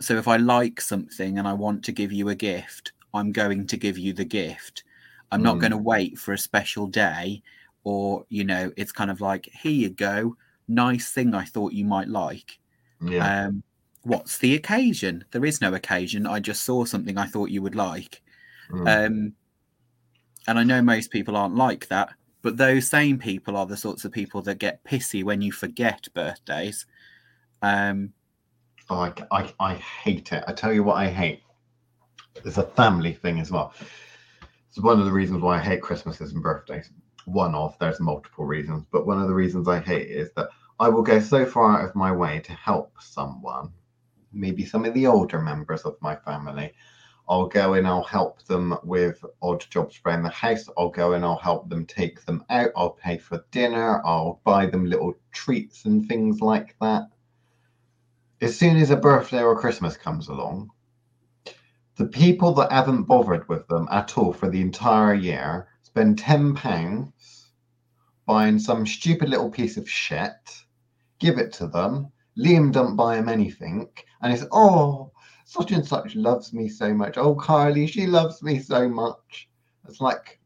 So 0.00 0.16
if 0.18 0.26
I 0.26 0.36
like 0.38 0.80
something 0.80 1.38
and 1.38 1.46
I 1.46 1.52
want 1.52 1.84
to 1.84 1.92
give 1.92 2.10
you 2.12 2.28
a 2.30 2.34
gift, 2.34 2.92
I'm 3.14 3.30
going 3.30 3.64
to 3.68 3.76
give 3.76 3.96
you 3.96 4.12
the 4.12 4.24
gift. 4.24 4.82
I'm 5.30 5.40
not 5.40 5.56
Mm. 5.56 5.60
going 5.60 5.70
to 5.70 5.78
wait 5.78 6.18
for 6.18 6.32
a 6.32 6.38
special 6.38 6.88
day 6.88 7.42
or, 7.84 8.26
you 8.28 8.42
know, 8.42 8.72
it's 8.76 8.90
kind 8.90 9.10
of 9.10 9.20
like, 9.20 9.48
here 9.52 9.72
you 9.72 9.90
go, 9.90 10.36
nice 10.66 11.12
thing 11.12 11.32
I 11.32 11.44
thought 11.44 11.72
you 11.72 11.84
might 11.84 12.08
like. 12.08 12.58
Yeah. 13.00 13.46
Um, 13.46 13.62
what's 14.02 14.38
the 14.38 14.54
occasion? 14.56 15.24
There 15.30 15.44
is 15.44 15.60
no 15.60 15.74
occasion. 15.74 16.26
I 16.26 16.40
just 16.40 16.62
saw 16.64 16.84
something 16.84 17.16
I 17.16 17.26
thought 17.26 17.50
you 17.50 17.62
would 17.62 17.76
like. 17.76 18.20
Mm. 18.70 19.06
Um, 19.06 19.32
and 20.46 20.58
I 20.58 20.64
know 20.64 20.82
most 20.82 21.10
people 21.10 21.36
aren't 21.36 21.56
like 21.56 21.88
that, 21.88 22.10
but 22.42 22.56
those 22.56 22.88
same 22.88 23.18
people 23.18 23.56
are 23.56 23.66
the 23.66 23.76
sorts 23.76 24.04
of 24.04 24.12
people 24.12 24.42
that 24.42 24.58
get 24.58 24.84
pissy 24.84 25.24
when 25.24 25.40
you 25.42 25.52
forget 25.52 26.06
birthdays. 26.14 26.86
Um, 27.62 28.12
Oh, 28.90 28.98
I, 28.98 29.12
I, 29.30 29.54
I 29.60 29.74
hate 29.74 30.32
it. 30.32 30.44
I 30.46 30.52
tell 30.52 30.72
you 30.72 30.82
what 30.84 30.96
I 30.96 31.08
hate. 31.08 31.42
It's 32.44 32.58
a 32.58 32.64
family 32.64 33.14
thing 33.14 33.40
as 33.40 33.50
well. 33.50 33.72
It's 34.68 34.80
one 34.80 34.98
of 34.98 35.06
the 35.06 35.12
reasons 35.12 35.40
why 35.40 35.56
I 35.56 35.62
hate 35.62 35.80
Christmases 35.80 36.32
and 36.32 36.42
birthdays. 36.42 36.90
One 37.24 37.54
of, 37.54 37.78
there's 37.78 38.00
multiple 38.00 38.44
reasons, 38.44 38.84
but 38.90 39.06
one 39.06 39.20
of 39.20 39.28
the 39.28 39.34
reasons 39.34 39.68
I 39.68 39.80
hate 39.80 40.10
is 40.10 40.30
that 40.36 40.48
I 40.78 40.88
will 40.88 41.02
go 41.02 41.20
so 41.20 41.46
far 41.46 41.78
out 41.78 41.88
of 41.88 41.94
my 41.94 42.12
way 42.12 42.40
to 42.40 42.52
help 42.52 42.92
someone, 43.00 43.70
maybe 44.32 44.66
some 44.66 44.84
of 44.84 44.92
the 44.92 45.06
older 45.06 45.40
members 45.40 45.82
of 45.82 45.96
my 46.02 46.16
family. 46.16 46.74
I'll 47.28 47.46
go 47.46 47.74
in, 47.74 47.86
I'll 47.86 48.02
help 48.02 48.42
them 48.44 48.76
with 48.82 49.24
odd 49.40 49.64
jobs 49.70 50.00
around 50.04 50.22
the 50.24 50.28
house. 50.30 50.68
I'll 50.76 50.90
go 50.90 51.14
in, 51.14 51.24
I'll 51.24 51.36
help 51.38 51.68
them 51.68 51.86
take 51.86 52.24
them 52.24 52.44
out. 52.50 52.70
I'll 52.76 52.90
pay 52.90 53.18
for 53.18 53.44
dinner. 53.50 54.02
I'll 54.04 54.40
buy 54.44 54.66
them 54.66 54.84
little 54.84 55.14
treats 55.32 55.84
and 55.84 56.06
things 56.06 56.40
like 56.40 56.76
that 56.80 57.08
as 58.44 58.58
soon 58.58 58.76
as 58.76 58.90
a 58.90 58.96
birthday 58.96 59.42
or 59.42 59.58
Christmas 59.58 59.96
comes 59.96 60.28
along, 60.28 60.70
the 61.96 62.06
people 62.06 62.52
that 62.52 62.70
haven't 62.70 63.04
bothered 63.04 63.48
with 63.48 63.66
them 63.68 63.88
at 63.90 64.18
all 64.18 64.34
for 64.34 64.50
the 64.50 64.60
entire 64.60 65.14
year 65.14 65.68
spend 65.82 66.18
ten 66.18 66.54
pounds 66.54 67.52
buying 68.26 68.58
some 68.58 68.86
stupid 68.86 69.30
little 69.30 69.50
piece 69.50 69.78
of 69.78 69.88
shit, 69.88 70.64
give 71.18 71.38
it 71.38 71.54
to 71.54 71.66
them. 71.66 72.12
Liam 72.36 72.70
don't 72.70 72.96
buy 72.96 73.16
him 73.16 73.30
anything, 73.30 73.88
and 74.20 74.32
it's 74.32 74.44
oh, 74.52 75.12
such 75.44 75.70
and 75.70 75.86
such 75.86 76.16
loves 76.16 76.52
me 76.52 76.68
so 76.68 76.92
much. 76.92 77.16
Oh, 77.16 77.34
Carly, 77.34 77.86
she 77.86 78.06
loves 78.06 78.42
me 78.42 78.58
so 78.58 78.88
much. 78.88 79.48
It's 79.88 80.00
like, 80.00 80.40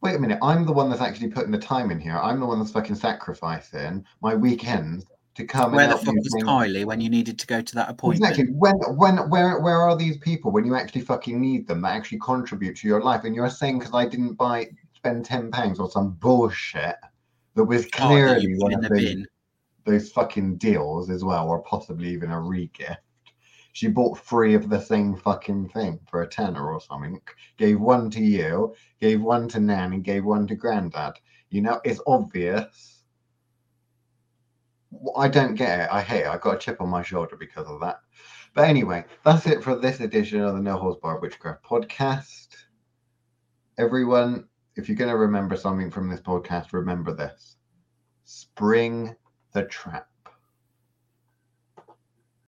wait 0.00 0.16
a 0.16 0.18
minute, 0.18 0.38
I'm 0.42 0.66
the 0.66 0.72
one 0.72 0.90
that's 0.90 1.02
actually 1.02 1.28
putting 1.28 1.52
the 1.52 1.58
time 1.58 1.90
in 1.90 2.00
here. 2.00 2.18
I'm 2.18 2.40
the 2.40 2.46
one 2.46 2.58
that's 2.58 2.72
fucking 2.72 2.96
sacrificing 2.96 4.04
my 4.20 4.34
weekends 4.34 5.06
to 5.34 5.44
come 5.44 5.72
where 5.72 5.84
and 5.84 5.92
the 5.92 6.04
fuck 6.04 6.14
was 6.14 6.42
Kylie 6.42 6.84
when 6.84 7.00
you 7.00 7.08
needed 7.08 7.38
to 7.38 7.46
go 7.46 7.62
to 7.62 7.74
that 7.74 7.88
appointment? 7.88 8.32
Exactly. 8.32 8.54
When 8.54 8.74
when 8.96 9.30
where 9.30 9.60
where 9.60 9.80
are 9.80 9.96
these 9.96 10.18
people 10.18 10.50
when 10.50 10.64
you 10.64 10.74
actually 10.74 11.02
fucking 11.02 11.40
need 11.40 11.66
them 11.66 11.80
that 11.82 11.94
actually 11.94 12.18
contribute 12.18 12.76
to 12.76 12.88
your 12.88 13.02
life? 13.02 13.24
And 13.24 13.34
you're 13.34 13.48
saying 13.48 13.78
because 13.78 13.94
I 13.94 14.06
didn't 14.06 14.34
buy 14.34 14.68
spend 14.94 15.24
ten 15.24 15.50
pounds 15.50 15.78
or 15.78 15.90
some 15.90 16.12
bullshit 16.12 16.96
that 17.54 17.64
was 17.64 17.86
Oh, 17.98 18.08
clearly 18.08 18.54
put 18.54 18.62
one 18.62 18.74
of 18.74 18.82
the 18.82 18.88
those, 18.88 19.26
those 19.84 20.12
fucking 20.12 20.56
deals 20.56 21.10
as 21.10 21.24
well, 21.24 21.48
or 21.48 21.62
possibly 21.62 22.10
even 22.10 22.30
a 22.30 22.40
re-gift. 22.40 23.00
She 23.72 23.88
bought 23.88 24.18
three 24.18 24.54
of 24.54 24.68
the 24.68 24.80
same 24.80 25.16
fucking 25.16 25.70
thing 25.70 26.00
for 26.08 26.22
a 26.22 26.28
tenner 26.28 26.72
or 26.72 26.80
something. 26.80 27.20
Gave 27.56 27.80
one 27.80 28.10
to 28.10 28.22
you, 28.22 28.74
gave 29.00 29.22
one 29.22 29.48
to 29.48 29.60
Nan, 29.60 29.94
and 29.94 30.04
gave 30.04 30.24
one 30.24 30.46
to 30.48 30.54
Grandad. 30.54 31.14
You 31.48 31.62
know, 31.62 31.80
it's 31.84 32.00
obvious. 32.06 33.02
I 35.16 35.28
don't 35.28 35.54
get 35.54 35.80
it. 35.80 35.88
I 35.90 36.02
hate 36.02 36.20
it. 36.20 36.26
I 36.26 36.36
got 36.36 36.56
a 36.56 36.58
chip 36.58 36.80
on 36.82 36.90
my 36.90 37.02
shoulder 37.02 37.36
because 37.36 37.66
of 37.66 37.80
that. 37.80 38.00
But 38.54 38.68
anyway, 38.68 39.04
that's 39.24 39.46
it 39.46 39.64
for 39.64 39.74
this 39.74 40.00
edition 40.00 40.42
of 40.42 40.54
the 40.54 40.60
No 40.60 40.76
Holds 40.76 41.00
Barred 41.00 41.22
Witchcraft 41.22 41.64
podcast. 41.64 42.48
Everyone, 43.78 44.48
if 44.76 44.88
you're 44.88 44.96
going 44.96 45.10
to 45.10 45.16
remember 45.16 45.56
something 45.56 45.90
from 45.90 46.10
this 46.10 46.20
podcast, 46.20 46.74
remember 46.74 47.14
this 47.14 47.56
spring 48.24 49.16
the 49.52 49.64
trap. 49.64 50.11